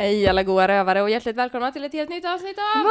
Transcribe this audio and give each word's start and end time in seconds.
Hej 0.00 0.28
alla 0.28 0.42
goa 0.42 0.68
rövare 0.68 1.02
och 1.02 1.10
hjärtligt 1.10 1.36
välkomna 1.36 1.72
till 1.72 1.84
ett 1.84 1.92
helt 1.92 2.10
nytt 2.10 2.24
avsnitt 2.24 2.56
av 2.58 2.84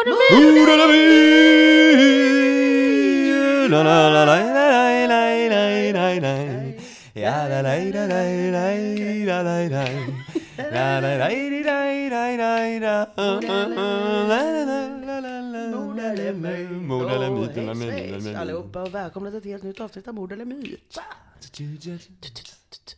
Sex 17.89 18.39
allihopa 18.39 18.81
och 18.81 18.95
välkomna 18.95 19.29
till 19.29 19.37
ett 19.37 19.45
helt 19.45 19.63
nytt 19.63 19.79
avsnitt 19.79 20.07
av 20.07 20.13
Mord 20.13 20.31
eller 20.31 20.45
myt. 20.45 20.99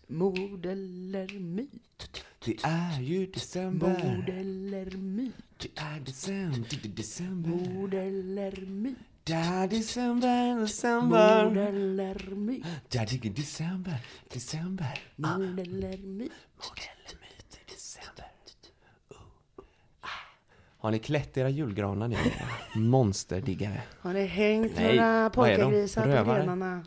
Mord 0.08 0.66
eller 0.66 1.39
myt. 1.39 2.25
Det 2.45 2.56
är 2.64 3.02
ju 3.02 3.25
december. 3.25 3.88
Mord 3.88 4.30
eller 4.30 4.97
myt. 4.97 5.34
Det 5.58 5.70
är 5.75 6.00
december, 6.00 6.89
december. 6.95 7.50
Mord 7.50 7.94
eller 7.94 8.66
myt. 8.66 8.98
Det 9.23 9.33
är 9.33 9.67
december, 9.67 10.56
Mord 10.56 10.64
december. 10.64 11.58
eller 11.58 12.36
myt. 12.36 12.66
Det 12.89 12.98
är 12.98 13.30
december, 13.36 13.98
december. 14.33 15.00
Ah, 15.23 15.38
Mord 15.38 15.59
eller 15.59 15.98
myt. 15.98 16.31
Mord 16.56 16.80
eller 16.80 17.20
myt 17.22 17.59
i 17.67 17.72
december. 17.73 18.25
Oh. 19.09 19.17
Ah. 20.02 20.08
Har 20.78 20.92
ni 20.92 21.00
klätt 21.00 21.38
era 21.38 21.50
julgranar 21.50 22.08
nu? 22.08 22.17
Monsterdiggare. 22.81 23.81
Har 24.00 24.14
ni 24.14 24.26
hängt 24.26 24.76
Nej, 24.76 24.95
några 24.95 25.09
är 25.09 25.30
polkagrisar 25.30 26.03
på 26.03 26.31
grenarna? 26.31 26.83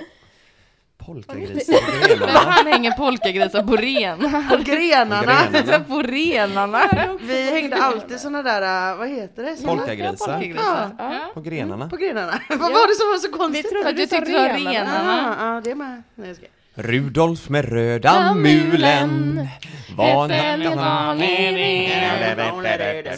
Polkagrisar 1.06 2.16
på. 2.18 2.26
Han 2.50 2.66
hänger 2.66 2.90
polkagrisar 2.90 3.62
på 3.62 3.76
ren. 3.76 4.18
På 4.50 4.56
grenarna? 4.56 5.22
Grenarna. 5.52 5.84
på 5.84 6.02
renarna. 6.02 6.80
Vi 7.20 7.50
hängde 7.50 7.76
alltid 7.76 8.20
såna 8.20 8.42
där, 8.42 8.92
äh, 8.92 8.96
vad 8.98 9.08
heter 9.08 9.42
det? 9.42 9.56
Såna- 9.56 9.76
Polkagrisar 9.76 10.42
Ja, 10.56 10.90
Ja. 10.98 11.30
på 11.34 11.40
grenarna. 11.40 11.88
på 11.88 11.96
grenarna. 11.96 12.38
Vad 12.48 12.58
var 12.58 12.88
det 12.88 12.94
som 12.94 13.08
var 13.08 13.18
så 13.18 13.30
konstigt? 13.38 13.82
För 13.82 13.88
att 13.90 13.96
du 13.96 14.06
tyckte 14.06 14.20
det 14.20 14.38
var 14.38 14.48
renarna. 14.48 15.34
Ja, 15.40 15.54
ja, 15.54 15.60
det 15.64 15.74
med. 15.74 16.02
Nej, 16.14 16.28
jag 16.28 16.36
ska. 16.36 16.46
Rudolf 16.76 17.48
med 17.48 17.64
röda 17.64 18.34
mulen 18.34 19.48
var 19.96 20.28
en 20.28 20.62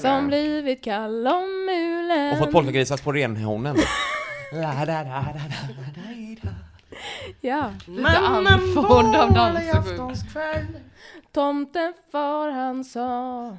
Som 0.01 0.27
blivit 0.27 0.85
kall 0.85 1.27
om 1.27 1.67
mulen. 1.67 2.33
och 2.33 2.39
fått 2.39 2.53
polkagrisar 2.53 2.97
på 2.97 3.13
renhornen. 3.13 3.77
Ja. 7.41 7.71
Mannen 7.87 8.47
andfådd 8.47 9.17
av 9.17 9.29
var 9.29 9.31
dans 9.31 9.61
i 9.61 9.71
och 9.71 9.85
sjung. 9.85 9.93
aftonskväll. 9.93 10.67
Tomten 11.37 11.93
far 12.13 12.51
han 12.51 12.85
sa 12.85 13.57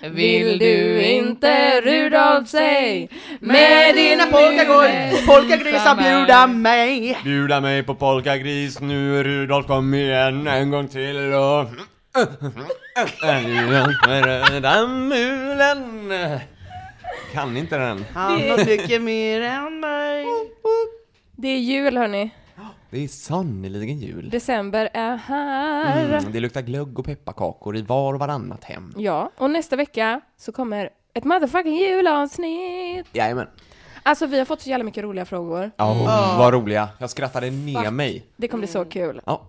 Vill 0.00 0.58
du 0.58 1.02
inte 1.02 1.80
Rudolf 1.80 2.48
säg 2.48 3.08
Med 3.40 3.94
dina 3.94 4.26
polkagrisar 5.26 5.96
bjuda 5.96 6.46
mig. 6.46 7.18
Bjuda 7.24 7.60
mig 7.60 7.82
på 7.82 7.94
polkagris 7.94 8.80
nu 8.80 9.22
Rudolf 9.22 9.66
kom 9.66 9.94
igen 9.94 10.46
en 10.46 10.70
gång 10.70 10.88
till 10.88 11.32
och... 11.32 11.66
Röda 14.06 14.86
mulen 14.86 16.12
Kan 17.32 17.56
inte 17.56 17.78
den. 17.78 18.04
Han 18.14 18.32
har 18.32 18.64
mycket 18.66 19.02
mer 19.02 19.40
än 19.40 19.80
mig. 19.80 20.26
Det 21.36 21.48
är 21.48 21.58
jul 21.58 21.96
hörni. 21.96 22.30
Det 22.94 23.04
är 23.04 23.08
sannerligen 23.08 23.98
jul. 23.98 24.30
December 24.30 24.88
är 24.92 25.16
här. 25.16 26.18
Mm, 26.18 26.32
det 26.32 26.40
luktar 26.40 26.62
glögg 26.62 26.98
och 26.98 27.04
pepparkakor 27.04 27.76
i 27.76 27.82
var 27.82 28.14
och 28.14 28.20
varannat 28.20 28.64
hem. 28.64 28.94
Ja, 28.96 29.30
och 29.36 29.50
nästa 29.50 29.76
vecka 29.76 30.20
så 30.36 30.52
kommer 30.52 30.90
ett 31.14 31.24
motherfucking 31.24 31.74
julavsnitt. 31.74 33.06
Jajamän. 33.12 33.46
Alltså 34.02 34.26
vi 34.26 34.38
har 34.38 34.44
fått 34.44 34.60
så 34.60 34.70
jävla 34.70 34.84
mycket 34.84 35.04
roliga 35.04 35.24
frågor. 35.24 35.70
Ja, 35.76 35.94
vad 36.38 36.52
roliga. 36.52 36.88
Jag 36.98 37.10
skrattade 37.10 37.50
ner 37.50 37.90
mig. 37.90 38.24
Det 38.36 38.48
kommer 38.48 38.60
bli 38.62 38.72
så 38.72 38.84
kul. 38.84 39.20
Ja. 39.26 39.42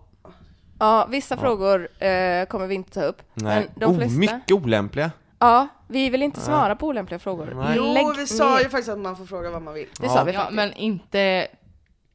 Ja, 0.79 1.07
vissa 1.11 1.37
frågor 1.37 2.03
eh, 2.03 2.45
kommer 2.45 2.67
vi 2.67 2.75
inte 2.75 2.91
ta 2.91 3.01
upp. 3.01 3.21
Nej. 3.33 3.55
Men 3.55 3.79
de 3.79 3.91
oh, 3.91 3.97
flesta. 3.97 4.19
mycket 4.19 4.51
olämpliga. 4.51 5.11
Ja, 5.39 5.67
vi 5.87 6.09
vill 6.09 6.21
inte 6.23 6.39
svara 6.39 6.75
på 6.75 6.87
olämpliga 6.87 7.19
frågor. 7.19 7.53
Nej. 7.55 7.73
Jo, 7.77 7.93
Lägg 7.93 8.17
vi 8.17 8.27
sa 8.27 8.49
ner. 8.55 8.63
ju 8.63 8.69
faktiskt 8.69 8.89
att 8.89 8.99
man 8.99 9.17
får 9.17 9.25
fråga 9.25 9.49
vad 9.49 9.61
man 9.61 9.73
vill. 9.73 9.87
Det 9.99 10.09
sa 10.09 10.23
vi 10.23 10.31
Ja, 10.31 10.39
faktiskt. 10.39 10.55
men 10.55 10.73
inte, 10.73 11.47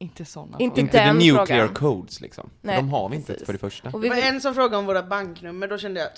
inte 0.01 0.25
sådana 0.25 0.59
Inte 0.59 0.81
Inte 0.81 0.91
the 0.97 1.03
den 1.03 1.15
nuclear 1.17 1.45
frågan. 1.45 1.73
codes 1.73 2.21
liksom. 2.21 2.49
Nej, 2.61 2.75
de 2.75 2.89
har 2.89 3.09
vi 3.09 3.15
inte 3.15 3.31
precis. 3.31 3.45
för 3.45 3.53
det 3.53 3.59
första. 3.59 3.89
Och 3.89 3.93
Det 3.93 4.03
vi 4.03 4.09
var 4.09 4.15
vill... 4.15 4.25
en 4.25 4.41
som 4.41 4.53
frågade 4.55 4.77
om 4.77 4.85
våra 4.85 5.03
banknummer, 5.03 5.67
då 5.67 5.77
kände 5.77 5.99
jag... 5.99 6.09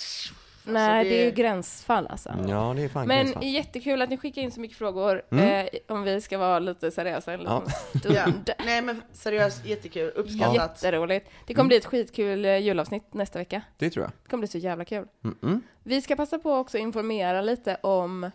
Nej, 0.66 1.04
det- 1.04 1.10
det 1.10 1.22
är 1.22 1.26
ju 1.26 1.32
gränsfall 1.32 2.08
alltså. 2.08 2.30
Ja, 2.48 2.74
det 2.76 2.84
är 2.84 2.90
fan 2.90 3.08
Men 3.08 3.18
gränsfall. 3.26 3.44
jättekul 3.46 4.02
att 4.02 4.10
ni 4.10 4.18
skickar 4.18 4.42
in 4.42 4.52
så 4.52 4.60
mycket 4.60 4.78
frågor, 4.78 5.22
Mm. 5.32 5.50
eh, 5.68 5.68
om 5.96 6.04
vi 6.04 6.22
ska 6.22 6.38
vara 6.38 6.60
lite 6.60 6.92
seriösa 6.92 7.34
en 7.34 7.40
liten 7.40 7.62
Ja. 7.94 8.00
stund. 8.00 8.50
Nej 8.66 8.82
men 8.82 9.02
seriöst, 9.14 9.66
jättekul. 9.66 10.12
Uppskattat. 10.16 10.56
Jätteroligt. 10.56 11.30
Det 11.48 11.54
kommer 11.54 11.68
bli 11.68 11.78
ett 11.78 11.86
skitkul 11.86 12.46
eh, 12.46 12.58
julavsnitt 12.58 13.14
nästa 13.14 13.40
vecka. 13.40 13.62
Det 13.78 13.90
tror 13.90 14.04
jag. 14.04 14.12
Det 14.24 14.30
kommer 14.30 14.42
bli 14.42 14.48
så 14.48 14.58
jävla 14.58 14.86
kul. 14.86 15.08
Mm-mm. 15.24 15.62
Vi 15.84 16.02
ska 16.02 16.16
passa 16.16 16.40
på 16.40 16.54
också 16.54 16.78
att 16.78 16.82
informera 16.82 17.42
lite 17.42 17.76
om 17.82 18.32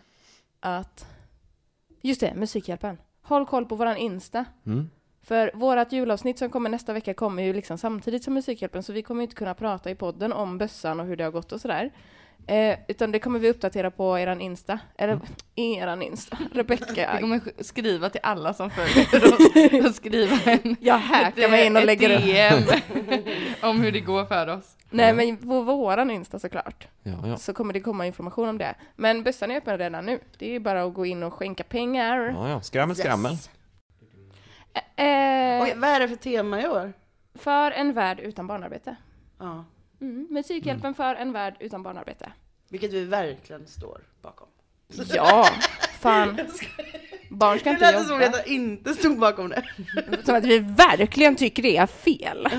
att, 0.59 1.05
just 2.01 2.21
det, 2.21 2.33
Musikhjälpen. 2.35 2.97
Håll 3.21 3.45
koll 3.45 3.65
på 3.65 3.75
våran 3.75 3.97
Insta. 3.97 4.45
Mm. 4.65 4.89
För 5.29 5.51
vårat 5.53 5.91
julavsnitt 5.91 6.37
som 6.39 6.49
kommer 6.49 6.69
nästa 6.69 6.93
vecka 6.93 7.13
kommer 7.13 7.43
ju 7.43 7.53
liksom 7.53 7.77
samtidigt 7.77 8.23
som 8.23 8.33
Musikhjälpen, 8.33 8.83
så 8.83 8.93
vi 8.93 9.01
kommer 9.01 9.21
inte 9.23 9.35
kunna 9.35 9.53
prata 9.53 9.89
i 9.89 9.95
podden 9.95 10.33
om 10.33 10.57
bössan 10.57 10.99
och 10.99 11.05
hur 11.05 11.15
det 11.15 11.23
har 11.23 11.31
gått 11.31 11.51
och 11.51 11.61
sådär. 11.61 11.89
Eh, 12.47 12.77
utan 12.87 13.11
det 13.11 13.19
kommer 13.19 13.39
vi 13.39 13.49
uppdatera 13.49 13.91
på 13.91 14.19
eran 14.19 14.41
Insta. 14.41 14.79
Eller 14.97 15.19
eran 15.55 16.01
Insta. 16.01 16.37
Rebecka. 16.53 17.09
Vi 17.15 17.21
kommer 17.21 17.39
sk- 17.39 17.63
skriva 17.63 18.09
till 18.09 18.19
alla 18.23 18.53
som 18.53 18.69
följer 18.69 19.33
oss 19.33 19.85
och 19.89 19.95
skriva 19.95 20.37
en, 20.45 20.75
Jag 20.79 20.97
hackar 20.97 21.49
mig 21.49 21.65
in 21.65 21.77
och 21.77 21.85
lägger. 21.85 22.19
DM 22.19 22.63
om 23.61 23.79
hur 23.81 23.91
det 23.91 23.99
går 23.99 24.25
för 24.25 24.47
oss. 24.47 24.75
Nej 24.89 25.13
men 25.13 25.37
på 25.37 25.61
våran 25.61 26.11
Insta 26.11 26.39
såklart. 26.39 26.87
Ja, 27.03 27.11
ja. 27.27 27.37
Så 27.37 27.53
kommer 27.53 27.73
det 27.73 27.79
komma 27.79 28.05
information 28.05 28.49
om 28.49 28.57
det. 28.57 28.75
Men 28.95 29.23
bössan 29.23 29.51
är 29.51 29.57
öppen 29.57 29.77
redan 29.77 30.05
nu. 30.05 30.19
Det 30.37 30.55
är 30.55 30.59
bara 30.59 30.83
att 30.83 30.93
gå 30.93 31.05
in 31.05 31.23
och 31.23 31.33
skänka 31.33 31.63
pengar. 31.63 32.31
ja, 32.35 32.49
ja. 32.49 32.61
Skrammel, 32.61 32.95
skrammel. 32.95 33.37
Eh, 34.73 35.61
Oj, 35.63 35.73
vad 35.75 35.89
är 35.89 35.99
det 35.99 36.07
för 36.07 36.15
tema 36.15 36.61
i 36.61 36.67
år? 36.67 36.93
för 37.35 37.71
en 37.71 37.93
värld 37.93 38.19
utan 38.19 38.47
barnarbete. 38.47 38.95
Ja. 39.39 39.65
Mm. 40.01 40.27
Musikhjälpen 40.29 40.93
för 40.95 41.15
en 41.15 41.31
värld 41.33 41.55
utan 41.59 41.83
barnarbete. 41.83 42.31
Vilket 42.69 42.93
vi 42.93 43.05
verkligen 43.05 43.67
står 43.67 44.01
bakom. 44.21 44.47
Ja, 45.13 45.47
fan. 45.99 46.39
Barn 47.29 47.59
ska 47.59 47.69
Det 47.69 47.73
inte 47.73 47.91
lät 47.91 48.07
som 48.07 48.17
att 48.17 48.25
jobba. 48.25 48.37
jag 48.37 48.47
inte 48.47 48.93
stod 48.93 49.19
bakom 49.19 49.49
det. 49.49 49.63
Som 50.25 50.35
att 50.35 50.45
vi 50.45 50.59
verkligen 50.59 51.35
tycker 51.35 51.63
det 51.63 51.77
är 51.77 51.87
fel. 51.87 52.47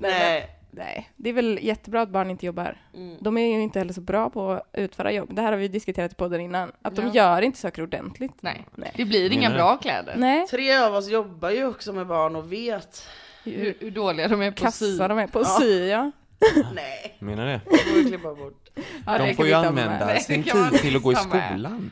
Nej. 0.00 0.53
Nej, 0.76 1.10
det 1.16 1.28
är 1.28 1.32
väl 1.32 1.58
jättebra 1.62 2.02
att 2.02 2.08
barn 2.08 2.30
inte 2.30 2.46
jobbar. 2.46 2.76
Mm. 2.94 3.16
De 3.20 3.38
är 3.38 3.46
ju 3.56 3.62
inte 3.62 3.78
heller 3.78 3.92
så 3.92 4.00
bra 4.00 4.30
på 4.30 4.50
att 4.52 4.62
utföra 4.72 5.12
jobb. 5.12 5.34
Det 5.34 5.42
här 5.42 5.52
har 5.52 5.58
vi 5.58 5.68
diskuterat 5.68 6.12
i 6.12 6.14
podden 6.14 6.40
innan. 6.40 6.72
Att 6.82 6.96
de 6.96 7.06
Ja. 7.06 7.12
gör 7.14 7.42
inte 7.42 7.58
saker 7.58 7.82
ordentligt. 7.82 8.32
Nej, 8.40 8.64
Nej. 8.74 8.92
det 8.96 9.04
blir 9.04 9.32
inga 9.32 9.50
bra 9.50 9.76
kläder. 9.76 10.14
Nej. 10.16 10.46
Tre 10.46 10.76
av 10.76 10.94
oss 10.94 11.08
jobbar 11.10 11.50
ju 11.50 11.66
också 11.66 11.92
med 11.92 12.06
barn 12.06 12.36
och 12.36 12.52
vet 12.52 13.06
Hur, 13.44 13.74
hur 13.80 13.90
dåliga 13.90 14.28
de 14.28 14.42
är 14.42 14.50
på 14.50 14.66
att 14.66 14.74
sy. 14.74 14.92
kassa 14.98 15.08
de 15.08 15.18
är 15.18 15.26
på 15.26 15.38
att 15.38 15.60
sy, 15.62 15.86
ja. 15.86 16.10
Nej, 16.74 17.16
Menar 17.18 17.46
det? 17.46 17.60
det. 17.64 18.18
Ja, 19.06 19.18
De 19.18 19.26
kan 19.26 19.36
får 19.36 19.46
ju 19.46 19.52
med. 19.52 19.66
använda 19.66 20.16
sin 20.16 20.42
tid 20.42 20.72
till 20.80 20.96
att 20.96 21.02
gå 21.02 21.12
i 21.12 21.16
skolan. 21.16 21.90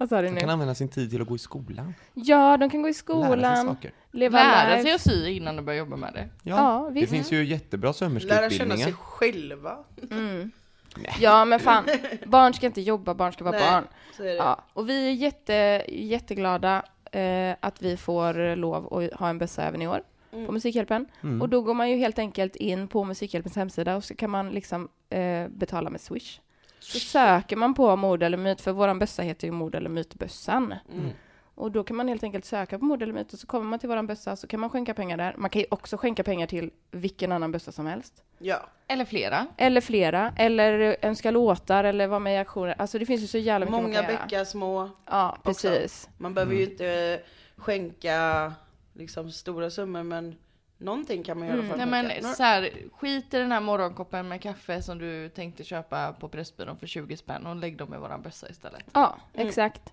Vad 0.00 0.08
sa 0.08 0.22
du 0.22 0.28
De 0.28 0.36
kan 0.40 0.46
nu? 0.46 0.52
använda 0.52 0.74
sin 0.74 0.88
tid 0.88 1.10
till 1.10 1.22
att 1.22 1.28
gå 1.28 1.34
i 1.34 1.38
skolan. 1.38 1.94
Ja, 2.14 2.56
de 2.56 2.70
kan 2.70 2.82
gå 2.82 2.88
i 2.88 2.92
Lära 2.92 2.94
sig 2.94 2.98
skolan, 3.02 3.66
saker. 3.66 3.92
leva 4.10 4.38
Lära 4.38 4.82
sig 4.82 4.92
att 4.92 5.00
sy 5.00 5.28
innan 5.30 5.56
de 5.56 5.64
börjar 5.64 5.78
jobba 5.78 5.96
med 5.96 6.12
det. 6.14 6.28
Ja, 6.42 6.56
Ja, 6.56 6.88
det 6.94 7.00
visst. 7.00 7.12
finns 7.12 7.32
ju 7.32 7.44
jättebra 7.44 7.86
Lära 7.88 7.92
känna 7.92 8.20
sömmerskeutbildningar. 8.20 8.84
sig 8.84 8.92
själva. 8.92 9.78
Mm. 10.10 10.50
Ja, 11.20 11.44
men 11.44 11.60
fan, 11.60 11.84
barn 12.26 12.54
ska 12.54 12.66
inte 12.66 12.80
jobba, 12.80 13.14
barn 13.14 13.32
ska 13.32 13.44
vara 13.44 13.58
Nej. 13.58 13.70
barn. 13.70 13.84
Det. 14.18 14.34
Ja, 14.34 14.64
och 14.72 14.88
vi 14.88 15.06
är 15.08 15.12
jätte, 15.12 15.84
jätteglada 15.88 16.82
eh, 17.12 17.54
att 17.60 17.82
vi 17.82 17.96
får 17.96 18.56
lov 18.56 18.94
att 18.94 19.12
ha 19.20 19.28
en 19.28 19.38
bössa 19.38 19.62
även 19.64 19.82
i 19.82 19.88
år 19.88 20.02
Mm. 20.32 20.46
på 20.46 20.52
Musikhjälpen. 20.52 21.06
Mm. 21.22 21.42
Och 21.42 21.48
då 21.48 21.62
går 21.62 21.74
man 21.74 21.90
ju 21.90 21.96
helt 21.96 22.18
enkelt 22.18 22.56
in 22.56 22.88
på 22.88 23.04
Musikhjälpens 23.04 23.56
hemsida 23.56 23.96
och 23.96 24.04
så 24.04 24.14
kan 24.14 24.30
man 24.30 24.50
liksom 24.50 24.88
eh, 25.08 25.48
betala 25.48 25.90
med 25.90 26.00
Swish. 26.00 26.40
Så 26.80 26.98
söker 26.98 27.56
man 27.56 27.74
på 27.74 27.96
mord 27.96 28.22
eller 28.22 28.38
myt, 28.38 28.60
för 28.60 28.72
våran 28.72 28.98
bössa 28.98 29.22
heter 29.22 29.46
ju 29.46 29.52
mord 29.52 29.74
eller 29.74 29.90
mytbössan. 29.90 30.74
Mm. 30.92 31.10
Och 31.54 31.72
då 31.72 31.84
kan 31.84 31.96
man 31.96 32.08
helt 32.08 32.22
enkelt 32.22 32.44
söka 32.44 32.78
på 32.78 32.84
mord 32.84 33.02
eller 33.02 33.12
myt 33.12 33.32
och 33.32 33.38
så 33.38 33.46
kommer 33.46 33.66
man 33.66 33.78
till 33.78 33.88
våran 33.88 34.06
bössa 34.06 34.36
så 34.36 34.46
kan 34.46 34.60
man 34.60 34.70
skänka 34.70 34.94
pengar 34.94 35.16
där. 35.16 35.34
Man 35.36 35.50
kan 35.50 35.60
ju 35.60 35.66
också 35.70 35.96
skänka 35.96 36.22
pengar 36.22 36.46
till 36.46 36.70
vilken 36.90 37.32
annan 37.32 37.52
bössa 37.52 37.72
som 37.72 37.86
helst. 37.86 38.22
Ja. 38.38 38.68
Eller 38.86 39.04
flera. 39.04 39.46
Eller 39.56 39.80
flera, 39.80 40.34
eller 40.36 40.96
önska 41.02 41.30
låtar 41.30 41.84
eller 41.84 42.06
vara 42.06 42.18
med 42.18 42.34
i 42.34 42.38
aktioner. 42.38 42.74
Alltså 42.78 42.98
det 42.98 43.06
finns 43.06 43.22
ju 43.22 43.26
så 43.26 43.38
jävla 43.38 43.66
mycket 43.66 43.82
Många 43.82 44.02
bäckar 44.02 44.44
små. 44.44 44.90
Ja, 45.06 45.30
också. 45.30 45.68
precis. 45.68 46.08
Man 46.18 46.34
behöver 46.34 46.54
ju 46.54 46.62
inte 46.70 47.20
skänka 47.56 48.52
liksom 48.92 49.30
stora 49.30 49.70
summor 49.70 50.02
men 50.02 50.36
någonting 50.80 51.22
kan 51.22 51.38
man 51.38 51.48
göra 51.48 51.62
för 51.62 51.70
att 51.70 51.76
Nej 51.76 51.86
men 51.86 52.34
så 52.34 52.42
här, 52.42 52.70
skit 52.92 53.34
i 53.34 53.38
den 53.38 53.52
här 53.52 53.60
morgonkoppen 53.60 54.28
med 54.28 54.40
kaffe 54.42 54.82
som 54.82 54.98
du 54.98 55.28
tänkte 55.28 55.64
köpa 55.64 56.12
på 56.12 56.28
Pressbyrån 56.28 56.76
för 56.78 56.86
20 56.86 57.16
spänn 57.16 57.46
och 57.46 57.56
lägg 57.56 57.76
dem 57.76 57.94
i 57.94 57.98
våran 57.98 58.22
bössa 58.22 58.48
istället. 58.50 58.84
Ja, 58.92 59.16
Mm. 59.34 59.48
exakt. 59.48 59.92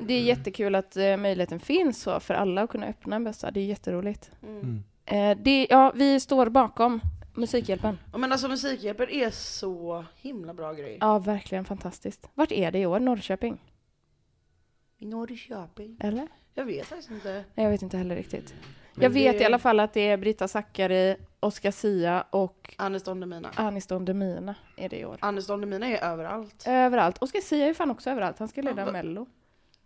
Det 0.00 0.14
är 0.14 0.22
jättekul 0.22 0.74
att 0.74 0.96
eh, 0.96 1.16
möjligheten 1.16 1.60
finns 1.60 2.02
så 2.02 2.20
för 2.20 2.34
alla 2.34 2.62
att 2.62 2.70
kunna 2.70 2.86
öppna 2.86 3.16
en 3.16 3.24
bössa. 3.24 3.50
Det 3.50 3.60
är 3.60 3.64
jätteroligt. 3.64 4.30
Mm. 4.42 4.82
Eh, 5.04 5.38
det, 5.42 5.66
ja, 5.70 5.92
vi 5.94 6.20
står 6.20 6.48
bakom 6.48 7.00
Musikhjälpen. 7.34 7.98
Ja, 8.12 8.18
men 8.18 8.32
alltså 8.32 8.48
Musikhjälpen 8.48 9.08
är 9.10 9.30
så 9.30 10.04
himla 10.16 10.54
bra 10.54 10.72
grej. 10.72 10.98
Ja, 11.00 11.18
verkligen 11.18 11.64
fantastiskt. 11.64 12.28
Vart 12.34 12.52
är 12.52 12.70
det 12.72 12.78
i 12.78 12.86
år? 12.86 13.00
Norrköping? 13.00 13.58
I 14.98 15.06
Norrköping. 15.06 15.96
Eller? 16.00 16.28
Jag 16.58 16.64
vet 16.64 16.86
faktiskt 16.86 17.10
inte. 17.10 17.32
Nej, 17.54 17.64
Jag 17.64 17.70
vet 17.70 17.82
inte 17.82 17.96
heller 17.96 18.16
riktigt. 18.16 18.54
Men 18.94 19.02
jag 19.02 19.10
vet 19.10 19.38
det- 19.38 19.42
i 19.42 19.46
alla 19.46 19.58
fall 19.58 19.80
att 19.80 19.92
det 19.94 20.08
är 20.08 20.16
Brita 20.16 20.48
Zackari, 20.48 21.16
Oscar 21.40 21.70
Sia 21.70 22.24
och 22.30 22.74
Anis 22.78 23.02
Don 23.04 23.20
Demina. 23.20 23.48
Anis 23.54 23.86
Don 23.86 24.04
Demina 24.04 24.54
är 24.76 24.88
det 24.88 24.96
i 24.98 25.04
år. 25.04 25.16
Anis 25.20 25.46
Don 25.46 25.60
Demina 25.60 25.86
är 25.86 26.04
överallt. 26.04 26.64
Överallt. 26.66 27.22
Oscar 27.22 27.40
Sia 27.40 27.64
är 27.64 27.68
ju 27.68 27.74
fan 27.74 27.90
också 27.90 28.10
överallt. 28.10 28.38
Han 28.38 28.48
ska 28.48 28.62
leda 28.62 28.84
va- 28.84 28.92
Mello. 28.92 29.26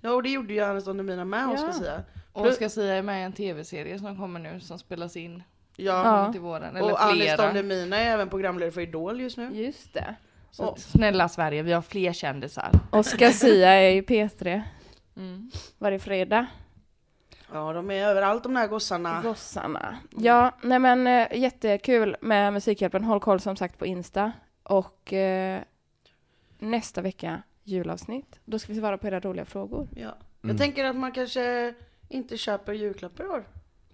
Ja 0.00 0.10
och 0.12 0.22
det 0.22 0.28
gjorde 0.30 0.52
ju 0.54 0.60
Anis 0.60 0.84
Don 0.84 0.96
Demina 0.96 1.24
med 1.24 1.42
Ja. 1.42 1.52
Oscar 1.54 1.72
Sia. 1.72 2.02
Och 2.32 2.42
Plus- 2.42 2.56
ska 2.56 2.68
säga 2.68 2.94
är 2.94 3.02
med 3.02 3.20
i 3.20 3.24
en 3.24 3.32
tv-serie 3.32 3.98
som 3.98 4.16
kommer 4.16 4.40
nu 4.40 4.60
som 4.60 4.78
spelas 4.78 5.16
in 5.16 5.42
Ja. 5.76 6.24
Ja. 6.26 6.32
till 6.32 6.40
våren. 6.40 6.76
Eller 6.76 6.92
Och 6.92 7.02
Anis 7.04 7.36
Don. 7.36 7.54
Demina 7.54 7.96
är 7.98 8.10
även 8.10 8.28
programledare 8.28 8.70
för 8.72 8.80
Idol 8.80 9.20
just 9.20 9.36
nu. 9.36 9.48
Just 9.52 9.94
det. 9.94 10.14
Så 10.50 10.70
att- 10.70 10.78
Snälla 10.80 11.28
Sverige, 11.28 11.62
vi 11.62 11.72
har 11.72 11.82
fler 11.82 12.12
kändisar. 12.12 12.70
Oscar 12.92 13.30
Sia 13.30 13.70
är 13.70 13.90
i 13.90 14.02
P3 14.02 14.62
Mm. 15.20 15.50
varje 15.78 15.98
fredag. 15.98 16.46
Ja 17.52 17.72
de 17.72 17.90
är 17.90 18.08
överallt 18.08 18.42
de 18.42 18.54
där 18.54 18.66
gossarna. 18.68 19.20
Gossarna. 19.22 19.98
Ja, 20.18 20.52
nej 20.62 20.78
men 20.78 21.06
eh, 21.06 21.38
jättekul 21.38 22.16
med 22.20 22.52
Musikhjälpen. 22.52 23.04
Håll 23.04 23.20
koll 23.20 23.40
som 23.40 23.56
sagt 23.56 23.78
på 23.78 23.86
Insta. 23.86 24.32
Och 24.62 25.12
eh, 25.12 25.60
nästa 26.58 27.02
vecka 27.02 27.42
julavsnitt. 27.64 28.40
Då 28.44 28.58
ska 28.58 28.72
vi 28.72 28.78
svara 28.78 28.98
på 28.98 29.06
era 29.06 29.20
roliga 29.20 29.44
frågor. 29.44 29.88
Ja. 29.96 30.00
Mm. 30.02 30.16
Jag 30.42 30.58
tänker 30.58 30.84
att 30.84 30.96
man 30.96 31.12
kanske 31.12 31.74
inte 32.08 32.36
köper 32.36 32.72
julklappar 32.72 33.24
i 33.24 33.26
år. 33.26 33.44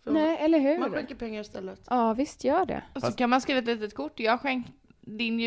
För 0.05 0.11
Nej, 0.11 0.37
eller 0.40 0.78
Man 0.78 0.90
hur? 0.90 0.96
skänker 0.99 1.14
pengar 1.14 1.40
istället. 1.40 1.81
Ja, 1.90 2.12
visst 2.12 2.44
gör 2.44 2.67
det. 2.67 2.82
Och 2.94 3.02
så 3.02 3.12
kan 3.12 3.31
man 3.31 3.40
skriva 3.40 3.58
ett 3.58 3.67
litet 3.67 3.94
kort. 3.94 4.20
Jag 4.20 4.32
har 4.32 4.38
skänkt 4.38 4.70
din 5.00 5.40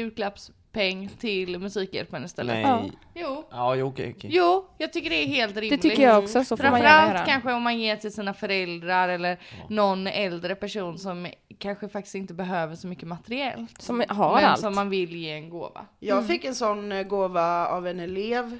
julklappspeng 0.83 1.09
till 1.19 1.59
Musikhjälpen 1.59 2.25
istället. 2.25 2.53
Nej. 2.55 2.63
Ja. 2.63 2.89
Jo. 3.15 3.43
Ja, 3.51 3.75
jo, 3.75 3.87
okej, 3.87 4.13
okej. 4.17 4.29
Jo, 4.33 4.65
jag 4.77 4.93
tycker 4.93 5.09
det 5.09 5.23
är 5.23 5.27
helt 5.27 5.55
Det 5.55 5.61
rimligt. 5.61 5.81
tycker 5.81 6.03
jag 6.03 6.23
också, 6.23 6.43
så 6.43 6.57
får 6.57 6.63
man 6.63 6.73
gärna 6.73 6.89
Framförallt 6.89 7.15
göra. 7.15 7.25
kanske 7.25 7.53
om 7.53 7.63
man 7.63 7.79
ger 7.79 7.95
till 7.95 8.13
sina 8.13 8.33
föräldrar 8.33 9.09
eller 9.09 9.37
någon 9.69 10.07
äldre 10.07 10.55
person 10.55 10.97
som 10.97 11.27
kanske 11.57 11.89
faktiskt 11.89 12.15
inte 12.15 12.33
behöver 12.33 12.75
så 12.75 12.87
mycket 12.87 13.07
materiellt. 13.07 13.81
Som 13.81 14.03
har 14.09 14.35
men 14.35 14.45
allt. 14.45 14.59
som 14.59 14.75
man 14.75 14.89
vill 14.89 15.15
ge 15.15 15.31
en 15.31 15.49
gåva. 15.49 15.85
Jag 15.99 16.27
fick 16.27 16.45
en 16.45 16.55
sån 16.55 16.91
eh, 16.91 17.03
gåva 17.03 17.67
av 17.67 17.87
en 17.87 17.99
elev 17.99 18.59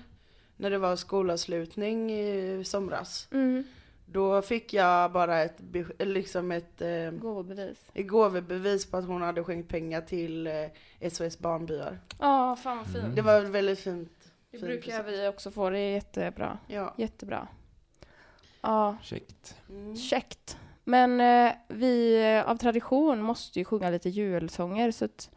när 0.57 0.69
det 0.69 0.77
var 0.77 0.95
skolavslutning 0.95 2.11
i 2.11 2.63
somras. 2.65 3.27
Mm. 3.31 3.63
Då 4.11 4.41
fick 4.41 4.73
jag 4.73 5.11
bara 5.11 5.41
ett, 5.41 5.57
liksom 5.99 6.51
ett, 6.51 6.81
eh, 6.81 7.11
Gåvobevis. 7.11 7.77
ett 7.93 8.07
gåvobevis 8.07 8.91
på 8.91 8.97
att 8.97 9.05
hon 9.07 9.21
hade 9.21 9.43
skänkt 9.43 9.69
pengar 9.69 10.01
till 10.01 10.47
eh, 10.47 11.09
SOS 11.11 11.39
Barnbyar. 11.39 11.99
Ja, 12.19 12.55
fan 12.55 12.77
vad 12.77 12.87
fint. 12.87 13.15
Det 13.15 13.21
var 13.21 13.41
väldigt 13.41 13.79
fint. 13.79 14.11
Det 14.51 14.57
fin 14.57 14.67
brukar 14.67 15.03
vi 15.03 15.27
också 15.27 15.51
få. 15.51 15.69
Det 15.69 15.79
är 15.79 15.93
jättebra. 15.93 16.57
Ja. 16.67 16.93
Jättebra. 16.97 17.47
Ja, 18.61 18.97
Käckt. 19.01 19.55
Mm. 19.69 19.95
käckt. 19.95 20.57
Men 20.83 21.21
eh, 21.21 21.53
vi 21.67 22.23
eh, 22.37 22.49
av 22.49 22.55
tradition 22.57 23.21
måste 23.21 23.59
ju 23.59 23.65
sjunga 23.65 23.89
lite 23.89 24.09
julsånger 24.09 24.91
så 24.91 25.05
att 25.05 25.29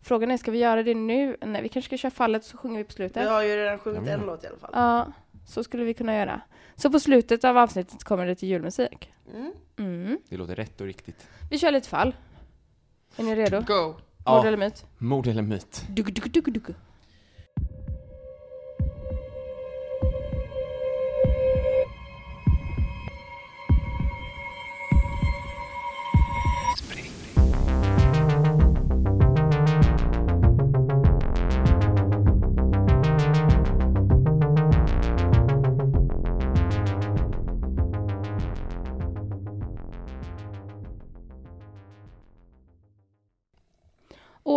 frågan 0.00 0.30
är, 0.30 0.36
ska 0.36 0.50
vi 0.50 0.58
göra 0.58 0.82
det 0.82 0.94
nu? 0.94 1.36
Nej, 1.40 1.62
vi 1.62 1.68
kanske 1.68 1.88
ska 1.88 1.96
köra 1.96 2.10
fallet 2.10 2.44
så 2.44 2.56
sjunger 2.56 2.78
vi 2.78 2.84
på 2.84 2.92
slutet. 2.92 3.22
Vi 3.22 3.28
har 3.28 3.42
ju 3.42 3.56
redan 3.56 3.78
sjungit 3.78 4.02
Ja, 4.06 4.12
en 4.12 4.20
låt 4.20 4.44
i 4.44 4.46
alla 4.46 4.58
fall. 4.58 4.70
Ja, 4.72 5.12
så 5.46 5.64
skulle 5.64 5.84
vi 5.84 5.94
kunna 5.94 6.14
göra. 6.14 6.40
Så 6.76 6.90
på 6.90 7.00
slutet 7.00 7.44
av 7.44 7.58
avsnittet 7.58 8.04
kommer 8.04 8.24
det 8.24 8.30
lite 8.30 8.46
julmusik. 8.46 9.12
Mm. 9.34 9.52
Mm. 9.78 10.18
Det 10.28 10.36
låter 10.36 10.54
rätt 10.56 10.80
och 10.80 10.86
riktigt. 10.86 11.28
Vi 11.50 11.58
kör 11.58 11.70
lite 11.70 11.88
fall. 11.88 12.14
Är 13.16 13.24
ni 13.24 13.34
redo? 13.36 13.60
Go! 13.60 13.86
Mord 13.86 14.00
Ja, 14.26 14.46
eller 14.46 14.56
myt? 14.56 14.86
mord 14.98 15.26
eller 15.26 15.42
myt? 15.42 15.84
Dugg, 15.88 16.14
dugg, 16.14 16.30
dugg, 16.30 16.52
dugg. 16.52 16.74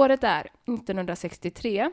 Året 0.08 0.24
är 0.24 0.40
1963 0.66 1.90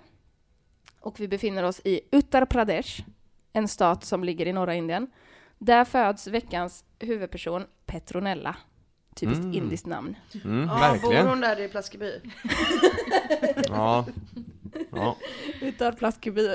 och 1.01 1.21
vi 1.21 1.29
befinner 1.29 1.63
oss 1.63 1.81
i 1.85 2.01
Uttar 2.13 2.45
Pradesh, 2.45 3.05
en 3.53 3.69
stat 3.69 4.05
som 4.05 4.25
ligger 4.25 4.47
i 4.47 4.53
norra 4.53 4.75
Indien. 4.75 5.11
Där 5.59 5.85
föds 5.85 6.27
veckans 6.27 6.85
huvudperson 6.99 7.65
Petronella. 7.87 8.57
Typiskt 9.15 9.45
Mm. 9.45 9.55
indiskt 9.57 9.87
namn. 9.87 10.17
Mm, 10.45 10.69
Ja, 10.69 10.75
verkligen. 10.75 11.25
bor 11.25 11.31
hon 11.31 11.41
där 11.41 11.61
i 11.61 11.69
Plaskeby? 11.69 12.13
Ja. 13.69 14.07
ja. 14.91 15.17
Uttar 15.61 15.93
Plaskeby. 15.93 16.47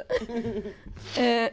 eh, 1.17 1.49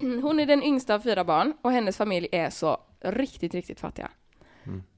hon 0.22 0.40
är 0.40 0.46
den 0.46 0.62
yngsta 0.62 0.94
av 0.94 1.00
fyra 1.00 1.24
barn 1.24 1.54
och 1.62 1.72
hennes 1.72 1.96
familj 1.96 2.28
är 2.32 2.50
så 2.50 2.78
riktigt, 3.00 3.54
riktigt 3.54 3.80
fattiga. 3.80 4.10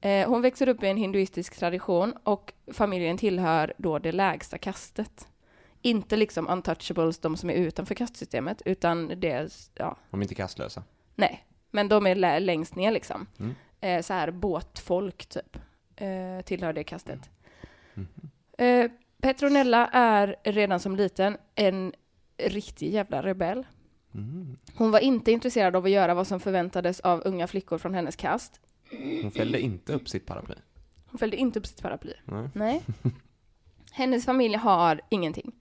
Mm. 0.01 0.29
Hon 0.29 0.41
växer 0.41 0.69
upp 0.69 0.83
i 0.83 0.87
en 0.87 0.97
hinduistisk 0.97 1.55
tradition 1.59 2.13
och 2.23 2.53
familjen 2.71 3.17
tillhör 3.17 3.73
då 3.77 3.99
det 3.99 4.11
lägsta 4.11 4.57
kastet. 4.57 5.27
Inte 5.81 6.15
liksom 6.15 6.47
untouchables, 6.47 7.19
de 7.19 7.37
som 7.37 7.49
är 7.49 7.53
utanför 7.53 7.95
kastsystemet, 7.95 8.61
utan 8.65 9.07
det 9.19 9.49
ja, 9.75 9.97
De 10.09 10.19
är 10.19 10.23
inte 10.23 10.35
kastlösa. 10.35 10.83
nej, 11.15 11.45
men 11.71 11.87
de 11.87 12.07
är 12.07 12.15
lä- 12.15 12.39
längst 12.39 12.75
ner 12.75 12.91
liksom. 12.91 13.27
Mm. 13.39 13.55
Eh, 13.81 14.01
så 14.01 14.13
här 14.13 14.31
båtfolk 14.31 15.25
typ, 15.25 15.57
eh, 15.95 16.41
tillhör 16.45 16.73
det 16.73 16.83
kastet. 16.83 17.29
Mhm. 17.93 18.07
Eh, 18.57 18.91
Petronella 19.21 19.87
är 19.87 20.35
redan 20.43 20.79
som 20.79 20.95
liten 20.95 21.37
en 21.55 21.93
riktig 22.37 22.93
jävla 22.93 23.23
rebell. 23.23 23.65
Mm. 24.13 24.57
Hon 24.77 24.91
var 24.91 24.99
inte 24.99 25.31
intresserad 25.31 25.75
av 25.75 25.85
att 25.85 25.91
göra 25.91 26.13
vad 26.13 26.27
som 26.27 26.39
förväntades 26.39 26.99
av 26.99 27.21
unga 27.25 27.47
flickor 27.47 27.77
från 27.77 27.93
hennes 27.93 28.15
kast. 28.15 28.61
Hon 29.21 29.31
fällde 29.31 29.59
inte 29.59 29.93
upp 29.93 30.09
sitt 30.09 30.25
paraply. 30.25 30.55
Hon 31.07 31.17
följde 31.19 31.37
inte 31.37 31.59
upp 31.59 31.65
sitt 31.67 31.81
paraply. 31.81 32.13
Nej. 32.25 32.49
Nej. 32.53 32.81
Hennes 33.91 34.25
familj 34.25 34.55
har 34.55 35.01
ingenting. 35.09 35.51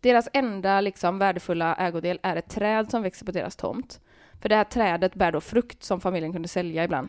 Deras 0.00 0.28
enda 0.32 0.80
liksom 0.80 1.18
värdefulla 1.18 1.74
ägodel 1.74 2.18
är 2.22 2.36
ett 2.36 2.48
träd 2.50 2.90
som 2.90 3.02
växer 3.02 3.26
på 3.26 3.32
deras 3.32 3.56
tomt. 3.56 4.00
För 4.40 4.48
det 4.48 4.56
här 4.56 4.64
trädet 4.64 5.14
bär 5.14 5.32
då 5.32 5.40
frukt 5.40 5.82
som 5.82 6.00
familjen 6.00 6.32
kunde 6.32 6.48
sälja 6.48 6.84
ibland. 6.84 7.08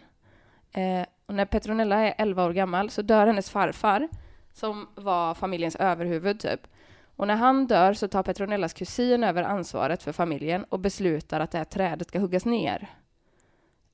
Eh, 0.73 1.05
Och 1.25 1.33
när 1.35 1.45
Petronella 1.45 1.95
är 1.99 2.13
11 2.17 2.45
år 2.45 2.53
gammal 2.53 2.89
så 2.89 3.01
dör 3.01 3.27
hennes 3.27 3.49
farfar, 3.49 4.07
som 4.53 4.87
var 4.95 5.33
familjens 5.33 5.75
överhuvud 5.75 6.39
typ. 6.39 6.67
Och 7.15 7.27
när 7.27 7.35
han 7.35 7.67
dör 7.67 7.93
så 7.93 8.07
tar 8.07 8.23
Petronellas 8.23 8.73
kusin 8.73 9.23
över 9.23 9.43
ansvaret 9.43 10.03
för 10.03 10.11
familjen 10.11 10.63
och 10.63 10.79
beslutar 10.79 11.39
att 11.39 11.51
det 11.51 11.57
här 11.57 11.65
trädet 11.65 12.07
ska 12.07 12.19
huggas 12.19 12.45
ner. 12.45 12.87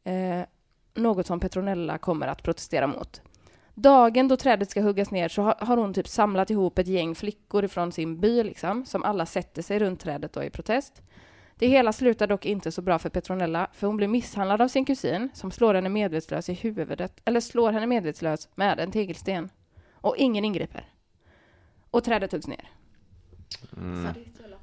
Eh, 0.03 0.41
något 0.97 1.27
som 1.27 1.39
Petronella 1.39 1.97
kommer 1.97 2.27
att 2.27 2.43
protestera 2.43 2.87
mot. 2.87 3.21
Dagen 3.73 4.27
då 4.27 4.37
trädet 4.37 4.71
ska 4.71 4.81
huggas 4.81 5.11
ner 5.11 5.29
så 5.29 5.41
har, 5.41 5.77
hon 5.77 5.93
typ 5.93 6.07
samlat 6.07 6.49
ihop 6.49 6.79
ett 6.79 6.87
gäng 6.87 7.15
flickor 7.15 7.65
ifrån 7.65 7.91
sin 7.91 8.19
by 8.19 8.43
liksom, 8.43 8.85
som 8.85 9.03
alla 9.03 9.25
sätter 9.25 9.61
sig 9.61 9.79
runt 9.79 9.99
trädet 9.99 10.33
då 10.33 10.43
i 10.43 10.49
protest. 10.49 11.01
Det 11.55 11.67
hela 11.67 11.93
slutar 11.93 12.27
dock 12.27 12.45
inte 12.45 12.71
så 12.71 12.81
bra 12.81 12.99
för 12.99 13.09
Petronella, 13.09 13.67
för 13.73 13.87
hon 13.87 13.97
blir 13.97 14.07
misshandlad 14.07 14.61
av 14.61 14.67
sin 14.67 14.85
kusin 14.85 15.29
som 15.33 15.51
slår 15.51 15.73
henne 15.73 15.89
medvetslös 15.89 16.49
i 16.49 16.53
huvudet, 16.53 17.21
eller 17.25 17.39
slår 17.39 17.71
henne 17.71 17.87
medvetslös 17.87 18.49
med 18.55 18.79
en 18.79 18.91
tegelsten. 18.91 19.49
Och 19.91 20.17
ingen 20.17 20.45
ingriper. 20.45 20.89
Och 21.91 22.03
trädet 22.03 22.31
huggs 22.31 22.47
ner. 22.47 22.69
Mm. 23.77 24.07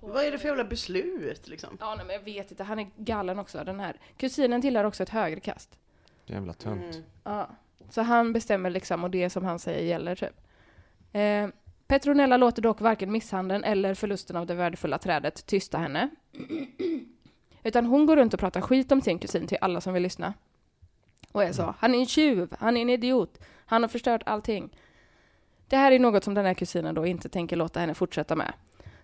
Vad 0.00 0.24
är 0.24 0.30
det 0.30 0.38
för 0.38 0.48
jävla 0.48 0.64
beslut 0.64 1.48
liksom? 1.48 1.76
Ja, 1.80 1.94
nej, 1.94 2.06
men 2.06 2.14
jag 2.14 2.22
vet 2.22 2.50
inte. 2.50 2.64
Han 2.64 2.78
är 2.78 2.90
galen 2.96 3.38
också, 3.38 3.64
den 3.64 3.80
här. 3.80 3.96
Kusinen 4.16 4.62
tillhör 4.62 4.84
också 4.84 5.02
ett 5.02 5.08
högerkast. 5.08 5.78
Jävla 6.26 6.52
tönt. 6.52 6.94
Mm. 6.94 7.04
Ja. 7.24 7.48
Så 7.88 8.02
han 8.02 8.32
bestämmer 8.32 8.70
liksom, 8.70 9.04
och 9.04 9.10
det 9.10 9.30
som 9.30 9.44
han 9.44 9.58
säger 9.58 9.82
gäller 9.82 10.14
typ. 10.14 10.40
Eh, 11.12 11.48
Petronella 11.86 12.36
låter 12.36 12.62
dock 12.62 12.80
varken 12.80 13.12
misshandeln 13.12 13.64
eller 13.64 13.94
förlusten 13.94 14.36
av 14.36 14.46
det 14.46 14.54
värdefulla 14.54 14.98
trädet 14.98 15.46
tysta 15.46 15.78
henne. 15.78 16.10
Utan 17.62 17.86
hon 17.86 18.06
går 18.06 18.16
runt 18.16 18.34
och 18.34 18.40
pratar 18.40 18.60
skit 18.60 18.92
om 18.92 19.00
sin 19.00 19.18
kusin 19.18 19.46
till 19.46 19.58
alla 19.60 19.80
som 19.80 19.94
vill 19.94 20.02
lyssna. 20.02 20.34
Och 21.32 21.44
är 21.44 21.52
så, 21.52 21.74
han 21.78 21.94
är 21.94 21.98
en 21.98 22.06
tjuv, 22.06 22.54
han 22.58 22.76
är 22.76 22.82
en 22.82 22.90
idiot, 22.90 23.38
han 23.66 23.82
har 23.82 23.88
förstört 23.88 24.22
allting. 24.26 24.76
Det 25.68 25.76
här 25.76 25.92
är 25.92 25.98
något 25.98 26.24
som 26.24 26.34
den 26.34 26.44
här 26.44 26.54
kusinen 26.54 26.94
då 26.94 27.06
inte 27.06 27.28
tänker 27.28 27.56
låta 27.56 27.80
henne 27.80 27.94
fortsätta 27.94 28.36
med. 28.36 28.52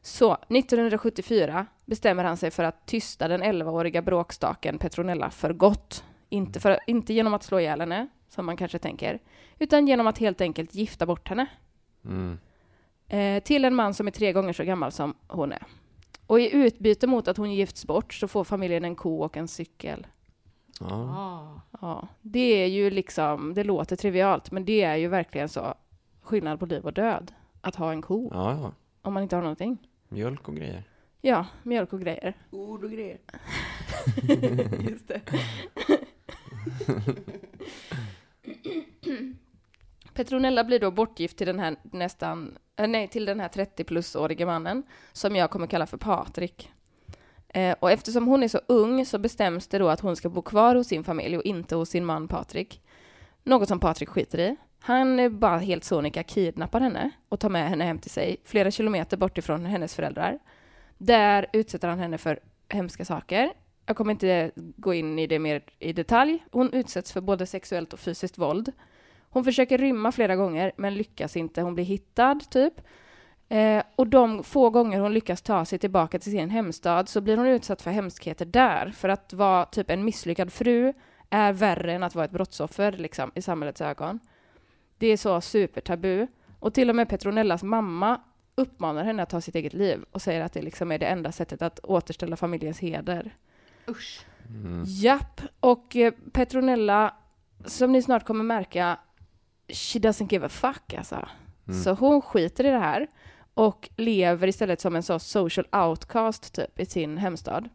Så 0.03 0.33
1974 0.33 1.67
bestämmer 1.85 2.25
han 2.25 2.37
sig 2.37 2.51
för 2.51 2.65
att 2.65 2.87
tysta 2.87 3.29
den 3.29 3.43
11-åriga 3.43 4.03
bråkstaken 4.03 4.79
Petronella 4.79 5.31
för 5.31 5.53
gott. 5.53 6.05
Inte, 6.33 6.61
för, 6.61 6.79
inte 6.87 7.15
genom 7.15 7.35
att 7.35 7.43
slå 7.43 7.61
ihjäl 7.61 7.81
henne, 7.81 8.09
som 8.29 8.47
man 8.47 8.57
kanske 8.57 8.79
tänker, 8.79 9.19
utan 9.59 9.87
genom 9.87 10.07
att 10.07 10.19
helt 10.19 10.41
enkelt 10.41 10.75
gifta 10.75 11.07
bort 11.07 11.29
henne. 11.29 11.47
Mm. 12.05 12.39
Eh, 13.09 13.43
till 13.43 13.65
en 13.65 13.75
man 13.75 13.95
som 13.95 14.07
är 14.07 14.11
tre 14.11 14.33
gånger 14.33 14.53
så 14.53 14.65
gammal 14.65 14.93
som 14.93 15.15
hon 15.29 15.53
är. 15.53 15.63
Och 16.27 16.41
i 16.41 16.55
utbyte 16.55 17.07
mot 17.07 17.29
att 17.29 17.37
hon 17.37 17.55
gifts 17.55 17.87
bort 17.87 18.15
så 18.15 18.29
får 18.29 18.45
familjen 18.45 18.85
en 18.85 18.97
ko 18.97 19.23
och 19.23 19.37
en 19.37 19.49
cykel. 19.49 20.07
Ja. 20.81 20.95
Ah. 20.95 21.61
Ja, 21.81 22.09
det 22.21 22.63
är 22.63 22.67
ju 22.67 22.91
liksom, 22.91 23.55
det 23.55 23.65
låter 23.65 23.97
trivialt, 23.97 24.51
men 24.51 24.65
det 24.65 24.83
är 24.83 24.97
ju 24.97 25.09
verkligen 25.09 25.49
så 25.49 25.75
skillnad 26.23 26.61
på 26.61 26.67
liv 26.67 26.85
och 26.85 26.93
död. 26.93 27.33
Att 27.61 27.77
ha 27.77 27.93
en 27.93 28.03
ko, 28.03 28.31
ja, 28.35 28.53
ja. 28.53 28.73
om 29.03 29.15
man 29.15 29.23
inte 29.23 29.37
har 29.37 29.43
någonting. 29.43 29.79
Mjölk 30.09 30.49
och 30.49 30.57
grejer. 30.57 30.85
Ja, 31.21 31.47
mjölk 31.63 31.93
och 31.93 32.01
grejer. 32.01 32.35
Ord 32.51 32.85
och 32.85 32.91
grejer. 32.91 33.19
Just 34.91 35.09
det. 35.09 35.21
Petronella 40.15 40.65
blir 40.65 40.81
då 40.81 40.91
bortgift 40.91 41.37
till 41.37 41.47
den 41.47 41.59
här 41.59 41.77
nästan, 41.83 42.59
eh, 42.77 42.89
nej, 42.89 43.09
till 43.09 43.25
den 43.25 43.41
här 43.41 43.49
30 43.49 43.85
plus-årige 43.85 44.47
mannen 44.47 44.83
som 45.13 45.37
jag 45.37 45.51
kommer 45.51 45.67
kalla 45.67 45.87
för 45.87 45.97
Patrik. 45.97 46.71
Eh, 47.49 47.77
och 47.81 47.91
eftersom 47.91 48.27
hon 48.27 48.43
är 48.43 48.49
så 48.49 48.61
ung 48.67 49.07
så 49.07 49.19
bestäms 49.19 49.67
det 49.67 49.79
då 49.79 49.89
att 49.89 50.01
hon 50.01 50.17
ska 50.17 50.29
bo 50.29 50.43
kvar 50.43 50.75
hos 50.75 50.87
sin 50.87 51.05
familj 51.05 51.37
och 51.37 51.45
inte 51.45 51.77
hos 51.77 51.89
sin 51.89 52.05
man 52.05 52.29
Patrik. 52.29 52.83
Något 53.45 53.69
som 53.69 53.81
Patrik 53.81 54.09
skiter 54.09 54.39
i. 54.39 54.57
Han 54.81 55.21
är 55.21 55.29
bara 55.29 55.59
helt 55.59 55.85
sonika 55.85 56.23
kidnappar 56.23 56.81
henne 56.81 57.11
och 57.29 57.41
tar 57.41 57.49
med 57.49 57.69
henne 57.69 57.85
hem 57.85 57.99
till 57.99 58.11
sig 58.11 58.37
flera 58.45 58.71
kilometer 58.71 59.17
bort 59.17 59.39
ifrån 59.39 59.67
hennes 59.67 59.95
föräldrar. 59.95 60.39
Där 60.99 61.47
utsätter 61.53 61.89
han 61.89 61.99
henne 61.99 62.19
för 62.19 62.41
hemska 62.69 63.05
saker. 63.05 63.53
Jag 63.91 63.97
kommer 63.97 64.13
inte 64.13 64.51
gå 64.57 64.95
in 64.95 65.19
i 65.19 65.27
det 65.27 65.39
mer 65.39 65.63
i 65.79 65.93
detalj. 65.93 66.45
Hon 66.51 66.73
utsätts 66.73 67.13
för 67.13 67.21
både 67.21 67.47
sexuellt 67.47 67.93
och 67.93 67.99
fysiskt 67.99 68.39
våld. 68.39 68.73
Hon 69.31 69.45
försöker 69.45 69.79
rymma 69.79 70.13
flera 70.13 70.37
gånger, 70.37 70.73
men 70.77 70.95
lyckas 70.95 71.37
inte. 71.37 71.63
Hon 71.63 71.75
blir 71.75 71.85
hittad, 71.85 72.41
typ. 72.51 72.75
Eh, 73.49 73.83
och 73.97 74.07
de 74.07 74.45
få 74.45 74.71
gånger 74.71 75.01
hon 75.01 75.15
lyckas 75.15 75.43
ta 75.43 75.65
sig 75.65 75.79
tillbaka 75.79 76.19
till 76.19 76.33
sin 76.33 76.51
hemstad 76.51 77.09
så 77.09 77.21
blir 77.21 77.37
hon 77.37 77.47
utsatt 77.47 77.83
för 77.83 77.91
hemskheter 77.91 78.45
där. 78.45 78.91
För 78.91 79.09
att 79.09 79.33
vara 79.33 79.65
typ 79.65 79.91
en 79.91 80.05
misslyckad 80.05 80.53
fru 80.53 80.93
är 81.31 81.53
värre 81.53 81.93
än 81.93 82.03
att 82.03 82.15
vara 82.15 82.25
ett 82.25 82.31
brottsoffer 82.31 82.93
liksom, 82.93 83.31
i 83.35 83.43
samhällets 83.43 83.81
ögon. 83.81 84.21
Det 84.99 85.07
är 85.07 85.17
så 85.17 85.41
supertabu. 85.41 86.27
Och 86.59 86.75
till 86.75 86.91
och 86.91 86.97
med 86.97 87.09
Petronellas 87.09 87.63
mamma 87.63 88.21
uppmanar 88.55 89.05
henne 89.05 89.23
att 89.23 89.31
ta 89.31 89.41
sitt 89.41 89.55
eget 89.55 89.75
liv 89.75 90.05
och 90.11 90.23
säger 90.23 90.41
att 90.41 90.53
det 90.53 90.63
liksom 90.63 90.93
är 90.93 90.99
det 90.99 91.07
enda 91.07 91.33
sättet 91.33 91.63
att 91.63 91.81
återställa 91.83 92.37
familjens 92.37 92.79
heder. 92.79 93.37
Usch. 93.89 94.27
Mm. 94.49 94.85
Japp, 94.87 95.41
och 95.61 95.97
eh, 95.97 96.13
Petronella, 96.33 97.15
som 97.65 97.93
ni 97.93 98.03
snart 98.03 98.25
kommer 98.25 98.45
märka, 98.45 98.99
she 99.69 99.99
doesn't 99.99 100.33
give 100.33 100.47
a 100.47 100.49
fuck 100.49 100.95
alltså. 100.95 101.29
Mm. 101.69 101.83
Så 101.83 101.93
hon 101.93 102.23
skiter 102.23 102.67
i 102.67 102.71
det 102.71 102.79
här 102.79 103.07
och 103.55 103.91
lever 103.97 104.49
istället 104.49 104.81
som 104.81 104.97
en 104.97 105.03
så 105.03 105.19
social 105.19 105.67
outcast 105.73 106.55
typ 106.55 106.81
i 106.81 106.87
sin 106.87 107.19
hemstad. 107.19 107.69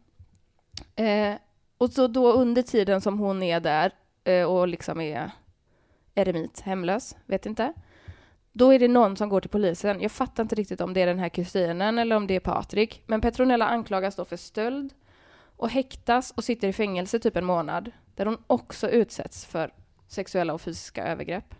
Eh, 0.96 1.34
och 1.78 1.90
så 1.90 2.06
då 2.06 2.32
under 2.32 2.62
tiden 2.62 3.00
som 3.00 3.18
hon 3.18 3.42
är 3.42 3.60
där 3.60 3.92
eh, 4.24 4.44
och 4.44 4.68
liksom 4.68 5.00
är 5.00 5.30
eremit, 6.14 6.60
hemlös, 6.60 7.16
vet 7.26 7.46
inte. 7.46 7.72
Då 8.52 8.74
är 8.74 8.78
det 8.78 8.88
någon 8.88 9.16
som 9.16 9.28
går 9.28 9.40
till 9.40 9.50
polisen. 9.50 10.00
Jag 10.00 10.12
fattar 10.12 10.42
inte 10.42 10.54
riktigt 10.54 10.80
om 10.80 10.94
det 10.94 11.00
är 11.00 11.06
den 11.06 11.18
här 11.18 11.28
kusinen 11.28 11.98
eller 11.98 12.16
om 12.16 12.26
det 12.26 12.34
är 12.34 12.40
Patrik. 12.40 13.02
Men 13.06 13.20
Petronella 13.20 13.66
anklagas 13.66 14.16
då 14.16 14.24
för 14.24 14.36
stöld 14.36 14.92
och 15.56 15.70
häktas 15.70 16.30
och 16.36 16.44
sitter 16.44 16.68
i 16.68 16.72
fängelse 16.72 17.18
typ 17.18 17.36
en 17.36 17.44
månad. 17.44 17.90
Där 18.14 18.26
hon 18.26 18.38
också 18.46 18.88
utsätts 18.88 19.46
för 19.46 19.72
sexuella 20.08 20.54
och 20.54 20.60
fysiska 20.60 21.06
övergrepp. 21.06 21.54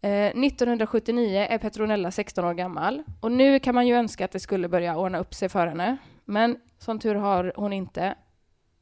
Eh, 0.00 0.26
1979 0.26 1.46
är 1.50 1.58
Petronella 1.58 2.10
16 2.10 2.44
år 2.44 2.54
gammal 2.54 3.02
och 3.20 3.32
nu 3.32 3.58
kan 3.58 3.74
man 3.74 3.86
ju 3.86 3.94
önska 3.94 4.24
att 4.24 4.32
det 4.32 4.40
skulle 4.40 4.68
börja 4.68 4.96
ordna 4.96 5.18
upp 5.18 5.34
sig 5.34 5.48
för 5.48 5.66
henne. 5.66 5.96
Men 6.24 6.56
som 6.78 6.98
tur 6.98 7.14
har 7.14 7.52
hon 7.56 7.72
inte, 7.72 8.14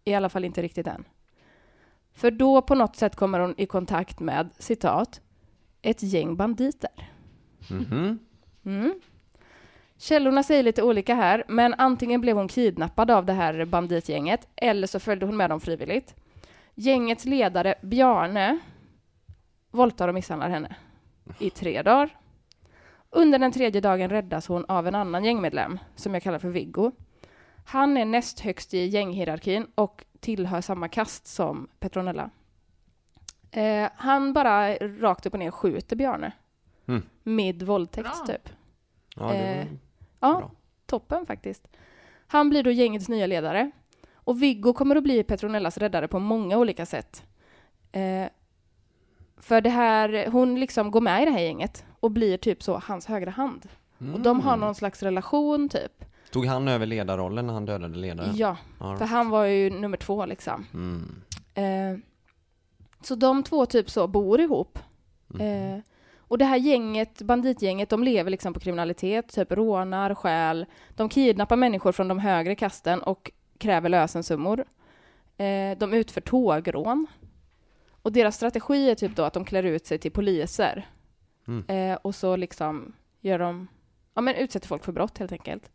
i 0.05 0.15
alla 0.15 0.29
fall 0.29 0.45
inte 0.45 0.63
riktigt 0.63 0.87
än. 0.87 1.05
För 2.13 2.31
då 2.31 2.63
på 2.63 2.75
något 2.75 2.97
sätt 2.97 3.17
kommer 3.17 3.41
hon 3.41 3.55
i 3.57 3.67
kontakt 3.67 4.21
med, 4.21 4.51
citat, 4.59 5.21
ett 5.83 6.03
gäng 6.03 6.37
banditer. 6.37 7.11
Mhm. 7.71 8.19
Mm. 8.65 9.01
Källorna 10.01 10.43
säger 10.43 10.63
lite 10.63 10.83
olika 10.83 11.15
här, 11.15 11.45
men 11.49 11.75
antingen 11.75 12.21
blev 12.21 12.37
hon 12.37 12.49
kidnappad 12.49 13.11
av 13.11 13.27
det 13.27 13.33
här 13.33 13.65
banditgänget 13.65 14.49
eller 14.57 14.87
så 14.87 15.01
följde 15.01 15.27
hon 15.27 15.37
med 15.37 15.51
dem 15.51 15.61
frivilligt. 15.61 16.15
Gängets 16.75 17.25
ledare 17.25 17.75
Bjarne 17.83 18.59
våldtar 19.71 20.09
och 20.09 20.15
misshandlar 20.15 20.49
henne 20.49 20.77
i 21.39 21.51
tre 21.51 21.83
dagar. 21.83 22.19
Under 23.11 23.39
den 23.39 23.53
tredje 23.53 23.81
dagen 23.81 24.11
räddas 24.11 24.47
hon 24.47 24.65
av 24.65 24.87
en 24.87 24.95
annan 24.95 25.25
gängmedlem 25.25 25.79
som 25.97 26.15
jag 26.15 26.23
kallar 26.23 26.39
för 26.39 26.49
Viggo. 26.49 26.93
Han 27.65 27.97
är 27.97 28.05
näst 28.05 28.41
högst 28.41 28.75
i 28.75 28.87
gänghierarkin 28.87 29.67
och 29.75 30.05
tillhör 30.21 30.61
samma 30.61 30.89
kast 30.89 31.27
som 31.27 31.69
Petronella. 31.79 32.31
Eh, 33.51 33.89
han 33.97 34.33
bara 34.33 34.75
rakt 34.77 35.27
upp 35.27 35.33
och 35.33 35.39
ner 35.39 35.51
skjuter 35.51 35.97
Bjarne. 35.97 36.33
Mm. 36.87 37.03
Med 37.23 37.63
våldtäkt 37.63 38.25
Bra. 38.27 38.27
typ. 38.27 38.49
Ja, 39.17 39.33
det 39.33 39.39
Eh, 39.39 39.67
Ja, 40.21 40.37
bra. 40.39 40.51
toppen 40.87 41.27
faktiskt. 41.27 41.69
Han 42.27 42.51
blir 42.51 42.63
då 42.63 42.71
gängets 42.71 43.09
nya 43.09 43.27
ledare. 43.27 43.71
Och 44.15 44.43
Viggo 44.43 44.73
kommer 44.73 44.97
att 44.97 45.03
bli 45.03 45.23
Petronellas 45.23 45.79
räddare 45.79 46.09
på 46.09 46.19
många 46.19 46.57
olika 46.59 46.87
sätt. 46.87 47.25
Eh, 47.93 48.27
för 49.37 49.61
det 49.61 49.71
här, 49.71 50.27
hon 50.31 50.61
liksom 50.61 50.91
går 50.91 51.01
med 51.01 51.23
i 51.23 51.25
det 51.25 51.31
här 51.31 51.41
gänget 51.41 51.85
och 52.01 52.11
blir 52.11 52.37
typ 52.37 52.63
så 52.63 52.79
hans 52.85 53.07
högra 53.07 53.31
hand. 53.31 53.69
Och 54.15 54.21
de 54.21 54.41
har 54.41 54.53
Mm. 54.53 54.61
någon 54.67 54.75
slags 54.75 55.03
relation 55.03 55.69
typ. 55.69 56.05
Tog 56.31 56.47
han 56.47 56.69
över 56.69 56.87
ledarrollen 56.87 57.47
när 57.47 57.55
han 57.55 57.67
dödade 57.67 57.99
ledaren? 57.99 58.37
Ja, 58.37 58.57
All 58.79 58.97
för 58.97 59.05
right. 59.05 59.11
han 59.11 59.31
var 59.31 59.45
ju 59.45 59.71
nummer 59.71 59.97
två 59.97 60.27
liksom. 60.27 60.67
Mm. 60.75 61.23
Eh, 61.55 61.99
så 63.03 63.15
de 63.15 63.43
två 63.43 63.67
typ 63.67 63.91
så 63.91 64.07
bor 64.07 64.41
ihop. 64.41 64.79
Mm. 65.35 65.75
Eh, 65.77 65.81
och 66.31 66.39
det 66.39 66.45
här 66.45 66.57
gänget, 66.57 67.23
banditgänget, 67.23 67.89
de 67.89 68.05
lever 68.05 68.31
liksom 68.31 68.55
på 68.55 68.61
kriminalitet, 68.61 69.29
typ 69.29 69.53
rånar, 69.53 70.15
stjäl. 70.15 70.67
De 70.91 71.09
kidnappar 71.09 71.57
människor 71.57 71.93
från 71.93 72.09
de 72.09 72.19
högre 72.19 72.55
kasten 72.55 73.03
och 73.03 73.31
kräver 73.59 73.89
lösensummor. 73.89 74.65
Eh, 75.37 75.79
de 75.79 75.93
utför 75.93 76.21
tågrån. 76.21 77.07
Och 78.03 78.13
deras 78.13 78.37
strategi 78.37 78.91
är 78.91 78.95
typ 78.95 79.17
då 79.17 79.23
att 79.23 79.33
de 79.33 79.45
klär 79.45 79.63
ut 79.63 79.87
sig 79.87 79.99
till 79.99 80.13
poliser. 80.13 80.89
Mm. 81.49 81.65
Eh, 81.69 81.99
och 82.03 82.15
så 82.15 82.37
liksom 82.37 82.93
gör 83.21 83.39
de, 83.39 83.69
ja 84.15 84.21
men 84.21 84.35
utsätter 84.35 84.69
folk 84.69 84.85
för 84.85 84.93
brott 84.93 85.19
helt 85.19 85.33
enkelt. 85.33 85.71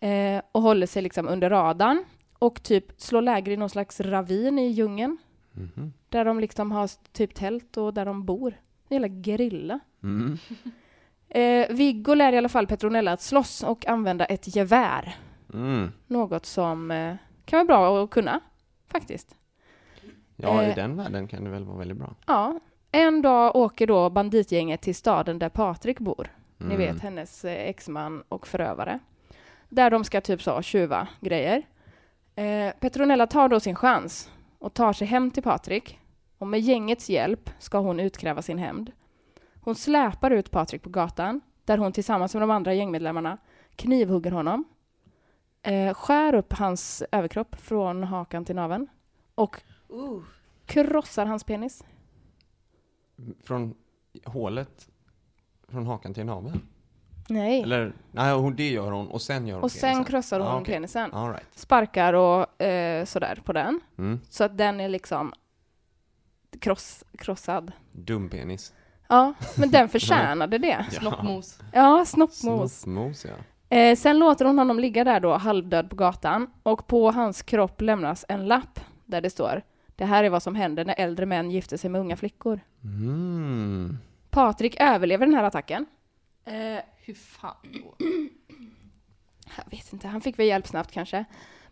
Eh, 0.00 0.42
och 0.52 0.62
håller 0.62 0.86
sig 0.86 1.02
liksom 1.02 1.28
under 1.28 1.50
radarn. 1.50 2.04
Och 2.38 2.62
typ 2.62 2.84
slår 2.96 3.22
läger 3.22 3.52
i 3.52 3.56
någon 3.56 3.70
slags 3.70 4.00
ravin 4.00 4.58
i 4.58 4.66
djungeln. 4.66 5.18
Mhm. 5.52 5.92
Där 6.08 6.24
de 6.24 6.40
liksom 6.40 6.72
har 6.72 6.90
typ 7.12 7.34
tält 7.34 7.76
och 7.76 7.94
där 7.94 8.04
de 8.04 8.24
bor. 8.24 8.54
En 8.92 9.02
jävla 9.02 9.22
gerilla. 9.22 9.78
Mm. 10.02 10.38
Eh, 11.34 11.68
Viggo 11.70 12.14
lär 12.14 12.32
i 12.32 12.38
alla 12.38 12.48
fall 12.48 12.66
Petronella 12.66 13.12
att 13.12 13.20
slåss 13.22 13.62
och 13.62 13.86
använda 13.86 14.24
ett 14.24 14.56
gevär. 14.56 15.16
Mm. 15.54 15.92
Något 16.06 16.46
som 16.46 16.90
eh, 16.90 17.14
kan 17.44 17.56
vara 17.56 17.64
bra 17.66 18.04
att 18.04 18.10
kunna, 18.10 18.40
faktiskt. 18.88 19.34
Ja, 20.36 20.62
i 20.62 20.68
Eh. 20.68 20.74
den 20.74 20.96
världen 20.96 21.28
kan 21.28 21.44
det 21.44 21.50
väl 21.50 21.64
vara 21.64 21.78
väldigt 21.78 21.96
bra. 21.98 22.14
Ja. 22.26 22.60
En 22.90 23.22
dag 23.22 23.56
åker 23.56 23.86
då 23.86 24.10
banditgänget 24.10 24.80
till 24.80 24.94
staden 24.94 25.38
där 25.38 25.48
Patrik 25.48 25.98
bor. 25.98 26.28
Ni 26.58 26.74
Mm. 26.74 26.78
vet, 26.78 27.00
hennes 27.02 27.44
eh, 27.44 27.68
exman 27.68 28.22
och 28.28 28.46
förövare. 28.46 28.98
Där 29.68 29.90
de 29.90 30.04
ska 30.04 30.20
typ 30.20 30.42
så 30.42 30.62
tjuva 30.62 31.08
grejer. 31.20 31.62
Eh, 32.34 32.72
Petronella 32.80 33.26
tar 33.26 33.48
då 33.48 33.60
sin 33.60 33.74
chans 33.74 34.30
och 34.58 34.74
tar 34.74 34.92
sig 34.92 35.06
hem 35.06 35.30
till 35.30 35.42
Patrik. 35.42 35.98
Och 36.42 36.48
med 36.48 36.60
gängets 36.60 37.10
hjälp 37.10 37.50
ska 37.58 37.78
hon 37.78 38.00
utkräva 38.00 38.42
sin 38.42 38.58
hämnd. 38.58 38.92
Hon 39.60 39.74
släpar 39.74 40.30
ut 40.30 40.50
Patrik 40.50 40.82
på 40.82 40.90
gatan, 40.90 41.40
där 41.64 41.78
hon 41.78 41.92
tillsammans 41.92 42.34
med 42.34 42.42
de 42.42 42.50
andra 42.50 42.74
gängmedlemmarna 42.74 43.38
knivhugger 43.76 44.30
honom. 44.30 44.64
Eh, 45.62 45.94
skär 45.94 46.34
upp 46.34 46.52
hans 46.52 47.02
överkropp 47.12 47.56
från 47.60 48.02
hakan 48.04 48.44
till 48.44 48.56
naveln. 48.56 48.86
Och 49.34 49.62
Uh, 49.90 50.22
krossar 50.66 51.26
hans 51.26 51.44
penis. 51.44 51.84
Från 53.44 53.74
hålet, 54.24 54.88
från 55.68 55.86
hakan 55.86 56.14
till 56.14 56.26
naveln? 56.26 56.60
Nej. 57.28 57.62
Eller, 57.62 57.92
nej, 58.10 58.34
hon, 58.34 58.56
det 58.56 58.70
gör 58.70 58.90
hon 58.90 59.08
och 59.08 59.22
sen 59.22 59.46
gör 59.46 59.54
hon 59.56 59.64
Och 59.64 59.72
sen 59.72 59.80
penisen. 59.80 60.04
krossar 60.04 60.40
hon 60.40 60.48
Ah, 60.48 60.60
okej. 60.60 60.74
penisen. 60.74 61.12
All 61.12 61.28
right. 61.30 61.46
Sparkar 61.54 62.12
och 62.12 62.62
eh, 62.62 63.04
sådär 63.04 63.40
på 63.44 63.52
den. 63.52 63.80
Mm. 63.98 64.20
Så 64.28 64.44
att 64.44 64.58
den 64.58 64.80
är 64.80 64.88
liksom 64.88 65.32
kross, 66.60 67.04
krossad. 67.18 67.72
Dum 67.92 68.28
penis. 68.28 68.72
Ja, 69.08 69.34
men 69.58 69.70
den 69.70 69.88
förtjänade 69.88 70.58
det. 70.58 70.86
Snoppmos. 70.92 71.58
Ja, 71.72 72.04
snoppmos. 72.04 72.80
Snoppmos, 72.80 73.24
ja. 73.24 73.34
Eh, 73.76 73.96
sen 73.96 74.18
låter 74.18 74.44
hon 74.44 74.58
honom 74.58 74.78
ligga 74.78 75.04
där 75.04 75.20
då, 75.20 75.36
halvdöd 75.36 75.90
på 75.90 75.96
gatan. 75.96 76.50
Och 76.62 76.86
på 76.86 77.10
hans 77.10 77.42
kropp 77.42 77.80
lämnas 77.80 78.24
en 78.28 78.46
lapp 78.48 78.80
där 79.06 79.20
det 79.20 79.30
står 79.30 79.62
Det 79.96 80.04
här 80.04 80.24
är 80.24 80.30
vad 80.30 80.42
som 80.42 80.54
händer 80.54 80.84
när 80.84 80.94
äldre 80.98 81.26
män 81.26 81.50
gifter 81.50 81.76
sig 81.76 81.90
med 81.90 82.00
unga 82.00 82.16
flickor. 82.16 82.60
Mm. 82.84 83.98
Patrik 84.30 84.76
överlever 84.80 85.26
den 85.26 85.34
här 85.34 85.44
attacken. 85.44 85.86
Eh, 86.44 86.52
Hur 86.96 87.14
fan 87.14 87.56
då? 87.62 87.94
Jag 89.56 89.70
vet 89.78 89.92
inte, 89.92 90.08
han 90.08 90.20
fick 90.20 90.38
väl 90.38 90.46
hjälp 90.46 90.66
snabbt 90.66 90.92
kanske. 90.92 91.24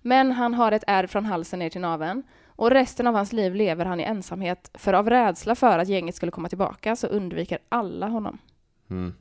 Men 0.03 0.33
han 0.33 0.55
har 0.55 0.73
ett 0.73 0.85
ärr 0.87 1.07
från 1.07 1.25
halsen 1.27 1.59
ner 1.59 1.71
till 1.71 1.81
naveln. 1.81 2.23
Och 2.61 2.71
resten 2.71 3.07
av 3.07 3.15
hans 3.15 3.33
liv 3.33 3.55
lever 3.55 3.85
han 3.85 4.01
i 4.01 4.03
ensamhet, 4.03 4.71
för 4.75 4.93
av 4.93 5.11
rädsla 5.11 5.55
för 5.55 5.79
att 5.79 5.89
gänget 5.89 6.15
skulle 6.15 6.33
komma 6.33 6.49
tillbaka 6.49 6.97
så 6.97 7.07
undviker 7.07 7.59
alla 7.69 8.09
honom. 8.09 8.39
Mm. 8.91 9.15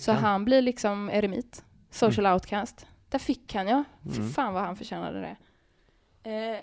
Så 0.00 0.12
han. 0.12 0.24
han 0.24 0.44
blir 0.44 0.62
liksom 0.62 1.10
eremit, 1.10 1.64
social 1.90 2.26
outcast. 2.34 2.86
Där 3.08 3.18
fick 3.18 3.54
han 3.54 3.68
ja. 3.68 3.84
Fy 4.14 4.20
Mm. 4.20 4.30
fan 4.30 4.54
vad 4.54 4.62
han 4.62 4.76
förtjänade 4.76 5.20
det. 5.20 5.36
Eh, 6.30 6.58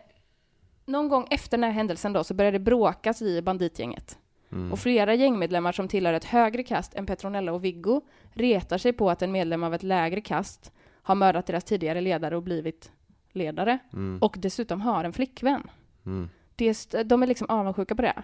någon 0.85 1.09
gång 1.09 1.27
efter 1.29 1.57
den 1.57 1.63
här 1.63 1.71
händelsen 1.71 2.13
då 2.13 2.23
så 2.23 2.33
började 2.33 2.57
det 2.57 2.63
bråkas 2.63 3.21
i 3.21 3.41
banditgänget. 3.41 4.17
Mm. 4.51 4.71
Och 4.71 4.79
flera 4.79 5.13
gängmedlemmar 5.13 5.71
som 5.71 5.88
tillhör 5.88 6.13
ett 6.13 6.25
högre 6.25 6.63
kast 6.63 6.95
än 6.95 7.05
Petronella 7.05 7.53
och 7.53 7.63
Viggo 7.63 8.01
retar 8.33 8.77
sig 8.77 8.93
på 8.93 9.09
att 9.09 9.21
en 9.21 9.31
medlem 9.31 9.63
av 9.63 9.73
ett 9.73 9.83
lägre 9.83 10.21
kast 10.21 10.71
har 11.01 11.15
mördat 11.15 11.45
deras 11.45 11.63
tidigare 11.63 12.01
ledare 12.01 12.35
och 12.35 12.43
blivit 12.43 12.91
ledare. 13.31 13.79
Mm. 13.93 14.19
Och 14.21 14.35
dessutom 14.39 14.81
har 14.81 15.03
en 15.03 15.13
flickvän. 15.13 15.69
Mm. 16.06 16.29
Det 16.56 16.65
är 16.68 17.03
de 17.03 17.24
är 17.24 17.27
liksom 17.27 17.50
avundsjuka 17.50 17.96
på 17.96 18.01
det. 18.01 18.24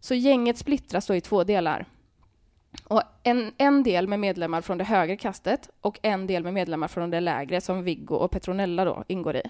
Så 0.00 0.14
gänget 0.14 0.58
splittras 0.58 1.06
då 1.06 1.14
i 1.14 1.20
två 1.20 1.44
delar. 1.44 1.86
Och 2.84 3.02
en, 3.22 3.52
en 3.58 3.82
del 3.82 4.08
med 4.08 4.20
medlemmar 4.20 4.60
från 4.60 4.78
det 4.78 4.84
högre 4.84 5.16
kastet 5.16 5.70
och 5.80 5.98
en 6.02 6.26
del 6.26 6.44
med 6.44 6.54
medlemmar 6.54 6.88
från 6.88 7.10
det 7.10 7.20
lägre 7.20 7.60
som 7.60 7.82
Viggo 7.82 8.14
och 8.14 8.30
Petronella 8.30 8.84
då 8.84 9.04
ingår 9.08 9.36
i. 9.36 9.42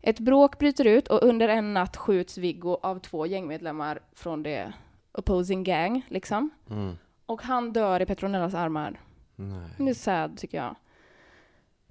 Ett 0.00 0.20
bråk 0.20 0.58
bryter 0.58 0.84
ut 0.84 1.08
och 1.08 1.22
under 1.22 1.48
en 1.48 1.74
natt 1.74 1.96
skjuts 1.96 2.38
Viggo 2.38 2.78
av 2.82 2.98
två 2.98 3.26
gängmedlemmar 3.26 4.00
från 4.12 4.42
det 4.42 4.72
opposing 5.12 5.64
gang, 5.64 6.06
liksom. 6.08 6.50
Mm. 6.70 6.98
Och 7.26 7.42
han 7.42 7.72
dör 7.72 8.02
i 8.02 8.06
Petronellas 8.06 8.54
armar. 8.54 9.00
Nej. 9.36 9.70
Det 9.78 9.90
är 9.90 9.94
sad, 9.94 10.38
tycker 10.38 10.58
jag. 10.58 10.76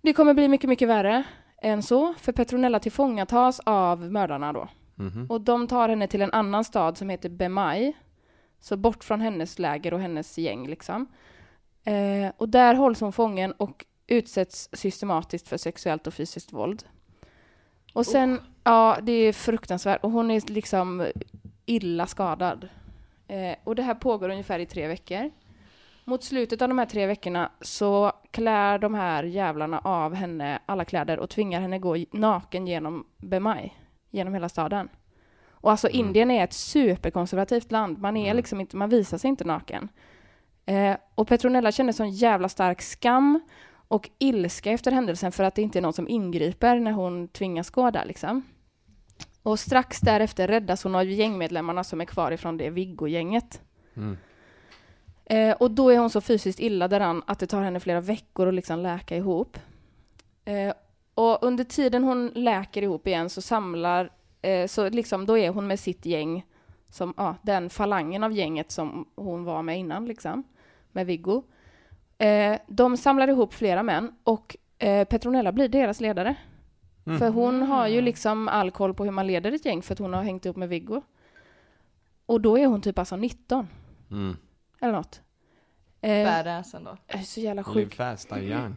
Det 0.01 0.13
kommer 0.13 0.33
bli 0.33 0.47
mycket, 0.47 0.69
mycket 0.69 0.87
värre 0.87 1.23
än 1.65 1.83
så, 1.83 2.13
för 2.17 2.31
Petronella 2.31 2.79
tillfångatas 2.79 3.61
av 3.65 4.11
mördarna 4.11 4.53
då. 4.53 4.67
Mhm. 4.95 5.25
Och 5.29 5.41
de 5.41 5.67
tar 5.67 5.89
henne 5.89 6.07
till 6.07 6.21
en 6.21 6.31
annan 6.31 6.63
stad 6.63 6.97
som 6.97 7.09
heter 7.09 7.29
Bemai. 7.29 7.93
Så 8.59 8.77
bort 8.77 9.03
från 9.03 9.21
hennes 9.21 9.59
läger 9.59 9.93
och 9.93 9.99
hennes 9.99 10.37
gäng 10.37 10.67
liksom. 10.67 11.07
Eh, 11.83 12.31
och 12.37 12.49
där 12.49 12.75
hålls 12.75 13.01
hon 13.01 13.13
fången 13.13 13.51
och 13.51 13.85
utsätts 14.07 14.69
systematiskt 14.73 15.47
för 15.47 15.57
sexuellt 15.57 16.07
och 16.07 16.13
fysiskt 16.13 16.53
våld. 16.53 16.83
Och 17.93 18.05
sen, 18.05 18.41
ja 18.63 18.97
det 19.01 19.11
är 19.11 19.33
fruktansvärt. 19.33 20.03
Och 20.03 20.11
hon 20.11 20.31
är 20.31 20.51
liksom 20.51 21.07
illa 21.65 22.07
skadad. 22.07 22.69
Eh, 23.27 23.55
och 23.63 23.75
det 23.75 23.83
här 23.83 23.95
pågår 23.95 24.29
ungefär 24.29 24.59
i 24.59 24.65
tre 24.65 24.87
veckor. 24.87 25.31
Mot 26.07 26.23
slutet 26.23 26.61
av 26.61 26.67
de 26.69 26.77
här 26.77 26.85
tre 26.85 27.07
veckorna 27.07 27.51
så 27.61 28.11
klär 28.31 28.79
de 28.79 28.93
här 28.93 29.23
jävlarna 29.23 29.79
av 29.79 30.13
henne 30.13 30.59
alla 30.65 30.85
kläder 30.85 31.19
och 31.19 31.29
tvingar 31.29 31.61
henne 31.61 31.79
gå 31.79 31.97
naken 32.11 32.67
genom 32.67 33.05
Bemai, 33.17 33.73
genom 34.11 34.33
hela 34.33 34.49
staden. 34.49 34.89
Och 35.49 35.71
alltså 35.71 35.87
Mm. 35.89 36.07
Indien 36.07 36.31
är 36.31 36.43
ett 36.43 36.53
superkonservativt 36.53 37.71
land. 37.71 37.97
Man 37.97 38.17
är 38.17 38.25
Mm. 38.25 38.37
liksom 38.37 38.61
inte, 38.61 38.77
man 38.77 38.89
visar 38.89 39.17
sig 39.17 39.27
inte 39.29 39.43
naken. 39.43 39.89
Eh, 40.65 40.97
och 41.15 41.27
Petronella 41.27 41.71
känner 41.71 41.91
sån 41.93 42.11
jävla 42.11 42.49
stark 42.49 42.81
skam 42.81 43.39
och 43.87 44.09
ilska 44.19 44.71
efter 44.71 44.91
händelsen 44.91 45.31
för 45.31 45.43
att 45.43 45.55
det 45.55 45.61
inte 45.61 45.79
är 45.79 45.81
någon 45.81 45.93
som 45.93 46.07
ingriper 46.07 46.79
när 46.79 46.91
hon 46.91 47.27
tvingas 47.27 47.69
gå 47.69 47.91
där 47.91 48.05
liksom. 48.05 48.43
Och 49.43 49.59
strax 49.59 49.99
därefter 49.99 50.47
räddas 50.47 50.83
hon 50.83 50.95
av 50.95 51.05
gängmedlemmarna 51.05 51.83
som 51.83 52.01
är 52.01 52.05
kvar 52.05 52.31
ifrån 52.31 52.57
det 52.57 52.69
Viggo-gänget. 52.69 53.61
Mm. 53.95 54.17
Eh, 55.25 55.55
och 55.55 55.71
då 55.71 55.89
är 55.89 55.97
hon 55.97 56.09
så 56.09 56.21
fysiskt 56.21 56.59
illa 56.59 56.87
däran 56.87 57.23
att 57.27 57.39
det 57.39 57.47
tar 57.47 57.61
henne 57.61 57.79
flera 57.79 58.01
veckor 58.01 58.47
att 58.47 58.53
liksom 58.53 58.79
läka 58.79 59.17
ihop. 59.17 59.57
Eh, 60.45 60.73
och 61.13 61.43
under 61.43 61.63
tiden 61.63 62.03
hon 62.03 62.31
läker 62.35 62.81
ihop 62.81 63.07
igen 63.07 63.29
så 63.29 63.41
samlar, 63.41 64.09
eh, 64.41 64.67
så 64.67 64.89
liksom 64.89 65.25
då 65.25 65.37
är 65.37 65.49
hon 65.49 65.67
med 65.67 65.79
sitt 65.79 66.05
gäng, 66.05 66.45
som, 66.89 67.13
ja, 67.17 67.35
den 67.41 67.69
falangen 67.69 68.23
av 68.23 68.33
gänget 68.33 68.71
som 68.71 69.07
hon 69.15 69.43
var 69.43 69.61
med 69.61 69.79
innan 69.79 70.05
liksom, 70.05 70.43
med 70.91 71.05
Viggo. 71.05 71.43
Eh, 72.17 72.57
de 72.67 72.97
samlar 72.97 73.27
ihop 73.27 73.53
flera 73.53 73.83
män 73.83 74.15
och 74.23 74.57
eh, 74.77 75.07
Petronella 75.07 75.51
blir 75.51 75.69
deras 75.69 76.01
ledare. 76.01 76.35
Mm. 77.05 77.19
För 77.19 77.29
hon 77.29 77.61
har 77.61 77.87
ju 77.87 78.01
liksom 78.01 78.47
all 78.47 78.71
koll 78.71 78.93
på 78.93 79.03
hur 79.03 79.11
man 79.11 79.27
leder 79.27 79.51
ett 79.51 79.65
gäng 79.65 79.81
för 79.81 79.93
att 79.93 79.99
hon 79.99 80.13
har 80.13 80.23
hängt 80.23 80.45
ihop 80.45 80.57
med 80.57 80.69
Viggo. 80.69 81.01
Och 82.25 82.41
då 82.41 82.57
är 82.57 82.65
hon 82.67 82.81
typ 82.81 82.99
alltså 82.99 83.15
19 83.15 83.67
Mm. 84.11 84.37
Eller 84.85 84.97
något. 84.97 85.21
Eh, 86.01 86.25
Badass 86.25 86.73
ändå. 86.73 86.97
är 87.07 87.17
så 87.17 87.39
jävla 87.39 87.61
Live 87.61 87.73
sjukt. 87.73 87.95
fast, 87.95 88.29
die 88.29 88.39
young. 88.39 88.75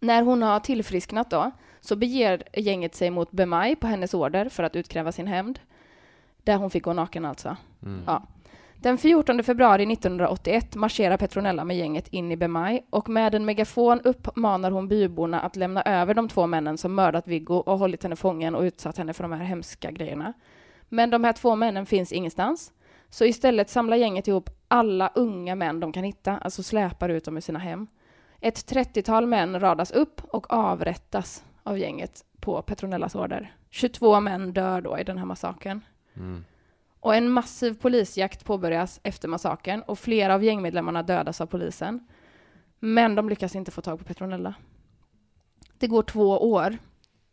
När 0.00 0.22
hon 0.22 0.42
har 0.42 0.60
tillfrisknat 0.60 1.30
då, 1.30 1.50
så 1.80 1.96
beger 1.96 2.42
gänget 2.52 2.94
sig 2.94 3.10
mot 3.10 3.30
Bemai 3.30 3.76
på 3.76 3.86
hennes 3.86 4.14
order 4.14 4.48
för 4.48 4.62
att 4.62 4.76
utkräva 4.76 5.12
sin 5.12 5.26
hämnd. 5.26 5.58
Där 6.44 6.56
hon 6.56 6.70
fick 6.70 6.82
gå 6.84 6.92
naken 6.92 7.24
alltså. 7.24 7.56
Mm. 7.82 8.02
Ja. 8.06 8.22
Den 8.76 8.98
14 8.98 9.42
februari 9.44 9.92
1981 9.92 10.74
marscherar 10.74 11.16
Petronella 11.16 11.64
med 11.64 11.76
gänget 11.76 12.08
in 12.08 12.32
i 12.32 12.36
Bemai 12.36 12.80
och 12.90 13.08
med 13.08 13.34
en 13.34 13.44
megafon 13.44 14.00
uppmanar 14.00 14.70
hon 14.70 14.88
byborna 14.88 15.40
att 15.40 15.56
lämna 15.56 15.82
över 15.82 16.14
de 16.14 16.28
två 16.28 16.46
männen 16.46 16.78
som 16.78 16.94
mördat 16.94 17.28
Viggo 17.28 17.54
och 17.54 17.78
hållit 17.78 18.02
henne 18.02 18.16
fången 18.16 18.54
och 18.54 18.62
utsatt 18.62 18.98
henne 18.98 19.12
för 19.12 19.24
de 19.24 19.32
här 19.32 19.44
hemska 19.44 19.90
grejerna. 19.90 20.32
Men 20.88 21.10
de 21.10 21.24
här 21.24 21.32
två 21.32 21.56
männen 21.56 21.86
finns 21.86 22.12
ingenstans. 22.12 22.72
Så 23.14 23.24
istället 23.24 23.70
samlar 23.70 23.96
gänget 23.96 24.28
ihop 24.28 24.50
alla 24.68 25.12
unga 25.14 25.54
män 25.54 25.80
de 25.80 25.92
kan 25.92 26.04
hitta, 26.04 26.38
alltså 26.38 26.62
släpar 26.62 27.08
ut 27.08 27.24
dem 27.24 27.36
ur 27.36 27.40
sina 27.40 27.58
hem. 27.58 27.86
Ett 28.40 28.72
30-tal 28.72 29.26
män 29.26 29.60
radas 29.60 29.90
upp 29.90 30.20
och 30.24 30.52
avrättas 30.52 31.44
av 31.62 31.78
gänget 31.78 32.24
på 32.40 32.62
Petronellas 32.62 33.14
order. 33.14 33.56
22 33.70 34.20
män 34.20 34.52
dör 34.52 34.80
då 34.80 34.98
i 34.98 35.04
den 35.04 35.18
här 35.18 35.24
massakern. 35.24 35.80
Mm. 36.16 36.44
Och 37.00 37.14
en 37.14 37.30
massiv 37.30 37.74
polisjakt 37.74 38.44
påbörjas 38.44 39.00
efter 39.02 39.28
massakern 39.28 39.82
och 39.82 39.98
flera 39.98 40.34
av 40.34 40.44
gängmedlemmarna 40.44 41.02
dödas 41.02 41.40
av 41.40 41.46
polisen. 41.46 42.06
Men 42.78 43.14
de 43.14 43.28
lyckas 43.28 43.54
inte 43.54 43.70
få 43.70 43.80
tag 43.80 43.98
på 43.98 44.04
Petronella. 44.04 44.54
Det 45.78 45.86
går 45.86 46.02
två 46.02 46.50
år. 46.52 46.78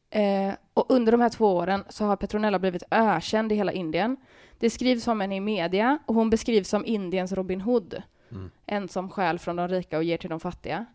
Eh, 0.10 0.54
och 0.74 0.86
under 0.90 1.12
de 1.12 1.22
här 1.22 1.30
två 1.30 1.56
åren 1.56 1.84
så 1.90 2.06
har 2.06 2.16
Petronella 2.16 2.60
blivit 2.60 2.84
ökänd 2.92 3.52
i 3.52 3.56
hela 3.56 3.72
Indien. 3.72 4.18
Det 4.62 4.70
skrivs 4.70 5.08
om 5.08 5.22
henne 5.22 5.36
i 5.36 5.40
media 5.40 6.00
och 6.06 6.16
hon 6.16 6.30
beskrivs 6.30 6.70
som 6.70 6.86
Indiens 6.86 7.32
Robin 7.32 7.62
Hood. 7.62 8.02
Mm. 8.32 8.52
En 8.66 8.88
som 8.90 9.10
stjäl 9.10 9.40
från 9.40 9.56
de 9.56 9.68
rika 9.68 9.98
och 9.98 10.04
ger 10.04 10.18
till 10.18 10.30
de 10.30 10.40
fattiga. 10.40 10.86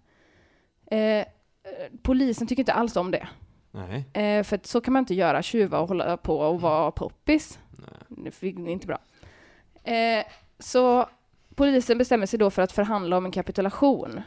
Eh, 0.90 1.26
polisen 2.02 2.46
tycker 2.46 2.61
inte 2.62 2.72
alls 2.72 2.96
om 2.96 3.11
det. 3.11 3.29
Nej. 3.70 4.05
Eh, 4.12 4.42
för 4.44 4.61
så 4.62 4.81
kan 4.81 4.92
man 4.92 5.00
inte 5.00 5.14
göra, 5.14 5.42
tjuva 5.42 5.79
och 5.79 5.88
hålla 5.88 6.16
på 6.16 6.37
och 6.38 6.61
vara 6.61 6.90
poppis. 6.90 7.59
Det 8.09 8.31
fick- 8.31 8.57
det 8.57 8.62
är 8.70 8.72
inte 8.72 8.87
bra. 8.87 8.98
Eh, 9.85 10.24
så 10.59 11.09
polisen 11.55 11.98
bestämmer 11.98 12.26
sig 12.26 12.38
då 12.38 12.50
för 12.50 12.62
att 12.62 12.72
förhandla 12.72 13.16
om 13.16 13.24
en 13.24 13.33
kapitulation. 13.33 14.20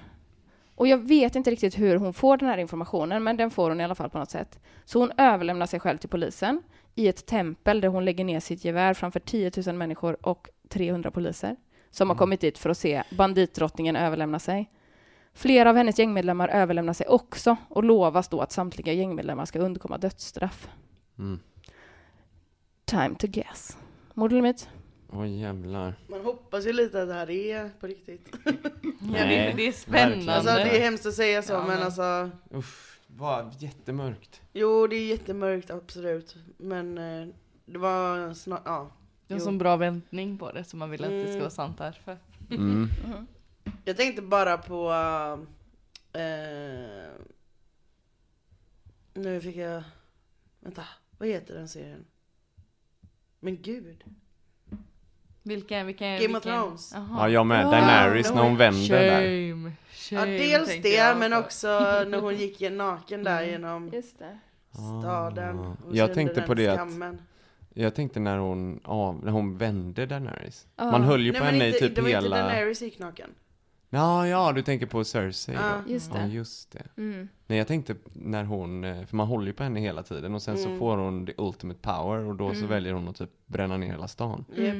Och 0.79 0.87
jag 0.87 0.97
vet 0.97 1.35
inte 1.35 1.51
riktigt 1.51 1.79
hur 1.79 1.95
hon 1.95 2.13
får 2.13 2.37
den 2.37 2.49
här 2.49 2.57
informationen, 2.57 3.23
men 3.23 3.37
den 3.37 3.51
får 3.51 3.69
hon 3.69 3.81
i 3.81 3.83
alla 3.83 3.95
fall 3.95 4.09
på 4.09 4.17
något 4.17 4.29
sätt. 4.29 4.59
Så 4.85 4.99
hon 4.99 5.11
överlämnar 5.17 5.65
sig 5.65 5.79
själv 5.79 5.97
till 5.97 6.09
polisen 6.09 6.63
i 6.95 7.07
ett 7.07 7.25
tempel 7.25 7.81
där 7.81 7.87
hon 7.87 8.05
lägger 8.05 8.25
ner 8.25 8.39
sitt 8.39 8.65
gevär 8.65 8.93
framför 8.93 9.19
10 9.19 9.51
000 9.65 9.75
människor 9.75 10.27
och 10.27 10.49
300 10.69 11.11
poliser 11.11 11.55
som 11.89 12.09
har 12.09 12.17
kommit 12.17 12.41
dit 12.41 12.57
för 12.57 12.69
att 12.69 12.77
se 12.77 13.03
banditdrottningen 13.17 13.95
överlämna 13.95 14.39
sig. 14.39 14.71
Flera 15.33 15.69
av 15.69 15.75
hennes 15.75 15.99
gängmedlemmar 15.99 16.47
överlämnar 16.47 16.93
sig 16.93 17.07
också 17.07 17.57
och 17.69 17.83
lovas 17.83 18.27
då 18.27 18.41
att 18.41 18.51
samtliga 18.51 18.93
gängmedlemmar 18.93 19.45
ska 19.45 19.59
undkomma 19.59 19.97
dödsstraff. 19.97 20.69
Mm. 21.17 21.39
Time 22.85 23.15
to 23.15 23.27
guess. 23.27 23.77
Mord 24.13 24.31
eller 24.31 24.41
myt? 24.41 24.69
Oj 25.11 25.39
jävlar. 25.39 25.93
Man 26.07 26.21
hoppas 26.25 26.65
ju 26.65 26.73
lite 26.73 27.01
att 27.01 27.07
det 27.07 27.13
här 27.13 27.29
är 27.29 27.69
på 27.79 27.87
riktigt. 27.87 28.35
Ja, 29.01 29.25
det, 29.25 29.53
det 29.57 29.67
är 29.67 29.71
spännande. 29.71 30.35
Alltså 30.35 30.53
det 30.55 30.77
är 30.77 30.79
hemskt 30.79 31.05
att 31.05 31.13
säga 31.13 31.41
så 31.41 31.53
Ja, 31.53 31.59
men 31.59 31.67
men- 31.67 31.83
alltså 31.83 32.29
Uff, 32.51 32.99
vad 33.07 33.55
jättemörkt. 33.59 34.41
Jo 34.53 34.87
det 34.87 34.95
är 34.95 35.05
jättemörkt 35.07 35.69
absolut. 35.71 36.35
Men 36.57 36.97
eh, 36.97 37.27
det 37.65 37.77
var 37.77 38.33
snart, 38.33 38.61
ja. 38.65 38.91
Det 39.27 39.33
är 39.33 39.35
en 39.35 39.39
Jo. 39.39 39.45
sån 39.45 39.57
bra 39.57 39.75
vändning 39.75 40.37
på 40.37 40.51
det 40.51 40.63
så 40.63 40.77
man 40.77 40.89
vill 40.89 41.03
att 41.03 41.09
det 41.09 41.21
ska 41.23 41.29
Mm. 41.29 41.39
vara 41.39 41.49
sant 41.49 41.77
därför. 41.77 42.17
Mm. 42.51 42.87
Jag 43.85 43.97
tänkte 43.97 44.21
bara 44.21 44.57
på... 44.57 44.91
eh, 46.13 47.09
nu 49.13 49.41
fick 49.41 49.55
jag... 49.55 49.83
Vänta, 50.59 50.83
vad 51.17 51.27
heter 51.29 51.53
den 51.55 51.67
serien? 51.69 52.05
Men 53.39 53.61
gud. 53.61 54.03
Vilken, 55.49 55.85
vilken? 55.87 56.07
Game 56.07 56.19
vilken? 56.19 56.35
of 56.35 56.43
Thrones. 56.43 56.91
Jaha. 56.95 57.05
Ja, 57.17 57.29
jag 57.29 57.45
med. 57.45 57.65
Ja, 57.65 57.71
Daenerys 57.71 58.33
när 58.33 58.41
hon 58.43 58.57
vänder 58.57 58.89
där. 58.89 59.19
Shame. 59.51 59.71
Ja, 60.11 60.17
Shame, 60.19 60.37
dels 60.37 60.81
det 60.81 61.15
men 61.19 61.33
också 61.33 61.67
när 62.07 62.19
hon 62.19 62.35
gick 62.35 62.61
i 62.61 62.69
naken 62.69 63.23
där 63.23 63.43
genom 63.43 63.89
Just 63.93 64.19
det. 64.19 64.37
staden. 65.01 65.59
Ah. 65.59 65.75
och 65.87 65.95
Jag 65.95 66.13
tänkte 66.13 66.41
på 66.41 66.53
det 66.53 66.67
att- 66.67 66.75
skammen. 66.79 67.21
Jag 67.73 67.95
tänkte 67.95 68.19
när 68.19 68.37
hon, 68.37 68.79
ja, 68.83 69.15
när 69.23 69.31
hon 69.31 69.57
vände 69.57 70.05
Daenerys. 70.05 70.67
Ja. 70.75 70.91
Man 70.91 71.03
höll 71.03 71.21
ju 71.25 71.31
Nej 71.31 71.39
på 71.41 71.45
men 71.45 71.53
henne 71.53 71.65
i 71.65 71.67
inte, 71.67 71.79
typ 71.79 71.95
det 71.95 72.01
var 72.01 72.09
inte 72.09 72.21
hela... 72.21 72.37
Daenerys 72.37 72.81
gick 72.81 72.99
naken. 72.99 73.29
Ja, 73.89 74.27
ja, 74.27 74.51
du 74.51 74.61
tänker 74.61 74.85
på 74.85 75.03
Cersei 75.03 75.55
då. 75.55 75.61
Ja. 75.61 75.93
Just 75.93 76.11
Ja, 76.13 76.19
det. 76.21 76.27
just 76.27 76.71
det. 76.71 77.01
Mm. 77.01 77.27
Nej, 77.47 77.57
jag 77.57 77.67
tänkte 77.67 77.95
när 78.13 78.43
hon, 78.43 78.83
eh, 78.83 79.05
för 79.05 79.15
man 79.15 79.27
håller 79.27 79.47
ju 79.47 79.53
på 79.53 79.63
henne 79.63 79.79
hela 79.79 80.03
tiden 80.03 80.35
och 80.35 80.41
sen 80.41 80.57
så 80.57 80.67
Mm. 80.67 80.79
får 80.79 80.97
hon 80.97 81.25
the 81.25 81.33
ultimate 81.37 81.79
power 81.81 82.25
och 82.25 82.35
då 82.35 82.53
så 82.53 82.65
väljer 82.65 82.93
hon 82.93 83.07
att 83.07 83.15
typ 83.15 83.29
bränna 83.45 83.77
ner 83.77 83.87
hela 83.87 84.07
stan. 84.07 84.45
Japp. 84.55 84.75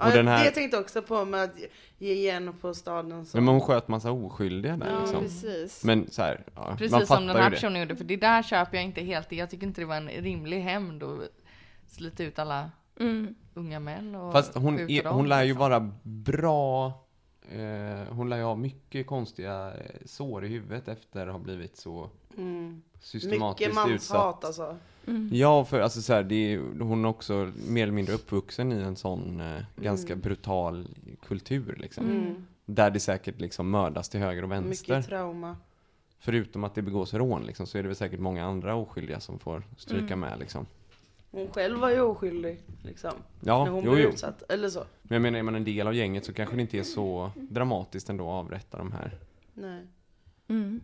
Ja, 0.00 0.06
Och 0.06 0.12
den 0.12 0.28
här- 0.28 0.38
Det 0.38 0.44
jag 0.44 0.54
tänkte 0.54 0.78
också 0.78 1.02
på 1.02 1.24
med 1.24 1.42
att 1.42 1.56
ge 1.98 2.12
igen 2.12 2.54
på 2.60 2.74
staden. 2.74 3.26
Så. 3.26 3.36
Men 3.36 3.48
hon 3.48 3.60
sköt 3.60 3.88
massa 3.88 4.10
oskyldiga 4.12 4.76
där 4.76 4.90
Ja, 4.92 5.00
liksom. 5.00 5.20
precis. 5.20 5.84
Men 5.84 6.10
så 6.10 6.22
här, 6.22 6.44
ja, 6.54 6.60
man 6.68 6.76
Precis 6.76 6.90
som 6.98 7.06
fattar 7.06 7.26
den 7.26 7.36
här 7.36 7.50
det. 7.50 7.56
personen 7.56 7.80
gjorde, 7.80 7.96
för 7.96 8.04
det 8.04 8.16
där 8.16 8.42
köper 8.42 8.76
jag 8.76 8.84
inte 8.84 9.00
helt. 9.00 9.32
Jag 9.32 9.50
tycker 9.50 9.66
inte 9.66 9.80
det 9.80 9.84
var 9.86 9.96
en 9.96 10.08
rimlig 10.08 10.60
hämnd 10.60 11.02
att 11.02 11.20
slita 11.86 12.22
ut 12.24 12.38
alla 12.38 12.70
Mm. 13.00 13.34
unga 13.54 13.80
män 13.80 14.14
och 14.14 14.32
Fast 14.32 14.54
hon, 14.54 14.78
är, 14.78 15.02
dem, 15.02 15.16
hon 15.16 15.28
lär 15.28 15.42
ju 15.42 15.48
liksom. 15.48 15.60
vara 15.60 15.92
bra, 16.02 16.86
eh, 17.52 18.12
hon 18.14 18.28
lär 18.28 18.36
ju 18.36 18.42
ha 18.42 18.54
mycket 18.54 19.06
konstiga 19.06 19.72
eh, 19.74 19.96
sår 20.04 20.44
i 20.44 20.48
huvudet 20.48 20.88
efter 20.88 21.26
att 21.26 21.32
ha 21.32 21.38
blivit 21.38 21.76
så 21.76 22.10
Mm. 22.40 22.82
systematiskt 23.00 23.70
Mycket 23.70 23.90
utsatt. 23.90 24.16
manshat 24.18 24.44
alltså. 24.44 24.76
Ja, 25.30 25.64
för 25.64 25.80
alltså 25.80 26.02
så 26.02 26.12
här, 26.12 26.22
det 26.22 26.34
är, 26.54 26.58
hon 26.80 27.04
är 27.04 27.08
också 27.08 27.52
mer 27.68 27.82
eller 27.82 27.92
mindre 27.92 28.14
uppvuxen 28.14 28.72
i 28.72 28.76
en 28.76 28.96
sån 28.96 29.40
eh, 29.40 29.62
ganska 29.76 30.16
brutal 30.16 30.88
kultur 31.26 31.76
liksom. 31.80 32.04
Mm. 32.10 32.46
Där 32.66 32.90
det 32.90 33.00
säkert 33.00 33.40
liksom 33.40 33.70
mördas 33.70 34.08
till 34.08 34.20
höger 34.20 34.42
och 34.42 34.50
vänster. 34.50 34.94
Mycket 34.94 35.08
trauma. 35.08 35.56
Förutom 36.18 36.64
att 36.64 36.74
det 36.74 36.82
begås 36.82 37.14
rån 37.14 37.42
liksom, 37.46 37.66
så 37.66 37.78
är 37.78 37.82
det 37.82 37.88
väl 37.88 37.96
säkert 37.96 38.20
många 38.20 38.44
andra 38.44 38.74
oskyldiga 38.74 39.20
som 39.20 39.38
får 39.38 39.62
stryka 39.76 40.04
Mm. 40.14 40.20
med 40.20 40.38
liksom. 40.38 40.66
Hon 41.30 41.48
själv 41.48 41.78
var 41.78 41.90
ju 41.90 42.00
oskyldig 42.00 42.60
liksom. 42.84 43.10
Ja, 43.40 43.64
när 43.64 43.70
hon 43.72 43.84
jo, 43.84 43.92
blev 43.92 44.04
jo. 44.04 44.10
utsatt. 44.10 44.42
Eller 44.48 44.68
så. 44.68 44.84
Men 45.02 45.14
jag 45.14 45.22
menar, 45.22 45.38
är 45.38 45.42
man 45.42 45.54
en 45.54 45.64
del 45.64 45.86
av 45.86 45.94
gänget 45.94 46.24
så 46.24 46.32
kanske 46.32 46.56
det 46.56 46.62
inte 46.62 46.78
är 46.78 46.82
så 46.82 47.30
dramatiskt 47.36 48.10
ändå 48.10 48.24
att 48.24 48.44
avrätta 48.46 48.78
de 48.78 48.92
här. 48.92 49.18
Nej. 49.54 49.86
Mm. 50.48 50.80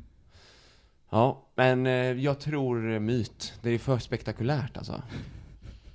Ja, 1.11 1.43
men 1.55 1.87
eh, 1.87 1.93
jag 1.95 2.41
tror 2.41 2.99
myt. 2.99 3.55
Det 3.63 3.71
är 3.71 3.79
för 3.79 3.99
spektakulärt 3.99 4.77
alltså. 4.77 5.03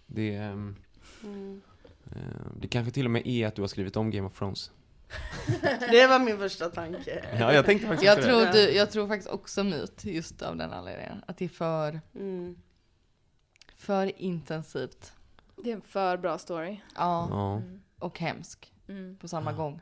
Det, 0.08 0.36
ehm, 0.36 0.76
Mm. 1.24 1.62
eh, 2.12 2.22
det 2.62 2.68
kanske 2.68 2.92
till 2.92 3.06
och 3.06 3.12
med 3.12 3.28
är 3.28 3.48
att 3.48 3.56
du 3.56 3.62
har 3.62 3.68
skrivit 3.68 3.96
om 3.98 4.12
Game 4.12 4.28
of 4.28 4.38
Thrones. 4.38 4.72
Det 5.92 6.08
var 6.08 6.20
min 6.20 6.38
första 6.38 6.70
tanke. 6.70 7.26
Ja, 7.40 7.54
jag 7.54 7.66
tänkte 7.66 7.88
faktiskt 7.88 8.06
Jag 8.06 8.22
tror, 8.22 8.46
du, 8.54 8.72
jag 8.72 8.92
tror 8.92 9.08
faktiskt 9.08 9.30
också 9.30 9.64
myt, 9.64 10.06
just 10.06 10.42
av 10.42 10.58
den 10.58 10.74
anledningen. 10.74 11.24
Att 11.28 11.38
det 11.38 11.46
är 11.46 11.50
för, 11.50 12.02
Mm. 12.16 12.56
för 13.78 14.22
intensivt. 14.22 15.14
Det 15.64 15.70
är 15.72 15.76
en 15.76 15.82
för 15.82 16.18
bra 16.18 16.38
story. 16.38 16.80
Ja, 16.96 17.28
Ja. 17.30 17.62
och 18.00 18.20
hemsk 18.20 18.74
Mm. 18.88 19.18
på 19.18 19.28
samma 19.28 19.54
gång. 19.54 19.82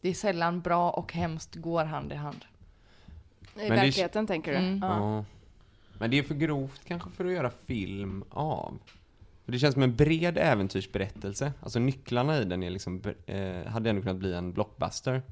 Det 0.00 0.08
är 0.08 0.14
sällan 0.14 0.60
bra 0.60 0.90
och 0.90 1.12
hemskt 1.12 1.54
går 1.54 1.84
hand 1.84 2.12
i 2.12 2.14
hand. 2.14 2.44
I 3.54 3.58
Men 3.58 3.68
det- 3.70 3.76
verkligheten 3.76 4.26
tänker 4.26 4.52
du? 4.52 4.58
Mm. 4.58 4.78
Ja. 4.82 5.24
Men 5.98 6.10
det 6.10 6.18
är 6.18 6.22
för 6.22 6.34
grovt 6.34 6.80
kanske 6.84 7.10
för 7.10 7.24
att 7.24 7.32
göra 7.32 7.50
film 7.50 8.24
av. 8.30 8.78
För 9.44 9.52
det 9.52 9.58
känns 9.58 9.72
som 9.74 9.82
en 9.82 9.96
bred 9.96 10.38
äventyrsberättelse. 10.38 11.52
Alltså 11.60 11.78
nycklarna 11.78 12.38
i 12.38 12.44
den 12.44 12.62
är 12.62 12.70
liksom, 12.70 13.02
eh, 13.26 13.66
hade 13.66 13.90
ändå 13.90 14.02
kunnat 14.02 14.16
bli 14.16 14.34
en 14.34 14.52
blockbuster. 14.52 15.22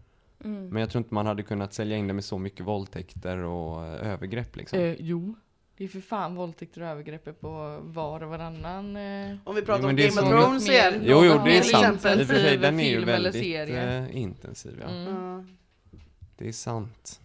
Mm. 0.45 0.69
Men 0.69 0.81
jag 0.81 0.91
tror 0.91 1.01
inte 1.01 1.15
man 1.15 1.27
hade 1.27 1.43
kunnat 1.43 1.75
sälja 1.75 1.97
in 1.97 2.07
det 2.09 2.15
med 2.15 2.25
så 2.25 2.39
mycket 2.39 2.67
våldtäkter 2.67 3.37
och 3.39 3.85
övergrepp 3.87 4.57
liksom. 4.57 4.79
Eh, 4.81 4.95
jo. 4.99 5.35
Det 5.77 5.85
är 5.85 5.89
för 5.89 6.01
fan 6.01 6.35
våldtäkter 6.35 6.81
och 6.83 6.87
övergrepp 6.89 7.41
på 7.41 7.79
var 7.83 8.23
och 8.23 8.29
varannan. 8.31 8.97
Eh, 8.97 9.37
Om 9.45 9.55
vi 9.55 9.63
pratar 9.63 9.83
Jo, 9.83 9.89
om 9.89 9.97
Game 9.97 10.09
of 10.23 10.29
Thrones 10.29 10.69
mer- 10.69 10.75
igen. 10.75 10.95
Jo, 11.05 11.25
jo, 11.25 11.41
det 11.45 11.59
är 11.59 11.63
sant. 11.63 12.05
I 12.05 12.23
och 12.23 12.27
för 12.27 12.35
sig, 12.35 12.57
den 12.59 12.81
är 12.81 12.85
ju 12.85 12.91
film 12.91 13.03
eller 13.03 13.13
väldigt 13.13 13.33
serie. 13.43 13.99
eh, 14.09 14.17
intensiv. 14.17 14.79
Ja. 14.81 14.89
Mm. 14.89 15.57
Det 16.37 16.49
är 16.49 16.53
sant. 16.53 17.21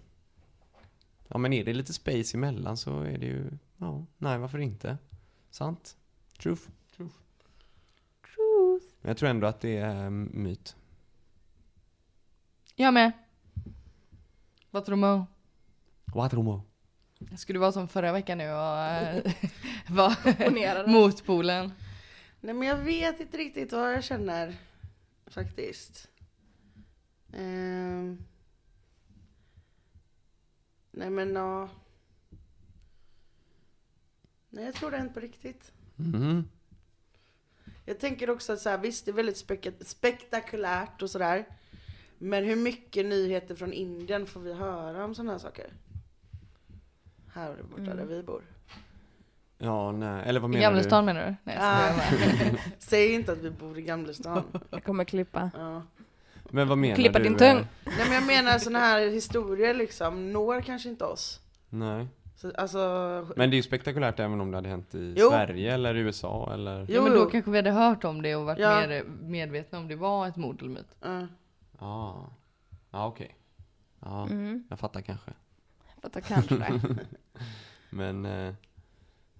Ja, 1.27 1.37
men 1.37 1.53
är 1.53 1.63
det 1.63 1.73
lite 1.73 1.93
space 1.93 2.37
emellan 2.37 2.77
så 2.77 3.01
är 3.01 3.17
det 3.17 3.25
ju, 3.25 3.45
ja, 3.77 4.05
nej 4.17 4.37
varför 4.37 4.59
inte? 4.59 4.97
Sant. 5.49 5.97
Truth. 6.39 6.61
Truth. 6.95 7.15
Men 9.01 9.09
jag 9.09 9.17
tror 9.17 9.29
ändå 9.29 9.47
att 9.47 9.61
det 9.61 9.77
är 9.77 10.05
mm, 10.07 10.29
myt. 10.33 10.75
Jag 12.75 12.93
med. 12.93 13.11
Vad 14.71 14.85
tror 14.85 14.95
du? 15.17 15.25
What 16.13 16.33
Romo? 16.33 16.61
Skulle 17.37 17.59
vara 17.59 17.71
som 17.71 17.87
förra 17.87 18.11
veckan 18.11 18.37
nu 18.37 18.51
och 18.51 18.77
äh, 18.77 19.33
vara 19.89 20.15
Opponerade. 20.25 20.91
motpolen. 20.91 21.71
Nej 22.41 22.53
men 22.53 22.67
jag 22.67 22.77
vet 22.77 23.19
inte 23.19 23.37
riktigt 23.37 23.71
vad 23.71 23.93
jag 23.93 24.03
känner. 24.03 24.55
Faktiskt. 25.27 26.07
Ehm. 27.33 28.25
Nej 30.95 31.09
men 31.09 31.35
ja. 31.35 31.69
Nej 34.49 34.65
jag 34.65 34.73
tror 34.75 34.91
det 34.91 34.97
har 34.97 35.01
hänt 35.01 35.13
på 35.13 35.19
riktigt. 35.19 35.71
Mhm. 35.95 36.49
Jag 37.85 37.99
tänker 37.99 38.29
också 38.29 38.53
att 38.53 38.59
så 38.59 38.69
här, 38.69 38.77
visst 38.77 39.05
det 39.05 39.11
är 39.11 39.13
väldigt 39.13 39.37
spek- 39.47 39.83
spektakulärt 39.85 41.01
och 41.01 41.09
sådär. 41.09 41.45
Men 42.17 42.43
hur 42.43 42.55
mycket 42.55 43.05
nyheter 43.05 43.55
från 43.55 43.73
Indien 43.73 44.25
får 44.25 44.39
vi 44.41 44.53
höra 44.53 45.05
om 45.05 45.15
sådana 45.15 45.31
här 45.31 45.39
saker? 45.39 45.73
Här 47.33 47.63
borta 47.71 47.93
där 47.95 48.05
vi 48.05 48.23
bor. 48.23 48.43
Ja, 49.57 49.91
nej, 49.91 50.23
eller 50.29 50.39
vad 50.39 50.49
I 50.49 50.53
menar 50.53 50.61
Gamla 50.61 50.79
du? 50.81 50.83
stan 50.87 51.05
menar 51.05 51.25
du? 51.27 51.35
Nej, 51.43 51.57
Ah. 51.59 52.01
Säg 52.79 53.13
inte 53.13 53.31
att 53.31 53.37
vi 53.37 53.49
bor 53.51 53.77
i 53.77 53.81
Gamlestan. 53.81 54.43
Jag 54.69 54.83
kommer 54.83 55.03
klippa. 55.05 55.51
Ja. 55.53 55.81
Men 56.53 56.67
vad 56.67 56.77
menar 56.77 56.95
Klippa 56.95 57.19
du? 57.19 57.23
din 57.23 57.37
tung. 57.37 57.57
eh, 57.57 57.65
Nej 57.85 57.95
men 58.05 58.13
jag 58.13 58.25
menar 58.25 58.57
sådana 58.57 58.79
här 58.79 59.09
historier 59.09 59.73
liksom 59.73 60.31
når 60.33 60.61
kanske 60.61 60.89
inte 60.89 61.05
oss. 61.05 61.39
Nej. 61.69 62.07
Så, 62.35 62.51
alltså, 62.57 62.79
Men 63.35 63.49
det 63.49 63.53
är 63.55 63.57
ju 63.57 63.63
spektakulärt 63.63 64.19
även 64.19 64.41
om 64.41 64.51
det 64.51 64.57
hade 64.57 64.69
hänt 64.69 64.95
i 64.95 65.13
Jo. 65.17 65.29
Sverige 65.29 65.73
eller 65.73 65.95
USA 65.95 66.49
eller... 66.53 66.79
Jo, 66.79 66.95
Ja, 66.95 67.01
men 67.01 67.11
då 67.11 67.17
jo. 67.19 67.29
kanske 67.29 67.51
vi 67.51 67.57
hade 67.57 67.71
hört 67.71 68.03
om 68.03 68.21
det 68.21 68.35
och 68.35 68.45
varit 68.45 68.59
Ja. 68.59 68.87
mer 68.87 69.03
medvetna 69.21 69.77
om 69.79 69.87
det 69.87 69.95
var 69.95 70.27
ett 70.27 70.35
mord 70.35 70.61
eller 70.61 70.69
myt. 70.71 70.95
ja. 71.01 71.27
Ja. 71.79 72.29
Ja, 72.91 73.07
okej. 73.07 73.35
Ja, 73.99 74.23
Mm. 74.23 74.63
jag 74.69 74.79
fattar 74.79 75.01
kanske. 75.01 75.31
Fattar 76.01 76.21
kanske 76.21 76.55
det. 76.55 76.79
Men, 77.89 78.25
eh, 78.25 78.53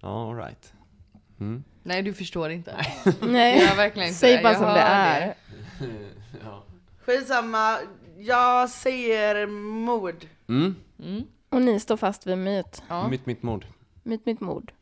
ja, 0.00 0.30
alright. 0.30 0.72
Mm. 1.40 1.64
Nej, 1.82 2.02
du 2.02 2.12
förstår 2.14 2.50
inte. 2.50 2.86
Nej, 3.20 3.58
Jag 3.68 3.76
verkligen 3.76 4.08
inte. 4.08 4.18
säg 4.20 4.42
bara 4.42 4.52
Jag 4.52 4.56
som 4.62 4.66
det 4.74 4.80
är. 4.80 5.34
ja. 6.44 6.62
Skitsamma, 7.06 7.78
jag 8.18 8.70
säger 8.70 9.46
mord. 9.46 10.26
Mm. 10.48 10.74
Mm. 10.98 11.22
Och 11.48 11.62
ni 11.62 11.80
står 11.80 11.96
fast 11.96 12.26
vid 12.26 12.38
myt. 12.38 12.82
Ja. 12.88 13.08
Mitt, 13.08 13.26
mitt 13.26 13.42
mord. 13.42 13.66
Myt, 14.02 14.26
myt, 14.26 14.40
mord. 14.40 14.72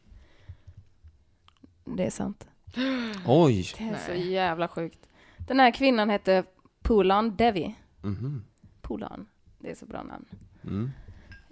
Det 1.85 2.07
är 2.07 2.11
sant. 2.11 2.47
Oj! 3.27 3.67
Det 3.79 3.85
är 3.85 3.99
så 4.07 4.13
Nej. 4.13 4.31
jävla 4.33 4.69
sjukt. 4.69 5.09
Den 5.49 5.61
här 5.61 5.71
kvinnan 5.71 6.11
hette 6.11 6.45
Pulan 6.83 7.37
Devi. 7.37 7.75
Mhm. 8.03 8.45
Pulan. 8.83 9.27
Det 9.59 9.71
är 9.71 9.75
så 9.75 9.87
bra 9.87 10.03
namn. 10.03 10.25
Mm. 10.65 10.91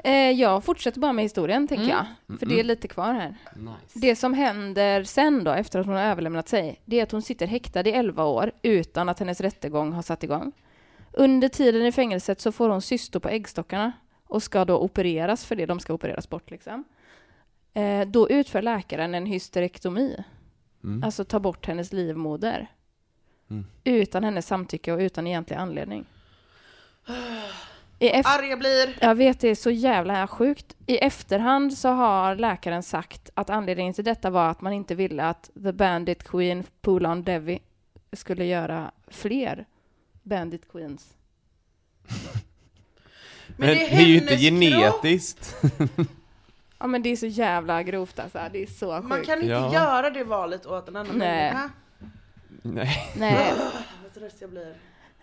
Eh, 0.04 0.12
jag 0.30 0.64
fortsätter 0.64 1.00
bara 1.00 1.12
med 1.12 1.22
historien, 1.24 1.68
tänker 1.68 1.84
Mm. 1.84 1.96
jag. 2.28 2.38
För 2.38 2.46
det 2.46 2.60
är 2.60 2.64
lite 2.64 2.88
kvar 2.88 3.12
här. 3.14 3.36
Nice. 3.56 3.98
Det 3.98 4.16
som 4.16 4.34
händer 4.34 5.04
sen 5.04 5.44
då, 5.44 5.50
efter 5.50 5.78
att 5.80 5.86
hon 5.86 5.94
har 5.94 6.02
överlämnat 6.02 6.48
sig, 6.48 6.80
det 6.84 6.98
är 6.98 7.02
att 7.02 7.12
hon 7.12 7.22
sitter 7.22 7.46
häktad 7.46 7.80
i 7.88 7.92
11 7.92 8.24
år 8.24 8.52
utan 8.62 9.08
att 9.08 9.18
hennes 9.18 9.40
rättegång 9.40 9.92
har 9.92 10.02
satt 10.02 10.22
igång. 10.24 10.52
Under 11.12 11.48
tiden 11.48 11.86
i 11.86 11.92
fängelset 11.92 12.40
så 12.40 12.52
får 12.52 12.68
hon 12.68 12.82
cystor 12.82 13.20
på 13.20 13.28
äggstockarna 13.28 13.92
och 14.26 14.42
ska 14.42 14.64
då 14.64 14.78
opereras 14.78 15.44
för 15.44 15.56
det. 15.56 15.66
De 15.66 15.80
ska 15.80 15.92
opereras 15.94 16.28
bort 16.30 16.50
liksom. 16.50 16.84
Eh, 17.74 18.06
då 18.08 18.30
utför 18.30 18.62
läkaren 18.62 19.14
en 19.14 19.26
hysterektomi, 19.26 20.24
Mm. 20.84 21.04
alltså 21.04 21.24
ta 21.24 21.40
bort 21.40 21.66
hennes 21.66 21.92
livmoder. 21.92 22.66
Mm. 23.50 23.66
Utan 23.84 24.24
hennes 24.24 24.46
samtycke 24.46 24.92
och 24.92 24.98
utan 24.98 25.26
egentlig 25.26 25.56
anledning. 25.56 26.04
I 28.02 28.08
efter- 28.10 28.38
Arg 28.38 28.48
jag 28.48 28.58
blir. 28.58 28.96
jag 29.00 29.14
vet, 29.14 29.40
det 29.40 29.48
är 29.48 29.54
så 29.54 29.70
jävla 29.70 30.26
sjukt. 30.28 30.76
I 30.86 30.98
efterhand 30.98 31.78
så 31.78 31.88
har 31.88 32.34
läkaren 32.36 32.82
sagt 32.82 33.30
att 33.34 33.50
anledningen 33.50 33.94
till 33.94 34.04
detta 34.04 34.30
var 34.30 34.48
att 34.50 34.60
man 34.60 34.72
inte 34.72 34.94
ville 34.94 35.24
att 35.24 35.50
The 35.62 35.72
Bandit 35.72 36.24
Queen 36.24 36.64
Pulan 36.82 37.22
Devi 37.22 37.58
skulle 38.12 38.44
göra 38.44 38.90
fler 39.08 39.66
Bandit 40.22 40.72
Queens. 40.72 41.14
Men 43.56 43.68
det 43.68 43.94
är 43.94 44.00
ju 44.06 44.14
inte 44.18 44.34
hennes 44.34 44.70
kropp. 44.72 45.02
genetiskt. 45.02 45.56
Ja 46.82 46.86
men 46.86 47.02
det 47.02 47.08
är 47.08 47.16
så 47.16 47.26
jävla 47.26 47.82
grovt 47.82 48.18
alltså, 48.18 48.38
det 48.52 48.62
är 48.62 48.66
så 48.66 48.96
sjukt. 48.96 49.08
Man 49.08 49.22
kan 49.24 49.34
inte 49.38 49.46
Ja. 49.50 49.72
göra 49.72 50.10
det 50.10 50.24
valet 50.24 50.66
åt 50.66 50.88
en 50.88 50.96
annan 50.96 51.18
Nej. 51.18 51.52
människa. 51.52 51.70
Nej. 52.62 53.12
Nej. 53.16 53.52
Vad 54.02 54.14
trött 54.14 54.36
jag 54.40 54.50
blir. 54.50 54.74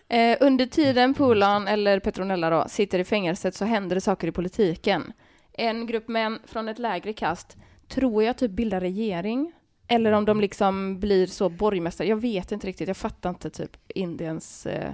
Eh, 0.09 0.37
under 0.41 0.65
tiden 0.65 1.13
Pulan, 1.13 1.67
eller 1.67 1.99
Petronella 1.99 2.49
då, 2.49 2.65
sitter 2.67 2.99
i 2.99 3.03
fängelset 3.03 3.55
så 3.55 3.65
händer 3.65 3.95
det 3.95 4.01
saker 4.01 4.27
i 4.27 4.31
politiken. 4.31 5.13
En 5.53 5.87
grupp 5.87 6.07
män 6.07 6.39
från 6.45 6.69
ett 6.69 6.79
lägre 6.79 7.13
kast 7.13 7.57
tror 7.87 8.23
jag 8.23 8.37
typ 8.37 8.51
bildar 8.51 8.79
regering. 8.81 9.53
Eller 9.87 10.11
om 10.11 10.25
de 10.25 10.41
liksom 10.41 10.99
blir 10.99 11.27
så 11.27 11.49
borgmästare. 11.49 12.07
Jag 12.07 12.21
vet 12.21 12.51
inte 12.51 12.67
riktigt. 12.67 12.87
Jag 12.87 12.97
fattar 12.97 13.29
inte 13.29 13.49
typ 13.49 13.77
Indiens 13.87 14.65
eh, 14.65 14.93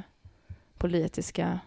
politiska... 0.78 1.60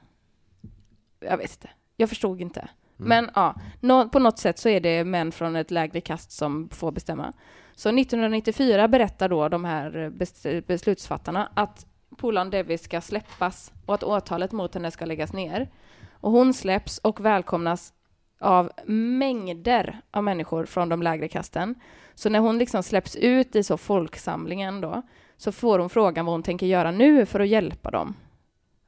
Jag 1.20 1.37
vet 1.37 1.50
inte. 1.50 1.68
Jag 1.96 2.09
förstod 2.09 2.40
inte. 2.40 2.68
Men 2.96 3.30
ja, 3.35 3.54
nå- 3.80 4.09
på 4.09 4.18
något 4.18 4.38
sätt 4.38 4.59
så 4.59 4.68
är 4.68 4.80
det 4.80 5.04
män 5.04 5.32
från 5.32 5.56
ett 5.56 5.70
lägre 5.70 6.00
kast 6.00 6.32
som 6.32 6.68
får 6.68 6.92
bestämma. 6.92 7.32
Så 7.74 7.88
1994 7.88 8.88
berättar 8.88 9.28
då 9.28 9.48
de 9.48 9.64
här 9.64 9.90
bes- 10.11 10.64
beslutsfattarna 10.66 11.50
att 11.54 11.87
Pulan 12.18 12.50
Devi 12.50 12.78
ska 12.78 13.00
släppas 13.00 13.72
och 13.86 13.94
att 13.94 14.02
åtalet 14.02 14.52
mot 14.52 14.74
henne 14.74 14.90
ska 14.90 15.04
läggas 15.04 15.32
ner. 15.32 15.68
Och 16.10 16.32
hon 16.32 16.54
släpps 16.54 16.98
och 16.98 17.24
välkomnas 17.24 17.92
av 18.40 18.70
mängder 19.18 20.00
av 20.10 20.24
människor 20.24 20.64
från 20.66 20.88
de 20.88 21.02
lägre 21.02 21.28
kasten. 21.28 21.74
Så 22.14 22.30
när 22.30 22.38
hon 22.38 22.58
liksom 22.58 22.82
släpps 22.82 23.16
ut 23.16 23.56
i 23.56 23.62
så 23.62 23.76
folksamlingen 23.76 24.80
då, 24.80 25.02
så 25.36 25.52
får 25.52 25.78
hon 25.78 25.90
frågan 25.90 26.26
vad 26.26 26.34
hon 26.34 26.42
tänker 26.42 26.66
göra 26.66 26.90
nu 26.90 27.26
för 27.26 27.40
att 27.40 27.48
hjälpa 27.48 27.90
dem. 27.90 28.14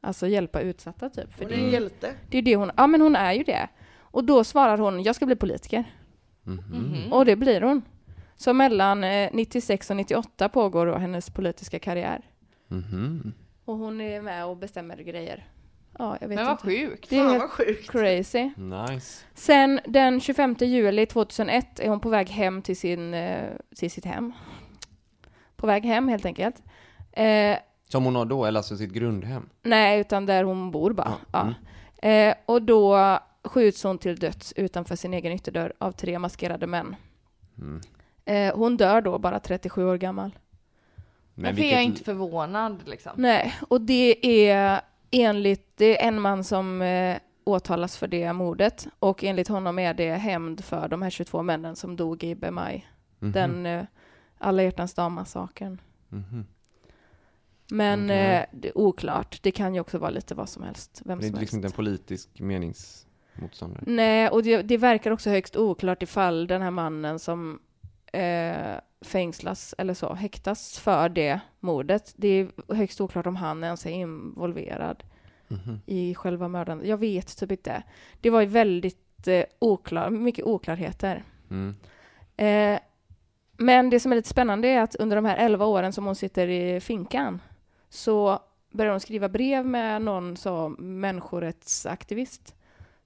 Alltså 0.00 0.26
hjälpa 0.26 0.61
utsatta 0.61 1.11
typ. 1.11 1.33
För 1.33 1.44
Hon 1.44 1.52
är 1.52 1.57
det, 1.57 1.62
en 1.64 1.70
hjälte. 1.70 2.14
det 2.28 2.38
är 2.38 2.42
det 2.42 2.57
hon, 2.57 2.70
ja 2.76 2.87
men 2.87 3.00
hon 3.00 3.16
är 3.16 3.33
ju 3.33 3.42
det. 3.42 3.68
Och 3.98 4.24
då 4.24 4.44
svarar 4.44 4.78
hon, 4.78 5.02
jag 5.02 5.16
ska 5.16 5.26
bli 5.26 5.37
politiker. 5.37 5.85
Mhm. 6.42 7.12
Och 7.12 7.24
det 7.24 7.37
blir 7.37 7.61
hon. 7.61 7.83
Så 8.37 8.52
mellan 8.52 9.04
eh, 9.04 9.31
96 9.33 9.90
och 9.90 9.96
98 9.96 10.48
pågår 10.48 10.87
då 10.87 10.94
hennes 10.94 11.31
politiska 11.31 11.78
karriär. 11.78 12.20
Mhm. 12.68 13.33
Och 13.64 13.76
hon 13.76 14.00
är 14.00 14.22
med 14.22 14.46
och 14.46 14.57
bestämmer 14.57 14.96
grejer. 14.96 15.46
Ja, 15.98 16.16
jag 16.20 16.28
vet 16.28 16.37
Men 16.37 16.46
vad 16.46 16.52
inte. 16.54 16.62
sjukt. 16.66 17.11
Det 17.11 17.16
är 17.18 17.22
Fan 17.24 17.33
helt 17.33 17.50
sjukt. 17.50 17.90
crazy. 17.90 18.50
Nice. 18.57 19.24
Sen 19.35 19.81
den 19.87 20.20
25 20.20 20.57
juli 20.61 21.07
2001 21.07 21.81
är 21.81 21.88
hon 21.88 22.00
på 22.00 22.09
väg 22.09 22.28
hem 22.31 22.62
till, 22.62 22.76
sin, 22.76 23.14
eh, 23.14 23.50
till 23.76 23.90
sitt 23.90 24.04
hem. 24.04 24.33
På 25.57 25.66
väg 25.66 25.85
hem 25.85 26.09
helt 26.09 26.24
enkelt. 26.26 26.62
Eh, 27.12 27.59
Som 27.88 28.04
hon 28.04 28.16
har 28.16 28.24
då, 28.24 28.44
eller 28.44 28.59
alltså 28.59 28.76
sitt 28.76 28.92
grundhem? 28.92 29.48
nej, 29.62 30.00
utan 30.00 30.26
där 30.26 30.44
hon 30.44 30.70
bor 30.70 30.92
bara. 30.92 31.14
Ja, 31.33 31.52
Ja. 32.02 32.09
Eh, 32.09 32.35
och 32.46 32.62
då 32.62 33.18
skjuts 33.44 33.83
hon 33.83 33.98
till 33.98 34.16
döds 34.16 34.52
utanför 34.57 34.96
sin 34.96 35.14
egen 35.14 35.33
ytterdörr 35.33 35.72
av 35.78 35.92
tre 35.92 36.18
maskerade 36.18 36.66
män. 36.66 36.96
Mm. 37.59 37.81
Eh, 38.24 38.57
hon 38.57 38.76
dör 38.76 39.00
då 39.00 39.18
bara 39.18 39.40
37 39.40 39.85
år 39.85 39.96
gammal. 39.96 40.31
Men 41.40 41.55
Därför 41.55 41.68
är 41.68 41.72
jag 41.72 41.85
inte 41.85 42.05
förvånad 42.05 42.83
liksom. 42.87 43.12
Nej, 43.16 43.55
och 43.68 43.81
det 43.81 44.27
är 44.51 44.81
enligt, 45.11 45.77
det 45.77 46.03
är 46.05 46.09
en 46.09 46.20
man 46.20 46.44
som 46.44 46.83
eh, 46.83 47.16
åtalas 47.44 47.96
för 47.96 48.07
det 48.07 48.33
mordet 48.33 48.87
och 48.98 49.24
enligt 49.24 49.48
honom 49.48 49.79
är 49.79 49.94
det 49.94 50.12
hämnd 50.14 50.64
för 50.64 50.88
de 50.88 51.03
här 51.03 51.11
22 51.11 51.42
männen 51.42 51.77
som 51.77 51.96
dog 51.96 52.24
i 52.24 52.35
Bemai. 52.35 52.85
Mhm. 53.18 53.33
Den 53.33 53.66
eh, 53.66 53.85
alla 54.38 54.62
hjärtans 54.62 54.94
dag-massakern. 54.94 55.81
Mhm. 56.09 56.46
Men 57.70 58.05
Okej. 58.05 58.16
eh, 58.37 58.44
det 58.53 58.68
är 58.68 58.79
oklart. 58.79 59.42
Det 59.42 59.51
kan 59.51 59.74
ju 59.74 59.81
också 59.81 59.98
vara 59.98 60.11
lite 60.11 60.35
vad 60.35 60.48
som 60.48 60.62
helst. 60.62 61.03
Vem 61.05 61.18
Det 61.18 61.27
är 61.27 61.31
som 61.31 61.40
liksom 61.40 61.57
inte 61.59 61.64
en 61.66 61.68
helst. 61.68 61.77
politisk 61.77 62.29
meningsmotståndare. 62.40 63.85
Nej, 63.87 64.29
och 64.29 64.42
det, 64.42 64.62
det 64.62 64.77
verkar 64.77 65.11
också 65.11 65.31
högst 65.31 65.57
oklart 65.57 66.03
ifall 66.03 66.46
den 66.46 66.62
här 66.62 66.70
mannen 66.70 67.18
som 67.18 67.59
eh, 68.12 68.81
fängslas 69.01 69.75
eller 69.79 69.94
så, 69.94 70.14
häktas 70.14 70.79
för 70.79 71.09
det 71.09 71.40
mordet. 71.61 72.14
Det 72.16 72.29
är 72.29 72.75
högst 72.75 73.01
oklart 73.01 73.27
om 73.27 73.37
han 73.37 73.64
ens 73.64 73.87
är 73.87 73.90
involverad 73.90 75.05
Mhm. 75.51 75.81
i 75.87 76.14
själva 76.14 76.49
mördandet. 76.49 76.88
Jag 76.88 76.97
vet 76.99 77.38
typ 77.38 77.51
inte. 77.53 77.83
Det 78.21 78.31
var 78.31 78.40
ju 78.40 78.47
väldigt 78.47 79.29
eh, 79.29 79.44
oklar, 79.59 80.11
mycket 80.11 80.44
oklarheter. 80.44 81.25
Mm. 81.51 81.77
Eh, 82.37 82.81
men 83.57 83.90
det 83.90 84.01
som 84.01 84.12
är 84.12 84.16
lite 84.16 84.29
spännande 84.29 84.68
är 84.68 84.81
att 84.83 84.94
under 84.94 85.16
de 85.16 85.25
här 85.25 85.37
11 85.37 85.64
åren 85.66 85.92
som 85.92 86.07
hon 86.07 86.14
sitter 86.14 86.49
i 86.49 86.81
finkan 86.81 87.40
så 87.88 88.38
börjar 88.71 88.90
hon 88.92 89.01
skriva 89.01 89.29
brev 89.29 89.66
med 89.66 90.03
någon 90.03 90.37
så 90.37 90.68
människorättsaktivist 90.79 92.55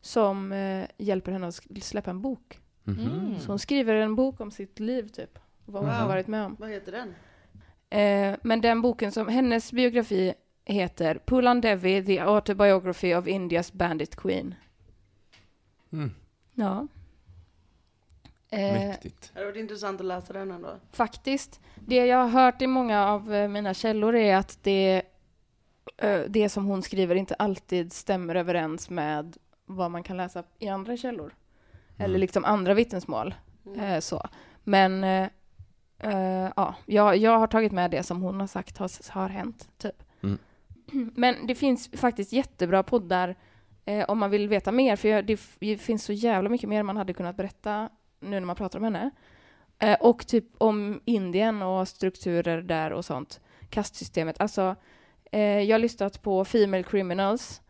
som 0.00 0.52
eh, 0.52 0.84
hjälper 0.98 1.32
henne 1.32 1.46
att 1.48 1.60
släppa 1.82 2.10
en 2.10 2.22
bok. 2.22 2.60
Mm. 2.86 3.38
Så 3.40 3.46
hon 3.52 3.58
skriver 3.58 3.94
en 3.94 4.14
bok 4.14 4.40
om 4.40 4.50
sitt 4.50 4.80
liv 4.80 5.08
typ. 5.08 5.38
Vad 5.64 5.82
hon 5.82 5.90
har 5.92 6.00
Wow. 6.00 6.08
varit 6.08 6.26
med 6.26 6.44
om. 6.46 6.56
Vad 6.58 6.70
heter 6.70 6.92
den? 6.92 7.14
Eh, 7.90 8.36
men 8.42 8.60
den 8.60 8.82
boken 8.82 9.12
som, 9.12 9.28
hennes 9.28 9.72
biografi 9.72 10.34
heter 10.64 11.20
Pulan 11.26 11.60
Devi, 11.60 12.04
The 12.04 12.18
Autobiography 12.20 13.14
of 13.14 13.26
Indias 13.26 13.72
Bandit 13.72 14.16
Queen. 14.16 14.54
Mm. 15.92 16.10
Ja. 16.54 16.86
Eh, 18.50 18.72
Mäktigt. 18.72 19.30
Det 19.32 19.38
hade 19.38 19.46
varit 19.46 19.56
intressant 19.60 20.00
att 20.00 20.06
läsa 20.06 20.32
den 20.32 20.50
ändå. 20.50 20.76
faktiskt. 20.92 21.60
Det 21.86 22.06
jag 22.06 22.16
har 22.18 22.28
hört 22.28 22.62
i 22.62 22.66
många 22.66 23.06
av 23.08 23.34
eh, 23.34 23.48
mina 23.48 23.74
källor 23.74 24.14
är 24.14 24.36
att 24.36 24.58
det, 24.62 25.02
eh, 25.96 26.20
det 26.28 26.48
som 26.48 26.64
hon 26.64 26.82
skriver 26.82 27.14
inte 27.14 27.34
alltid 27.34 27.92
stämmer 27.92 28.34
överens 28.34 28.90
med 28.90 29.36
vad 29.66 29.90
man 29.90 30.02
kan 30.02 30.16
läsa 30.16 30.44
i 30.58 30.68
andra 30.68 30.96
källor. 30.96 31.34
Eller 32.04 32.18
liksom 32.18 32.44
andra 32.44 32.74
vittnesmål. 32.74 33.34
Eh, 33.76 33.98
så. 33.98 34.22
Men 34.64 35.04
eh, 35.04 35.28
eh, 35.98 36.50
ja, 36.56 36.74
jag, 36.86 37.16
jag 37.16 37.38
har 37.38 37.46
tagit 37.46 37.72
med 37.72 37.90
det 37.90 38.02
som 38.02 38.22
hon 38.22 38.40
har 38.40 38.46
sagt 38.46 38.78
har, 38.78 39.12
har 39.12 39.28
hänt. 39.28 39.68
Typ. 39.78 40.02
Mm. 40.22 40.38
Men 41.14 41.46
det 41.46 41.54
finns 41.54 41.90
faktiskt 41.96 42.32
jättebra 42.32 42.82
poddar 42.82 43.36
eh, 43.84 44.04
om 44.08 44.18
man 44.18 44.30
vill 44.30 44.48
veta 44.48 44.72
mer. 44.72 44.96
För 44.96 45.08
jag, 45.08 45.26
det, 45.26 45.40
det 45.58 45.76
finns 45.76 46.04
så 46.04 46.12
jävla 46.12 46.48
mycket 46.48 46.68
mer 46.68 46.82
man 46.82 46.96
hade 46.96 47.12
kunnat 47.12 47.36
berätta 47.36 47.88
nu 48.20 48.30
när 48.40 48.46
man 48.46 48.56
pratar 48.56 48.78
om 48.78 48.84
henne. 48.84 49.10
Eh, 49.78 49.96
och 50.00 50.26
typ 50.26 50.44
om 50.58 51.00
Indien 51.04 51.62
och 51.62 51.88
strukturer 51.88 52.62
där 52.62 52.92
och 52.92 53.04
sånt. 53.04 53.40
Kastsystemet. 53.70 54.40
Alltså, 54.40 54.76
eh, 55.32 55.40
jag 55.40 55.74
har 55.74 55.78
lyssnat 55.78 56.22
på 56.22 56.44
Female 56.44 56.82
Criminals. 56.82 57.62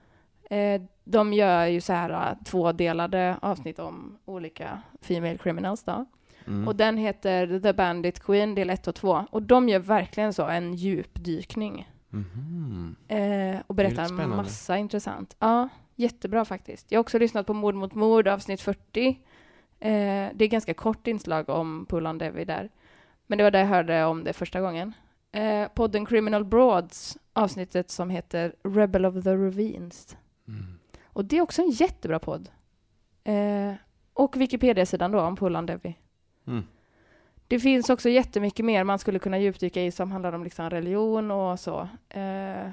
De 1.05 1.33
gör 1.33 1.67
ju 1.67 1.81
så 1.81 1.93
här 1.93 2.11
eh, 2.11 2.45
tvådelade 2.45 3.37
avsnitt 3.43 3.79
om 3.79 4.19
olika 4.25 4.83
Female 5.01 5.39
Criminals 5.39 5.83
då. 5.83 6.07
Mm. 6.47 6.69
Och 6.69 6.77
den 6.77 6.97
heter 6.97 7.61
The 7.61 7.73
Bandit 7.73 8.21
Queen 8.21 8.55
del 8.55 8.71
1 8.71 8.87
och 8.87 8.95
2. 8.95 9.25
Och 9.31 9.43
de 9.43 9.69
gör 9.69 9.79
verkligen 9.79 10.33
så 10.33 10.47
en 10.47 10.75
djupdykning. 10.75 11.89
Mhm. 12.09 12.97
Eh, 13.09 13.61
och 13.67 13.75
berättar 13.75 14.27
massa 14.27 14.79
intressant. 14.79 15.37
Ja, 15.39 15.69
jättebra 15.97 16.45
faktiskt. 16.45 16.93
Jag 16.93 16.99
har 16.99 17.03
också 17.03 17.19
lyssnat 17.19 17.47
på 17.47 17.55
Mord 17.55 17.75
mot 17.75 17.95
mord 17.95 18.29
avsnitt 18.29 18.61
40. 18.61 19.09
Eh, 19.81 20.29
det 20.35 20.45
är 20.45 20.49
ganska 20.49 20.75
kort 20.75 21.07
inslag 21.07 21.49
om 21.49 21.87
Pulan 21.89 22.19
Devi 22.19 22.45
där. 22.45 22.71
Men 23.27 23.39
det 23.39 23.45
var 23.45 23.51
där 23.51 23.59
jag 23.61 23.67
hörde 23.67 24.05
om 24.05 24.25
det 24.25 24.33
första 24.33 24.61
gången. 24.61 24.93
Eh, 25.33 25.69
podden 25.69 26.07
Criminal 26.07 26.45
Broads, 26.45 27.19
avsnittet 27.33 27.91
som 27.91 28.11
heter 28.11 28.55
Rebel 28.65 29.07
of 29.07 29.25
the 29.25 29.35
Ravines. 29.35 30.17
Mm. 30.49 30.79
Och 31.13 31.25
det 31.25 31.37
är 31.39 31.41
också 31.41 31.63
en 31.63 31.71
jättebra 31.71 32.19
podd. 32.19 32.49
Eh, 33.25 33.75
och 34.13 34.37
Wikipedia-sidan 34.37 35.13
då 35.13 35.21
om 35.21 35.37
Pulan 35.37 35.67
Devi. 35.67 35.99
Mm. 36.47 36.65
Det 37.49 37.61
finns 37.61 37.91
också 37.91 38.09
jättemycket 38.09 38.65
mer 38.65 38.85
man 38.85 38.99
skulle 38.99 39.19
kunna 39.19 39.39
djupdyka 39.39 39.83
i 39.83 39.91
som 39.93 40.13
handlar 40.13 40.33
om 40.33 40.45
liksom 40.45 40.71
religion 40.71 41.31
och 41.31 41.61
så. 41.61 41.81
Eh, 42.09 42.69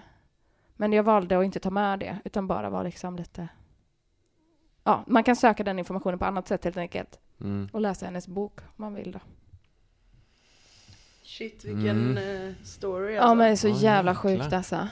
men 0.76 0.94
jag 0.94 1.04
valde 1.04 1.38
att 1.40 1.46
inte 1.46 1.60
ta 1.60 1.70
med 1.70 2.00
det, 2.00 2.18
utan 2.24 2.48
bara 2.48 2.70
vara 2.70 2.84
liksom 2.84 3.16
lite... 3.16 3.48
Ja, 4.84 5.04
man 5.08 5.24
kan 5.24 5.36
söka 5.36 5.64
den 5.64 5.80
informationen 5.80 6.20
på 6.20 6.26
annat 6.26 6.48
sätt 6.48 6.64
helt 6.64 6.78
enkelt. 6.78 7.20
Mm. 7.42 7.70
Och 7.74 7.82
läsa 7.82 8.06
hennes 8.06 8.28
bok 8.28 8.60
om 8.60 8.74
man 8.76 8.94
vill 8.94 9.12
då. 9.12 9.20
Shit 11.24 11.66
vilken 11.66 12.12
Mm. 12.12 12.48
eh, 12.48 12.54
story 12.64 13.14
Ja, 13.14 13.22
alltså. 13.22 13.36
men 13.36 13.46
det 13.46 13.52
är 13.52 13.56
så 13.56 13.68
Ja, 13.68 13.76
jävla 13.76 14.16
sjukt 14.16 14.54
alltså. 14.54 14.88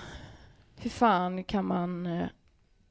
Hur 0.78 0.90
fan 0.90 1.44
kan 1.44 1.66
man... 1.66 2.06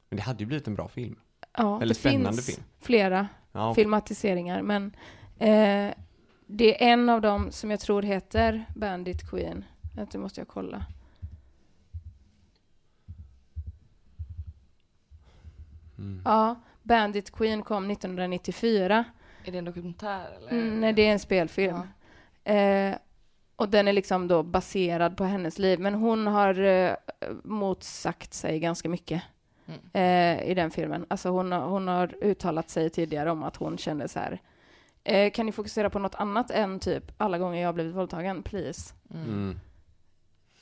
Men 0.09 0.17
det 0.17 0.23
hade 0.23 0.39
ju 0.39 0.45
blivit 0.45 0.67
en 0.67 0.75
bra 0.75 0.87
film. 0.87 1.19
Ja, 1.57 1.75
Eller 1.81 1.87
det 1.87 1.99
spännande 1.99 2.41
finns 2.41 2.55
film. 2.55 2.63
flera 2.79 3.27
Ja, 3.51 3.73
filmatiseringar, 3.73 4.61
men 4.61 4.85
eh, 5.37 5.93
det 6.45 6.83
är 6.83 6.93
en 6.93 7.09
av 7.09 7.21
dem 7.21 7.51
som 7.51 7.71
jag 7.71 7.79
tror 7.79 8.01
heter 8.01 8.65
Bandit 8.75 9.29
Queen. 9.29 9.65
Det 10.11 10.17
måste 10.17 10.41
jag 10.41 10.47
kolla. 10.47 10.85
Mm. 15.97 16.21
Ja, 16.25 16.55
Bandit 16.83 17.31
Queen 17.31 17.63
kom 17.63 17.91
1994. 17.91 19.03
Är 19.45 19.51
det 19.51 19.57
en 19.57 19.65
dokumentär 19.65 20.29
eller? 20.37 20.51
Mm, 20.51 20.81
nej, 20.81 20.93
det 20.93 21.01
är 21.07 21.11
en 21.11 21.19
spelfilm. 21.19 21.79
Eh, 22.43 22.95
och 23.55 23.69
den 23.69 23.87
är 23.87 23.93
liksom 23.93 24.27
då 24.27 24.43
baserad 24.43 25.17
på 25.17 25.23
hennes 25.23 25.59
liv, 25.59 25.79
men 25.79 25.93
hon 25.93 26.27
har 26.27 26.59
eh, 26.59 26.93
motsagt 27.43 28.33
sig 28.33 28.59
ganska 28.59 28.89
mycket 28.89 29.21
Mm. 29.67 29.79
eh, 29.93 30.49
i 30.51 30.53
den 30.53 30.71
filmen. 30.71 31.05
Alltså 31.07 31.29
hon, 31.29 31.51
har- 31.51 31.67
hon 31.67 31.87
har 31.87 32.15
uttalat 32.23 32.69
sig 32.69 32.89
tidigare 32.89 33.31
om 33.31 33.43
att 33.43 33.55
hon 33.55 33.77
kände 33.77 34.07
så 34.07 34.19
här, 34.19 34.41
eh, 35.03 35.31
kan 35.31 35.45
ni 35.45 35.51
fokusera 35.51 35.89
på 35.89 35.99
något 35.99 36.15
annat 36.15 36.51
än 36.51 36.79
typ 36.79 37.03
alla 37.17 37.37
gånger 37.37 37.61
jag 37.61 37.67
har 37.67 37.73
blivit 37.73 37.95
våldtagen, 37.95 38.43
please? 38.43 38.93
Mm. 39.13 39.25
Mm. 39.27 39.59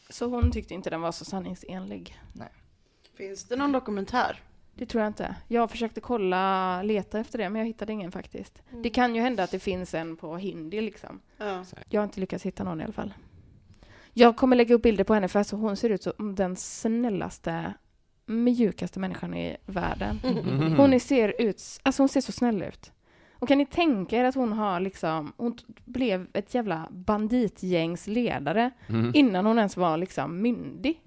Så 0.09 0.25
hon 0.25 0.51
tyckte 0.51 0.73
inte 0.73 0.89
den 0.89 1.01
var 1.01 1.11
så 1.11 1.25
sanningsenlig. 1.25 2.19
Finns 3.17 3.43
det 3.43 3.55
någon 3.55 3.71
dokumentär? 3.71 4.39
Det 4.73 4.85
tror 4.85 5.01
jag 5.03 5.09
inte. 5.09 5.35
Jag 5.47 5.71
försökte 5.71 6.01
kolla, 6.01 6.81
leta 6.83 7.19
efter 7.19 7.37
det, 7.37 7.49
men 7.49 7.59
jag 7.59 7.67
hittade 7.67 7.93
ingen 7.93 8.11
faktiskt. 8.11 8.61
Det 8.83 8.89
kan 8.89 9.15
ju 9.15 9.21
hända 9.21 9.43
att 9.43 9.51
det 9.51 9.59
finns 9.59 9.93
en 9.93 10.15
på 10.17 10.37
hindi 10.37 10.81
liksom. 10.81 11.21
Ja. 11.37 11.63
Jag 11.89 12.01
har 12.01 12.03
inte 12.05 12.19
lyckats 12.19 12.45
hitta 12.45 12.63
någon 12.63 12.81
i 12.81 12.83
alla 12.83 12.93
fall. 12.93 13.13
Jag 14.13 14.37
kommer 14.37 14.55
lägga 14.55 14.75
upp 14.75 14.81
bilder 14.81 15.03
på 15.03 15.13
henne 15.13 15.27
för 15.27 15.39
alltså 15.39 15.55
hon 15.55 15.77
ser 15.77 15.89
ut 15.89 16.03
som 16.03 16.35
den 16.35 16.55
snällaste, 16.55 17.73
mjukaste 18.25 18.99
människan 18.99 19.33
i 19.33 19.57
världen. 19.65 20.19
Mm. 20.23 20.75
Hon 20.77 20.93
är- 20.93 20.99
ser 20.99 21.41
ut, 21.41 21.61
alltså 21.83 22.01
hon 22.01 22.09
ser 22.09 22.21
så 22.21 22.31
snäll 22.31 22.61
ut. 22.63 22.91
Och 23.39 23.47
kan 23.47 23.57
ni 23.57 23.65
tänka 23.65 24.17
er 24.17 24.23
att 24.23 24.35
hon 24.35 24.53
har 24.53 24.79
liksom, 24.79 25.33
hon 25.37 25.57
blev 25.85 26.27
ett 26.33 26.53
jävla 26.55 26.87
banditgängs 26.91 28.07
ledare 28.07 28.71
Mm. 28.87 29.11
innan 29.15 29.45
hon 29.45 29.57
ens 29.57 29.77
var 29.77 29.97
liksom 29.97 30.41
myndig. 30.41 31.01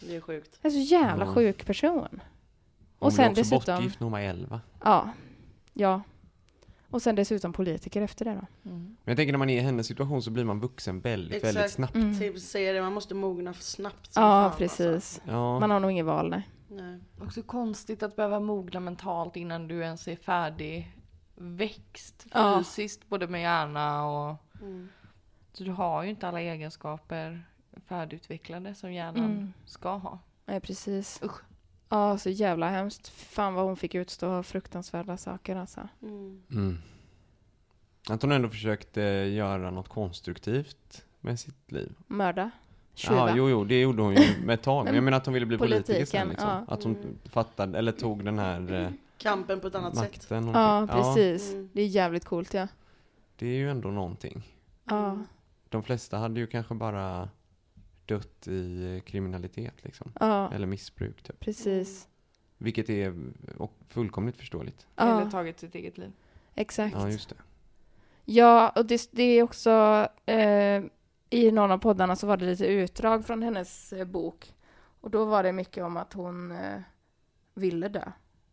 Det 0.00 0.16
är 0.16 0.20
sjukt. 0.20 0.58
En 0.62 0.70
så 0.70 0.78
jävla 0.78 1.24
Ja. 1.24 1.32
sjuk 1.34 1.66
person. 1.66 2.08
Hon 2.08 2.20
Och 2.98 3.08
blev 3.12 3.16
sen 3.16 3.30
också 3.30 3.40
dessutom, 3.40 3.74
bortgift 3.74 4.00
när 4.00 4.04
hon 4.04 4.12
var 4.12 4.20
11. 4.20 4.60
ja, 4.84 5.08
ja. 5.72 6.02
Och 6.94 7.02
sen 7.02 7.14
dessutom 7.14 7.52
politiker 7.52 8.02
efter 8.02 8.24
det 8.24 8.30
då. 8.30 8.70
Mm. 8.70 8.82
Men 8.84 8.96
jag 9.04 9.16
tänker 9.16 9.32
när 9.32 9.38
man 9.38 9.50
är 9.50 9.56
i 9.58 9.60
hennes 9.60 9.86
situation 9.86 10.22
så 10.22 10.30
blir 10.30 10.44
man 10.44 10.60
vuxen 10.60 11.00
väldigt, 11.00 11.44
väldigt 11.44 11.56
Exakt. 11.64 11.74
snabbt. 11.74 11.94
Mm. 11.94 12.18
Typ 12.18 12.38
säger 12.40 12.74
det, 12.74 12.82
man 12.82 12.92
måste 12.92 13.14
mogna 13.14 13.52
för 13.54 13.62
snabbt 13.62 14.10
Ja, 14.14 14.20
fan, 14.20 14.44
alltså. 14.44 14.58
precis. 14.58 15.20
Ja. 15.26 15.60
Man 15.60 15.70
har 15.70 15.80
nog 15.80 15.90
inget 15.90 16.06
val, 16.06 16.30
nej. 16.30 16.48
Nej. 16.68 17.00
Också 17.20 17.42
konstigt 17.42 18.02
att 18.02 18.16
behöva 18.16 18.40
mogna 18.40 18.80
mentalt 18.80 19.36
innan 19.36 19.68
du 19.68 19.80
ens 19.80 20.08
är 20.08 20.16
färdig 20.16 20.92
växt 21.34 22.26
Ja. 22.32 22.58
fysiskt, 22.58 23.08
både 23.08 23.26
med 23.28 23.42
hjärna 23.42 24.06
och... 24.06 24.36
Mm. 24.60 24.88
Så 25.52 25.64
du 25.64 25.70
har 25.70 26.02
ju 26.02 26.10
inte 26.10 26.28
alla 26.28 26.40
egenskaper 26.40 27.46
färdigutvecklade 27.86 28.74
som 28.74 28.92
hjärnan 28.92 29.24
Mm. 29.24 29.52
ska 29.66 29.96
ha. 29.96 30.18
Nej, 30.46 30.60
precis. 30.60 31.20
Usch. 31.24 31.40
Ja, 31.94 32.18
så 32.18 32.30
jävla 32.30 32.70
hemskt. 32.70 33.08
Fan 33.08 33.54
vad 33.54 33.64
hon 33.64 33.76
fick 33.76 33.94
utstå 33.94 34.42
fruktansvärda 34.42 35.16
saker 35.16 35.56
alltså. 35.56 35.88
Mm. 36.02 36.42
Mm. 36.50 36.78
Att 38.10 38.22
hon 38.22 38.32
ändå 38.32 38.48
försökte 38.48 39.00
göra 39.00 39.70
något 39.70 39.88
konstruktivt 39.88 41.04
med 41.20 41.40
sitt 41.40 41.72
liv. 41.72 41.92
Mörda. 42.06 42.50
Tjuva. 42.94 43.16
Ja, 43.16 43.36
jo, 43.36 43.48
jo, 43.48 43.64
det 43.64 43.80
gjorde 43.80 44.02
hon 44.02 44.14
ju 44.14 44.28
med 44.44 44.54
ett 44.54 44.62
tag. 44.62 44.84
Men 44.84 44.94
jag 44.94 45.04
menar 45.04 45.18
att 45.18 45.26
hon 45.26 45.34
ville 45.34 45.46
bli 45.46 45.58
politiker 45.58 46.04
sen 46.04 46.28
liksom. 46.28 46.48
ja. 46.48 46.64
Att 46.74 46.82
hon 46.82 46.96
Mm. 46.96 47.18
fattade, 47.24 47.78
eller 47.78 47.92
tog 47.92 48.24
den 48.24 48.38
här 48.38 48.72
eh, 48.72 48.88
Kampen 49.18 49.60
på 49.60 49.66
ett 49.66 49.74
annat 49.74 49.96
sätt. 49.96 50.26
Ja, 50.30 50.86
fick. 50.86 50.96
precis. 50.96 51.52
Mm. 51.52 51.70
Det 51.72 51.82
är 51.82 51.86
jävligt 51.86 52.24
coolt, 52.24 52.54
ja. 52.54 52.68
det 53.36 53.46
är 53.46 53.56
ju 53.56 53.70
ändå 53.70 53.88
någonting. 53.88 54.42
Ja, 54.84 55.18
De 55.68 55.82
flesta 55.82 56.18
hade 56.18 56.40
ju 56.40 56.46
kanske 56.46 56.74
bara 56.74 57.28
dött 58.06 58.48
i 58.48 59.02
kriminalitet 59.06 59.84
liksom. 59.84 60.12
ja 60.20 60.52
Eller 60.52 60.66
missbruk 60.66 61.22
typ. 61.22 61.40
precis. 61.40 62.08
Vilket 62.58 62.90
är 62.90 63.14
fullkomligt 63.88 64.36
förståeligt. 64.36 64.86
Eller 64.96 65.20
Ja, 65.20 65.30
tagit 65.30 65.58
sitt 65.60 65.74
eget 65.74 65.98
liv. 65.98 66.12
exakt. 66.54 66.96
Ja, 66.98 67.10
just 67.10 67.28
det. 67.28 67.36
Ja, 68.24 68.72
och 68.76 68.86
det, 68.86 69.08
det 69.12 69.22
är 69.22 69.42
också 69.42 70.08
eh, 70.26 70.82
i 71.30 71.50
någon 71.52 71.70
av 71.70 71.78
poddarna 71.78 72.16
så 72.16 72.26
var 72.26 72.36
det 72.36 72.46
lite 72.46 72.66
utdrag 72.66 73.26
från 73.26 73.42
hennes 73.42 73.92
eh, 73.92 74.04
bok. 74.04 74.54
Och 75.00 75.10
då 75.10 75.24
var 75.24 75.42
det 75.42 75.52
mycket 75.52 75.84
om 75.84 75.96
att 75.96 76.12
hon 76.12 76.50
eh, 76.52 76.80
ville 77.54 77.88
dö. 77.88 78.12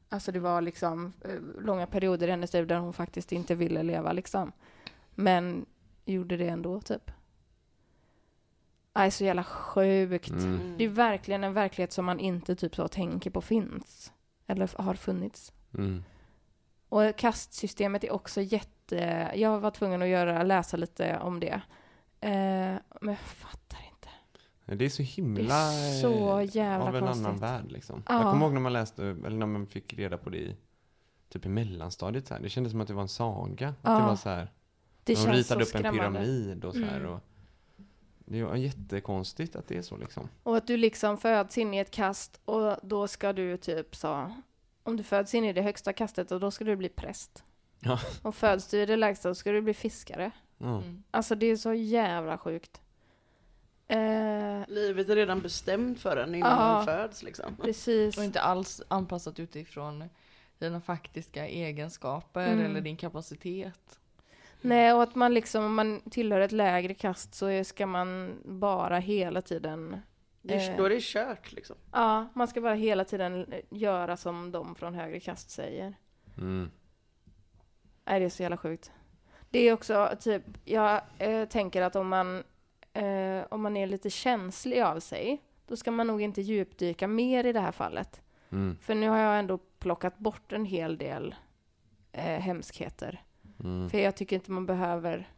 Alltså 0.09 0.31
det 0.31 0.39
var 0.39 0.61
liksom 0.61 1.13
eh, 1.21 1.61
långa 1.61 1.87
perioder 1.87 2.27
i 2.27 2.31
hennes 2.31 2.53
liv 2.53 2.67
där 2.67 2.77
hon 2.77 2.93
faktiskt 2.93 3.31
inte 3.31 3.55
ville 3.55 3.83
leva 3.83 4.11
liksom. 4.11 4.51
Men 5.15 5.65
gjorde 6.05 6.37
det 6.37 6.47
ändå 6.47 6.81
typ. 6.81 7.11
Nej, 8.95 9.11
så 9.11 9.23
jävla 9.23 9.43
sjukt. 9.43 10.29
Mm. 10.29 10.43
Mm. 10.55 10.77
Det 10.77 10.83
är 10.83 10.89
verkligen 10.89 11.43
en 11.43 11.53
verklighet 11.53 11.93
som 11.93 12.05
man 12.05 12.19
inte 12.19 12.55
typ 12.55 12.75
så 12.75 12.87
tänker 12.87 13.29
på 13.29 13.41
finns. 13.41 14.13
Eller 14.47 14.81
har 14.81 14.93
funnits. 14.93 15.53
Mm. 15.77 16.03
Och 16.89 17.15
kastsystemet 17.17 18.03
är 18.03 18.11
också 18.11 18.41
jätte... 18.41 19.31
Jag 19.35 19.59
var 19.59 19.71
tvungen 19.71 20.01
att 20.01 20.07
göra, 20.07 20.43
läsa 20.43 20.77
lite 20.77 21.19
om 21.19 21.39
det. 21.39 21.61
Eh, 22.21 22.31
men 23.01 23.07
jag 23.07 23.19
fattar 23.19 23.79
inte. 23.89 24.07
Det 24.75 24.85
är 24.85 24.89
så 24.89 25.03
himla 25.03 25.41
Det 25.43 25.53
är 25.53 26.01
så 26.01 26.41
jävla 26.57 26.85
av 26.87 26.95
en 26.95 27.01
konstigt. 27.05 27.25
annan 27.27 27.39
värld 27.39 27.71
liksom. 27.71 28.03
Ja. 28.07 28.13
Jag 28.13 28.31
kommer 28.31 28.45
ihåg 28.45 28.53
när 28.53 28.61
man 28.61 28.73
läste, 28.73 29.03
eller 29.05 29.29
när 29.37 29.45
man 29.45 29.67
fick 29.67 29.93
reda 29.93 30.17
på 30.17 30.29
det 30.29 30.37
i 30.37 30.55
typ 31.29 31.45
i 31.45 31.49
mellanstadiet 31.49 32.27
så 32.27 32.33
här. 32.33 32.41
Det 32.41 32.49
kändes 32.49 32.71
som 32.71 32.81
att 32.81 32.87
det 32.87 32.93
var 32.93 33.01
en 33.01 33.07
saga. 33.07 33.67
Att 33.69 33.75
Ja. 33.81 33.99
det 33.99 34.03
var 34.05 34.15
så 34.15 34.29
här, 34.29 34.51
Det 35.03 35.13
de 35.13 35.15
känns 35.21 35.35
ritade 35.37 35.65
så 35.65 35.69
upp 35.69 35.75
en 35.85 35.91
skrämmande. 35.91 36.19
pyramid 36.19 36.65
och 36.65 36.73
så 36.73 36.83
här. 36.83 36.99
Mm. 36.99 37.11
Och, 37.11 37.19
det 38.25 38.43
var 38.43 38.55
jättekonstigt 38.55 39.55
att 39.55 39.67
det 39.67 39.77
är 39.77 39.81
så 39.81 39.97
liksom. 39.97 40.29
Och 40.43 40.57
att 40.57 40.67
du 40.67 40.77
liksom 40.77 41.17
föds 41.17 41.57
in 41.57 41.73
i 41.73 41.77
ett 41.77 41.91
kast 41.91 42.39
och 42.45 42.75
då 42.83 43.07
ska 43.07 43.33
du 43.33 43.57
typ 43.57 43.95
så... 43.95 44.31
Om 44.83 44.97
du 44.97 45.03
föds 45.03 45.33
in 45.35 45.45
i 45.45 45.53
det 45.53 45.61
högsta 45.61 45.93
kastet 45.93 46.31
och 46.31 46.39
då 46.39 46.51
ska 46.51 46.63
du 46.65 46.75
bli 46.75 46.89
präst. 46.89 47.43
Ja. 47.79 47.99
Och 48.21 48.35
föds 48.35 48.67
du 48.67 48.81
i 48.81 48.85
det 48.85 48.95
lägsta 48.95 49.29
då 49.29 49.35
ska 49.35 49.51
du 49.51 49.61
bli 49.61 49.73
fiskare. 49.73 50.31
Mm. 50.59 51.03
Alltså 51.11 51.35
det 51.35 51.45
är 51.45 51.55
så 51.55 51.73
jävla 51.73 52.37
sjukt. 52.37 52.81
Eh, 53.87 53.97
Livet 54.67 55.09
är 55.09 55.15
redan 55.15 55.39
bestämt 55.41 55.99
för 55.99 56.17
en 56.17 56.35
innan 56.35 56.51
Ja. 56.51 56.57
man 56.73 56.85
föds 56.85 57.23
liksom. 57.23 57.55
precis. 57.61 58.17
Och 58.17 58.23
inte 58.23 58.41
alls 58.41 58.81
anpassat 58.87 59.39
utifrån 59.39 60.09
dina 60.59 60.81
faktiska 60.81 61.47
egenskaper 61.47 62.47
Mm. 62.47 62.65
eller 62.65 62.81
din 62.81 62.97
kapacitet. 62.97 63.99
Nej, 64.61 64.93
och 64.93 65.03
att 65.03 65.15
man 65.15 65.33
liksom, 65.33 65.63
om 65.63 65.75
man 65.75 66.01
tillhör 66.11 66.39
ett 66.39 66.51
lägre 66.51 66.93
kast 66.93 67.33
så 67.33 67.63
ska 67.63 67.85
man 67.85 68.41
bara 68.45 68.99
hela 68.99 69.41
tiden, 69.41 70.01
Det 70.41 70.53
är, 70.53 70.71
Eh. 70.71 70.77
Då 70.77 70.85
är 70.85 70.89
det 70.89 71.01
kört 71.01 71.51
liksom. 71.51 71.75
ja, 71.91 72.27
man 72.33 72.47
ska 72.47 72.61
bara 72.61 72.73
hela 72.73 73.05
tiden 73.05 73.53
göra 73.69 74.17
som 74.17 74.51
de 74.51 74.75
från 74.75 74.93
högre 74.93 75.19
kast 75.19 75.49
säger. 75.49 75.93
Mm. 76.37 76.71
Nej, 78.05 78.19
det 78.19 78.25
är 78.25 78.29
så 78.29 78.43
jävla 78.43 78.57
sjukt. 78.57 78.91
Det 79.49 79.59
är 79.59 79.73
också 79.73 80.09
typ, 80.19 80.43
jag 80.65 81.01
eh, 81.17 81.47
tänker 81.47 81.81
att 81.81 81.95
om 81.95 82.07
man, 82.07 82.43
eh, 82.93 83.43
om 83.49 83.61
man 83.61 83.77
är 83.77 83.87
lite 83.87 84.09
känslig 84.09 84.81
av 84.81 84.99
sig, 84.99 85.41
då 85.67 85.75
ska 85.75 85.91
man 85.91 86.07
nog 86.07 86.21
inte 86.21 86.41
djupdyka 86.41 87.07
mer 87.07 87.45
i 87.45 87.53
det 87.53 87.59
här 87.59 87.71
fallet. 87.71 88.21
Mm. 88.51 88.77
För 88.81 88.95
nu 88.95 89.09
har 89.09 89.17
jag 89.17 89.39
ändå 89.39 89.57
plockat 89.57 90.17
bort 90.17 90.51
en 90.51 90.65
hel 90.65 90.97
del 90.97 91.35
eh, 92.11 92.39
hemskheter. 92.39 93.23
Mm. 93.63 93.89
För 93.89 93.97
jag 93.97 94.15
tycker 94.15 94.35
inte 94.35 94.51
man 94.51 94.65
behöver... 94.65 95.29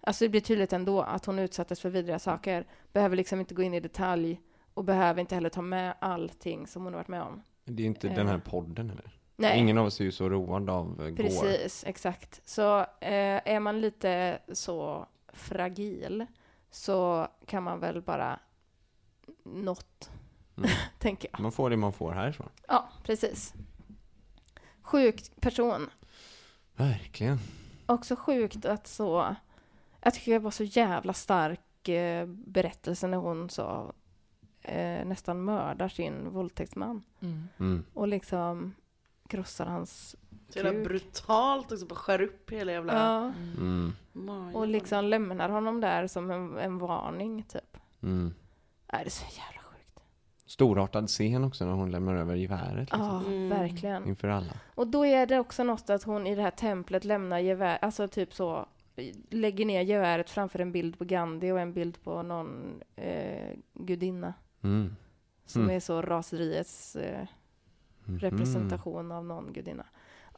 Alltså 0.00 0.24
det 0.24 0.28
blir 0.28 0.40
tydligt 0.40 0.72
ändå 0.72 1.02
att 1.02 1.26
hon 1.26 1.38
utsattes 1.38 1.80
för 1.80 1.90
vidriga 1.90 2.18
saker. 2.18 2.66
Behöver 2.92 3.16
liksom 3.16 3.40
inte 3.40 3.54
gå 3.54 3.62
in 3.62 3.74
i 3.74 3.80
detalj 3.80 4.40
och 4.74 4.84
behöver 4.84 5.20
inte 5.20 5.34
heller 5.34 5.48
ta 5.48 5.62
med 5.62 5.94
allting 6.00 6.66
som 6.66 6.84
hon 6.84 6.92
har 6.92 6.98
varit 6.98 7.08
med 7.08 7.22
om. 7.22 7.42
Det 7.64 7.82
är 7.82 7.86
inte 7.86 8.08
den 8.08 8.26
här 8.28 8.38
podden 8.38 8.90
eller? 8.90 9.18
Nej, 9.36 9.58
Ingen 9.58 9.78
av 9.78 9.86
oss 9.86 10.00
är 10.00 10.04
ju 10.04 10.12
så 10.12 10.28
road 10.28 10.70
av 10.70 11.06
eh, 11.08 11.14
precis, 11.14 11.84
exakt. 11.86 12.40
Så 12.48 12.78
eh, 12.80 13.40
är 13.44 13.60
man 13.60 13.80
lite 13.80 14.38
så 14.52 15.06
fragil 15.32 16.26
så 16.70 17.28
kan 17.46 17.62
man 17.62 17.80
väl 17.80 18.02
bara 18.02 18.38
något, 19.44 20.10
Mm. 20.56 20.70
tänker 20.98 21.28
jag. 21.32 21.40
Man 21.40 21.52
får 21.52 21.70
det 21.70 21.76
man 21.76 21.92
får 21.92 22.12
härifrån. 22.12 22.48
Ja, 22.68 22.88
precis. 23.04 23.54
Sjuk 24.82 25.40
person. 25.40 25.90
Verkligen. 26.76 27.38
Också 27.92 28.16
sjukt 28.16 28.64
att 28.66 28.86
så... 28.86 29.36
Jag 30.00 30.14
tycker 30.14 30.32
det 30.32 30.38
var 30.38 30.50
så 30.50 30.64
jävla 30.64 31.12
stark 31.12 31.88
eh, 31.88 32.26
berättelse 32.26 33.06
när 33.06 33.18
hon 33.18 33.50
så 33.50 33.92
eh, 34.62 35.04
nästan 35.06 35.44
mördar 35.44 35.88
sin 35.88 36.30
våldtäktsman 36.30 37.02
Mm. 37.20 37.48
Mm. 37.58 37.84
och 37.94 38.08
liksom 38.08 38.74
krossar 39.28 39.66
hans 39.66 40.16
Så 40.48 40.58
jävla 40.58 40.72
kuk. 40.72 40.84
brutalt 40.88 41.72
också, 41.72 41.86
bara 41.86 41.94
skär 41.94 42.22
upp 42.22 42.50
hela 42.50 42.72
jävla 42.72 42.92
Ja, 42.94 43.32
Mm. 43.58 43.92
magen. 44.12 44.54
och 44.54 44.66
liksom 44.68 45.04
lämnar 45.04 45.48
honom 45.48 45.80
där 45.80 46.06
som 46.06 46.30
en, 46.30 46.58
en 46.58 46.78
varning 46.78 47.42
typ. 47.48 47.76
Mm. 48.02 48.34
Nej, 48.92 49.04
det 49.04 49.08
är 49.08 49.10
så 49.10 49.24
jävla. 49.24 49.61
Storartad 50.46 51.08
scen 51.08 51.44
också 51.44 51.64
när 51.66 51.72
hon 51.72 51.90
lämnar 51.90 52.14
över 52.14 52.34
geväret 52.34 52.78
liksom, 52.80 53.00
Ja, 53.00 53.20
Mm. 53.32 53.48
verkligen. 53.48 54.06
inför 54.08 54.28
alla. 54.28 54.52
Och 54.74 54.86
då 54.86 55.06
är 55.06 55.26
det 55.26 55.38
också 55.38 55.64
något 55.64 55.90
att 55.90 56.02
hon 56.02 56.26
i 56.26 56.34
det 56.34 56.42
här 56.42 56.50
templet 56.50 57.04
lämnar 57.04 57.38
gevär, 57.38 57.78
alltså 57.82 58.08
typ 58.08 58.34
så, 58.34 58.66
lägger 59.30 59.64
ner 59.66 59.80
geväret 59.82 60.30
framför 60.30 60.58
en 60.58 60.72
bild 60.72 60.98
på 60.98 61.04
Gandhi 61.04 61.50
och 61.50 61.60
en 61.60 61.72
bild 61.72 62.02
på 62.04 62.22
någon 62.22 62.80
eh, 62.96 63.50
gudinna. 63.74 64.34
Mm. 64.62 64.96
Som 65.46 65.62
Mm. 65.62 65.76
är 65.76 65.80
så 65.80 66.02
raseriets 66.02 66.96
eh, 66.96 67.26
Mhm. 68.06 68.18
representation 68.18 69.12
av 69.12 69.24
någon 69.24 69.52
gudinna. 69.52 69.86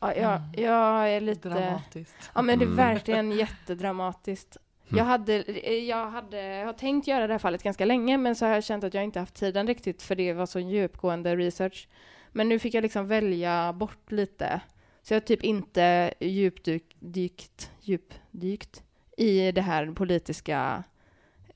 Ja, 0.01 0.15
jag, 0.15 0.41
jag 0.57 1.11
är 1.11 1.21
lite... 1.21 1.49
Dramatiskt. 1.49 2.31
Ja 2.35 2.43
men 2.43 2.59
det 2.59 2.65
är 2.65 2.67
Mm. 2.67 2.77
verkligen 2.77 3.33
jättedramatiskt. 3.33 4.57
Mm. 4.95 4.99
Jag 4.99 5.05
hade, 5.05 5.36
jag 5.70 6.11
hade, 6.11 6.42
jag 6.42 6.66
har 6.66 6.72
tänkt 6.72 7.07
göra 7.07 7.26
det 7.26 7.34
här 7.34 7.38
fallet 7.38 7.62
ganska 7.62 7.84
länge 7.84 8.18
men 8.18 8.36
så 8.36 8.47
har 8.47 8.53
jag 8.53 8.64
känt 8.64 8.84
att 8.84 8.95
jag 8.95 9.05
inte 9.05 9.20
haft 9.20 9.34
tiden 9.34 9.66
riktigt 9.66 10.03
för 10.03 10.14
det 10.14 10.32
var 10.32 10.47
så 10.47 10.61
djupgående 10.61 11.36
research. 11.36 11.88
Men 12.32 12.49
nu 12.49 12.59
fick 12.59 12.74
jag 12.74 12.82
liksom 12.82 13.07
välja 13.07 13.72
bort 13.72 14.12
lite. 14.12 14.61
Så 15.03 15.14
jag 15.14 15.20
har 15.20 15.26
typ 15.26 15.42
inte 15.42 16.14
djupdykt, 16.20 16.97
dykt, 16.99 17.70
djupdykt 17.80 18.82
i 19.16 19.53
det 19.53 19.61
här 19.61 19.86
politiska 19.86 20.84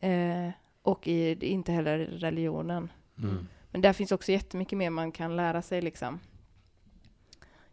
eh, 0.01 0.49
och 0.83 1.09
i, 1.09 1.47
inte 1.47 1.73
heller 1.73 1.99
religionen. 1.99 2.93
Mm. 3.19 3.49
Men 3.71 3.81
där 3.81 3.93
finns 3.93 4.13
också 4.13 4.33
jättemycket 4.33 4.79
mer 4.79 4.91
man 4.91 5.13
kan 5.13 5.37
lära 5.37 5.63
sig 5.63 5.83
liksom 5.83 6.21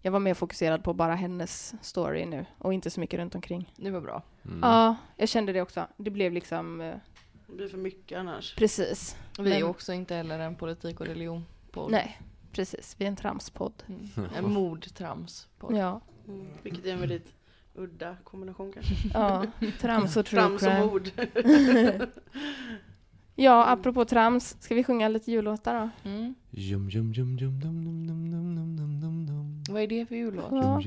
jag 0.05 0.11
var 0.11 0.19
mer 0.19 0.33
fokuserad 0.33 0.83
på 0.83 0.93
bara 0.93 1.15
hennes 1.15 1.75
story 1.81 2.25
nu 2.25 2.45
och 2.57 2.73
inte 2.73 2.89
så 2.89 2.99
mycket 2.99 3.19
runt 3.19 3.35
omkring. 3.35 3.73
Det 3.75 3.91
var 3.91 4.01
bra. 4.01 4.23
Mm. 4.45 4.59
Ja, 4.61 4.95
jag 5.17 5.29
kände 5.29 5.53
det 5.53 5.61
också. 5.61 5.87
Det 5.97 6.09
blev 6.09 6.33
liksom... 6.33 6.81
Eh, 6.81 6.95
det 7.47 7.55
blir 7.55 7.67
för 7.67 7.77
mycket 7.77 8.17
annars. 8.19 8.55
Precis. 8.55 9.17
Vi 9.39 9.53
är 9.53 9.63
också 9.63 9.93
inte 9.93 10.15
heller 10.15 10.39
en 10.39 10.55
politik 10.55 10.99
och 10.99 11.05
religion 11.05 11.45
på. 11.71 11.87
Nej, 11.89 12.21
precis. 12.51 12.95
Vi 12.97 13.05
är 13.05 13.09
en 13.09 13.15
tramspodd. 13.15 13.83
Mm. 13.87 14.29
En 14.37 14.53
mordtramspodd. 14.53 15.75
Ja. 15.77 16.01
Mm. 16.27 16.47
Vilket 16.63 16.85
är 16.85 16.93
en 16.93 16.99
väldigt 16.99 17.33
udda 17.75 18.17
kombination 18.23 18.71
kanske. 18.73 18.93
Ja, 19.13 19.45
trams 19.81 20.17
och 20.17 20.25
true 20.25 20.41
Trams 20.41 20.63
och 20.63 20.91
mord. 20.91 21.09
Ja, 23.37 23.65
apropå 23.65 24.05
trams, 24.05 24.57
ska 24.59 24.75
vi 24.75 24.83
sjunga 24.83 25.07
lite 25.07 25.31
jullåtar 25.31 25.73
då? 26.03 26.09
Mm. 26.09 26.35
Vad 29.69 29.81
är 29.81 29.87
det 29.87 30.05
för 30.05 30.15
jullåt? 30.15 30.51
Ja. 30.51 30.79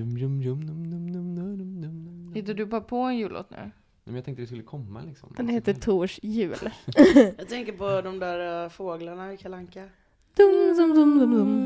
Hittar 2.34 2.54
du 2.54 2.66
bara 2.66 2.80
på 2.80 2.96
en 2.96 3.16
jullåt 3.18 3.50
nu? 3.50 3.70
Men 4.04 4.14
jag 4.14 4.24
tänkte 4.24 4.42
det 4.42 4.46
skulle 4.46 4.62
komma 4.62 5.00
liksom. 5.02 5.32
Den 5.36 5.48
heter 5.48 5.74
Tors 5.74 6.18
jul. 6.22 6.56
Jag 7.38 7.48
tänker 7.48 7.72
på 7.72 8.00
de 8.00 8.18
där 8.18 8.64
uh, 8.64 8.70
fåglarna 8.70 9.32
i 9.32 9.36
Kalanka. 9.36 9.88
Dum, 10.34 10.76
dum, 10.76 10.94
dum, 10.94 11.18
dum, 11.18 11.30
dum. 11.30 11.64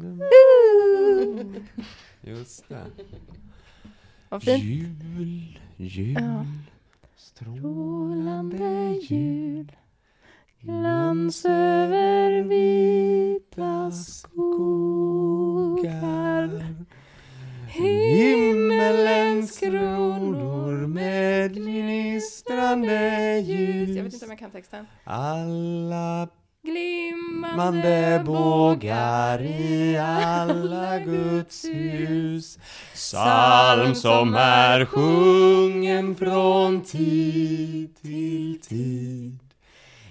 Dum, 0.00 1.36
dum. 1.52 1.64
Just 2.20 2.68
det. 2.68 2.86
Vad 4.28 4.42
fint. 4.42 4.64
Jul, 4.64 5.58
jul, 5.76 6.12
Ja. 6.20 6.46
strålande 7.16 8.94
jul. 9.02 9.72
Glans 10.60 11.44
över 11.44 12.42
vita 12.42 13.90
skogar. 13.90 15.28
Himmelens 17.68 19.58
kronor 19.58 20.86
med 20.86 21.54
gnistrande 21.54 23.38
ljus. 23.38 23.96
Jag 23.96 24.04
vet 24.04 24.12
inte 24.12 24.26
om 24.26 24.30
jag 24.30 24.38
kan 24.38 24.50
texten. 24.50 24.86
Alla 25.04 26.28
Glimmande 26.62 27.56
Mande 27.56 28.22
bågar 28.26 29.42
i 29.42 29.96
alla 29.98 30.98
Guds 30.98 31.64
hus 31.64 32.58
Psalm 32.94 33.94
som 33.94 34.34
är 34.34 34.84
sjungen 34.84 36.16
från 36.16 36.80
tid 36.80 37.96
till 38.02 38.60
tid 38.60 39.47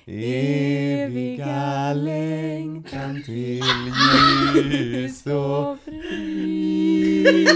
Eviga 0.10 1.94
längtan 1.94 3.24
till 3.26 3.64
ljus 4.56 5.26
och 5.26 5.78
frid. 5.86 7.50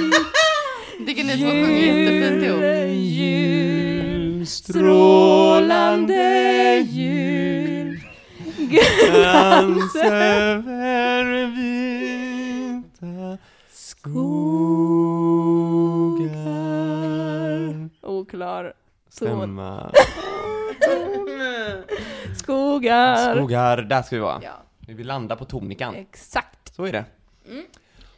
Tycker 1.07 1.23
ni 1.23 1.37
två 1.37 1.49
sjunger 1.49 1.81
jättefint 1.81 2.43
ihop? 2.43 2.63
Jul, 2.95 4.47
strålande 4.47 6.15
jul. 6.89 7.99
Glans 8.57 9.95
över 9.95 11.45
vita 11.55 13.37
skogar. 13.71 14.11
Oklar. 18.01 18.73
Stämma 19.09 19.91
Skogar. 22.51 23.35
Skogar, 23.35 23.77
där 23.81 24.01
ska 24.01 24.15
vi 24.15 24.21
vara. 24.21 24.41
Ja, 24.43 24.51
Vi 24.87 24.93
vill 24.93 25.07
landa 25.07 25.35
på 25.35 25.45
tonikan. 25.45 25.95
exakt. 25.95 26.75
Så 26.75 26.85
är 26.85 26.91
det. 26.91 27.05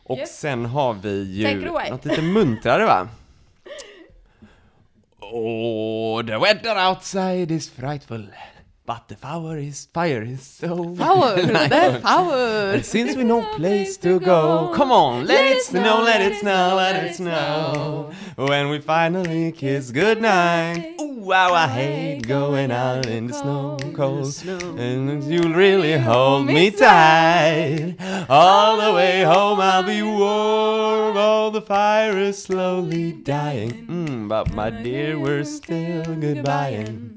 Och 0.03 0.17
Yes. 0.17 0.39
sen 0.39 0.65
har 0.65 0.93
vi 0.93 1.23
ju 1.23 1.61
något 1.89 2.05
lite 2.05 2.21
muntrare 2.21 2.85
va? 2.85 3.07
Oh, 5.19 6.21
the 6.25 6.37
weather 6.37 6.89
outside 6.89 7.51
is 7.51 7.69
frightful 7.69 8.27
But 8.85 9.07
the 9.07 9.15
fire 9.15 9.57
is, 9.57 9.85
fire 9.93 10.21
is 10.23 10.41
so 10.41 10.93
Power! 10.95 11.35
The 11.41 12.01
power! 12.03 12.71
And 12.73 12.85
since 12.85 13.15
we 13.15 13.23
no 13.23 13.41
place 13.55 13.95
to 13.97 14.19
go 14.19 14.73
Come 14.75 14.91
on, 14.91 15.25
let 15.25 15.45
it 15.55 15.63
snow, 15.63 16.01
let 16.03 16.21
it 16.21 16.39
snow, 16.41 16.73
let 16.75 17.01
it 17.05 17.15
snow. 17.15 18.11
When 18.35 18.67
we 18.67 18.79
finally 18.79 19.53
kiss 19.53 19.89
goodnight 19.91 20.99
Ooh, 20.99 21.31
how 21.31 21.53
I 21.53 21.69
hate 21.69 22.27
going 22.27 22.71
out 22.71 23.05
in 23.05 23.27
the 23.27 23.33
snow 23.33 23.77
cold 23.95 24.35
And 24.45 25.23
you'll 25.31 25.53
really 25.53 25.97
hold 25.97 26.47
me 26.47 26.69
tight 26.69 27.95
All 28.27 28.75
the 28.81 28.91
way 28.91 29.23
home 29.23 29.61
I'll 29.61 29.83
be 29.83 30.01
warm. 30.01 31.15
All 31.15 31.51
the 31.51 31.61
fire 31.61 32.17
is 32.17 32.43
slowly 32.43 33.13
dying. 33.13 33.87
mm, 33.87 34.27
But 34.27 34.51
my 34.53 34.69
dear, 34.71 35.17
we're 35.17 35.45
still 35.45 36.03
goodbying 36.03 37.12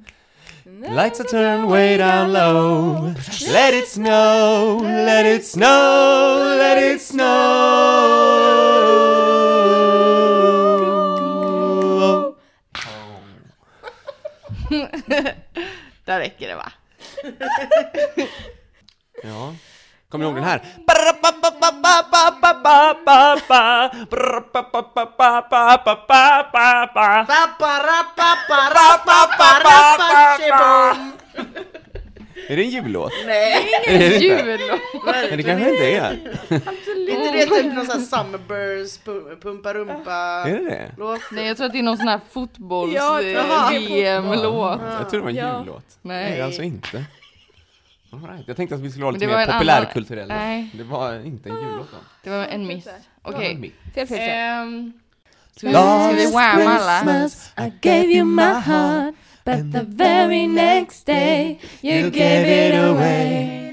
Lights 0.79 1.21
are 1.21 1.25
turned 1.25 1.69
way 1.71 1.97
down 1.97 2.35
low. 2.35 3.15
Let 3.49 3.73
it 3.73 3.89
snow, 3.89 4.79
let 4.83 5.25
it 5.25 5.47
snow, 5.47 6.55
let 6.59 6.77
it 6.77 7.01
snow. 7.01 7.25
Där 16.05 16.19
räcker 16.19 16.49
det 16.49 16.55
va? 16.55 16.73
Ja. 19.23 19.55
Kommer 20.09 20.25
ni 20.25 20.29
ihåg 20.29 20.37
den 20.37 20.45
här? 20.45 20.63
Är 32.49 32.57
det 32.57 32.63
en 32.63 32.71
jullåt? 32.71 33.13
Nej, 33.27 33.67
Det 33.87 33.95
Är 33.95 34.01
ingen? 34.11 34.21
Jullåt! 34.21 34.81
Men 35.31 35.37
det 35.37 35.43
kanske 35.43 35.71
inte 35.71 35.91
är. 35.91 36.13
inte 37.09 37.33
det 37.33 37.47
typ 37.47 37.75
någon 37.75 37.87
sån 37.87 38.01
här 38.01 38.07
Summerburst, 38.25 39.05
pumpa 39.43 39.75
rumpa 39.75 40.13
Är 40.47 40.53
det 40.53 40.65
det? 40.65 40.93
låt? 40.99 41.21
Nej 41.33 41.47
jag 41.47 41.57
tror 41.57 41.67
att 41.67 41.73
det 41.73 41.79
är 41.79 41.83
någon 41.83 41.97
sån 41.97 42.09
här 42.09 42.21
fotbolls-VM-låt. 42.31 44.81
Jag 44.99 45.11
tror 45.11 45.21
det 45.21 45.25
var 45.25 45.31
en 45.31 45.37
jullåt. 45.61 45.85
Nej. 46.03 46.31
Nej, 46.31 46.41
alltså 46.43 46.63
inte. 46.63 47.05
Right. 48.11 48.45
Jag 48.47 48.57
tänkte 48.57 48.75
att 48.75 48.81
vi 48.81 48.91
skulle 48.91 49.05
vara 49.05 49.13
lite 49.13 49.27
mer 49.27 49.47
populärkulturella. 49.47 50.35
annan-. 50.35 50.71
Det 50.75 50.85
var 50.85 51.27
inte 51.27 51.49
en 51.49 51.57
jullåt 51.57 51.89
då. 51.93 51.97
Det 52.25 52.31
var 52.31 52.45
en 52.47 52.67
miss. 52.67 52.89
Okej. 53.23 53.73
Fel, 53.95 54.07
fel, 54.07 54.19
fel. 54.19 54.31
Ehm, 54.31 54.93
Ska 55.57 55.67
vi, 56.13 56.27
whamma 56.33 56.79
alla? 56.79 57.29
I 57.67 57.73
gave 57.83 58.05
you 58.13 58.25
my 58.25 58.43
heart, 58.43 59.15
but 59.45 59.73
the 59.73 59.83
very 59.87 60.47
next 60.47 61.07
day 61.07 61.59
you 61.83 62.11
gave 62.11 62.69
it 62.69 62.75
away. 62.75 63.73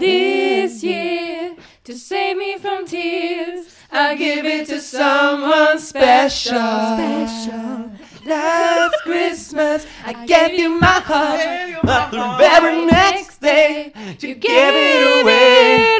This 0.00 0.84
year, 0.84 1.54
to 1.86 1.92
save 1.92 2.34
me 2.36 2.58
from 2.60 2.86
tears, 2.86 3.66
I'll 3.90 4.16
give 4.16 4.44
it 4.46 4.68
to 4.68 4.78
someone 4.80 5.78
special. 5.80 6.58
Special. 6.96 7.90
Last 8.26 8.94
Christmas, 9.02 9.86
I 10.04 10.26
gave 10.26 10.58
you 10.58 10.80
my 10.80 10.86
heart. 10.86 11.40
But 11.82 12.10
the 12.10 12.36
very 12.38 12.86
next 12.86 13.40
day, 13.40 13.92
you 14.20 14.34
gave 14.34 14.74
it 14.74 15.20
away. 15.20 15.90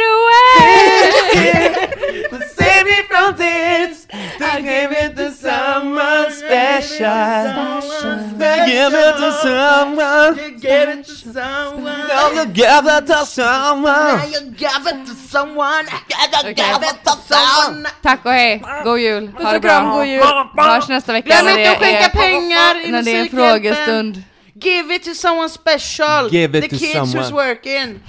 To 2.31 2.39
save 2.57 2.85
me 2.87 2.99
from 3.09 3.37
this, 3.37 4.07
I 4.41 4.61
gave 4.61 4.93
it 4.93 5.17
to 5.17 5.31
someone 5.31 6.31
special. 6.33 7.07
I 7.07 8.67
give 8.67 8.95
it 8.95 9.17
to 9.17 9.33
someone. 9.43 10.37
You 10.39 10.59
gave 10.59 10.89
it 10.89 11.05
to 11.07 11.15
someone. 11.15 12.09
Now 12.09 12.31
you 12.33 12.45
give 12.47 12.87
it 12.87 13.07
to 13.07 13.27
someone. 13.27 14.19
Now 14.19 14.25
you 14.25 14.41
gave 14.51 14.87
it 14.87 15.07
to 15.07 15.15
someone. 15.15 15.87
Okej. 15.87 16.55
Gave 16.55 16.83
it 16.83 17.05
to 17.05 17.11
someone. 17.29 17.89
Tack 18.03 18.25
och 18.25 18.33
hej, 18.33 18.63
god 18.85 18.99
jul, 18.99 19.29
ha 19.43 19.53
det 19.53 19.61
bra. 19.61 19.81
god 19.97 20.07
jul. 20.07 20.23
Hörs 20.57 20.89
nästa 20.89 21.13
vecka 21.13 21.29
Glöm 21.29 21.45
när 21.45 21.51
inte 21.51 21.63
det 21.63 21.73
att 21.73 21.79
skänka 21.83 22.09
pengar 22.09 22.87
i 22.87 22.91
när 22.91 23.03
det 23.03 23.11
är 23.17 23.25
frågestund. 23.29 24.23
Give 24.55 24.95
it 24.95 25.03
to 25.05 25.15
someone 25.15 25.49
special. 25.49 26.29
Give 26.33 26.59
it 26.59 26.65
The 26.65 26.69
to 26.71 26.77
kids 26.79 26.93
someone. 26.93 27.19
who's 27.19 27.33
working. 27.33 28.01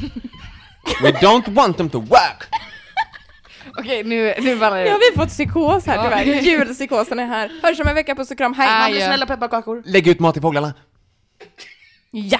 We 1.02 1.12
don't 1.12 1.48
want 1.48 1.78
them 1.78 1.90
to 1.90 2.00
work! 2.00 2.48
Okej, 3.80 4.04
nu, 4.04 4.34
nu 4.42 4.56
ballar 4.60 4.78
Nu 4.78 4.84
det 4.84 4.90
har 4.90 4.98
ur. 4.98 5.12
vi 5.12 5.18
fått 5.18 5.30
psykos 5.30 5.86
här 5.86 6.04
tyvärr. 6.04 6.42
Julpsykosen 6.42 7.20
är 7.20 7.26
här. 7.26 7.52
Hörs 7.64 7.80
om 7.80 7.88
en 7.88 7.96
vecka, 7.96 8.16
puss 8.16 8.32
och 8.32 8.38
kram, 8.38 8.54
hej! 8.54 8.96
Ja. 9.00 9.06
snälla 9.08 9.26
pepparkakor. 9.26 9.84
Lägg 9.86 10.08
ut 10.08 10.20
mat 10.20 10.34
till 10.36 10.42
fåglarna! 10.42 10.74
Ja! 12.12 12.40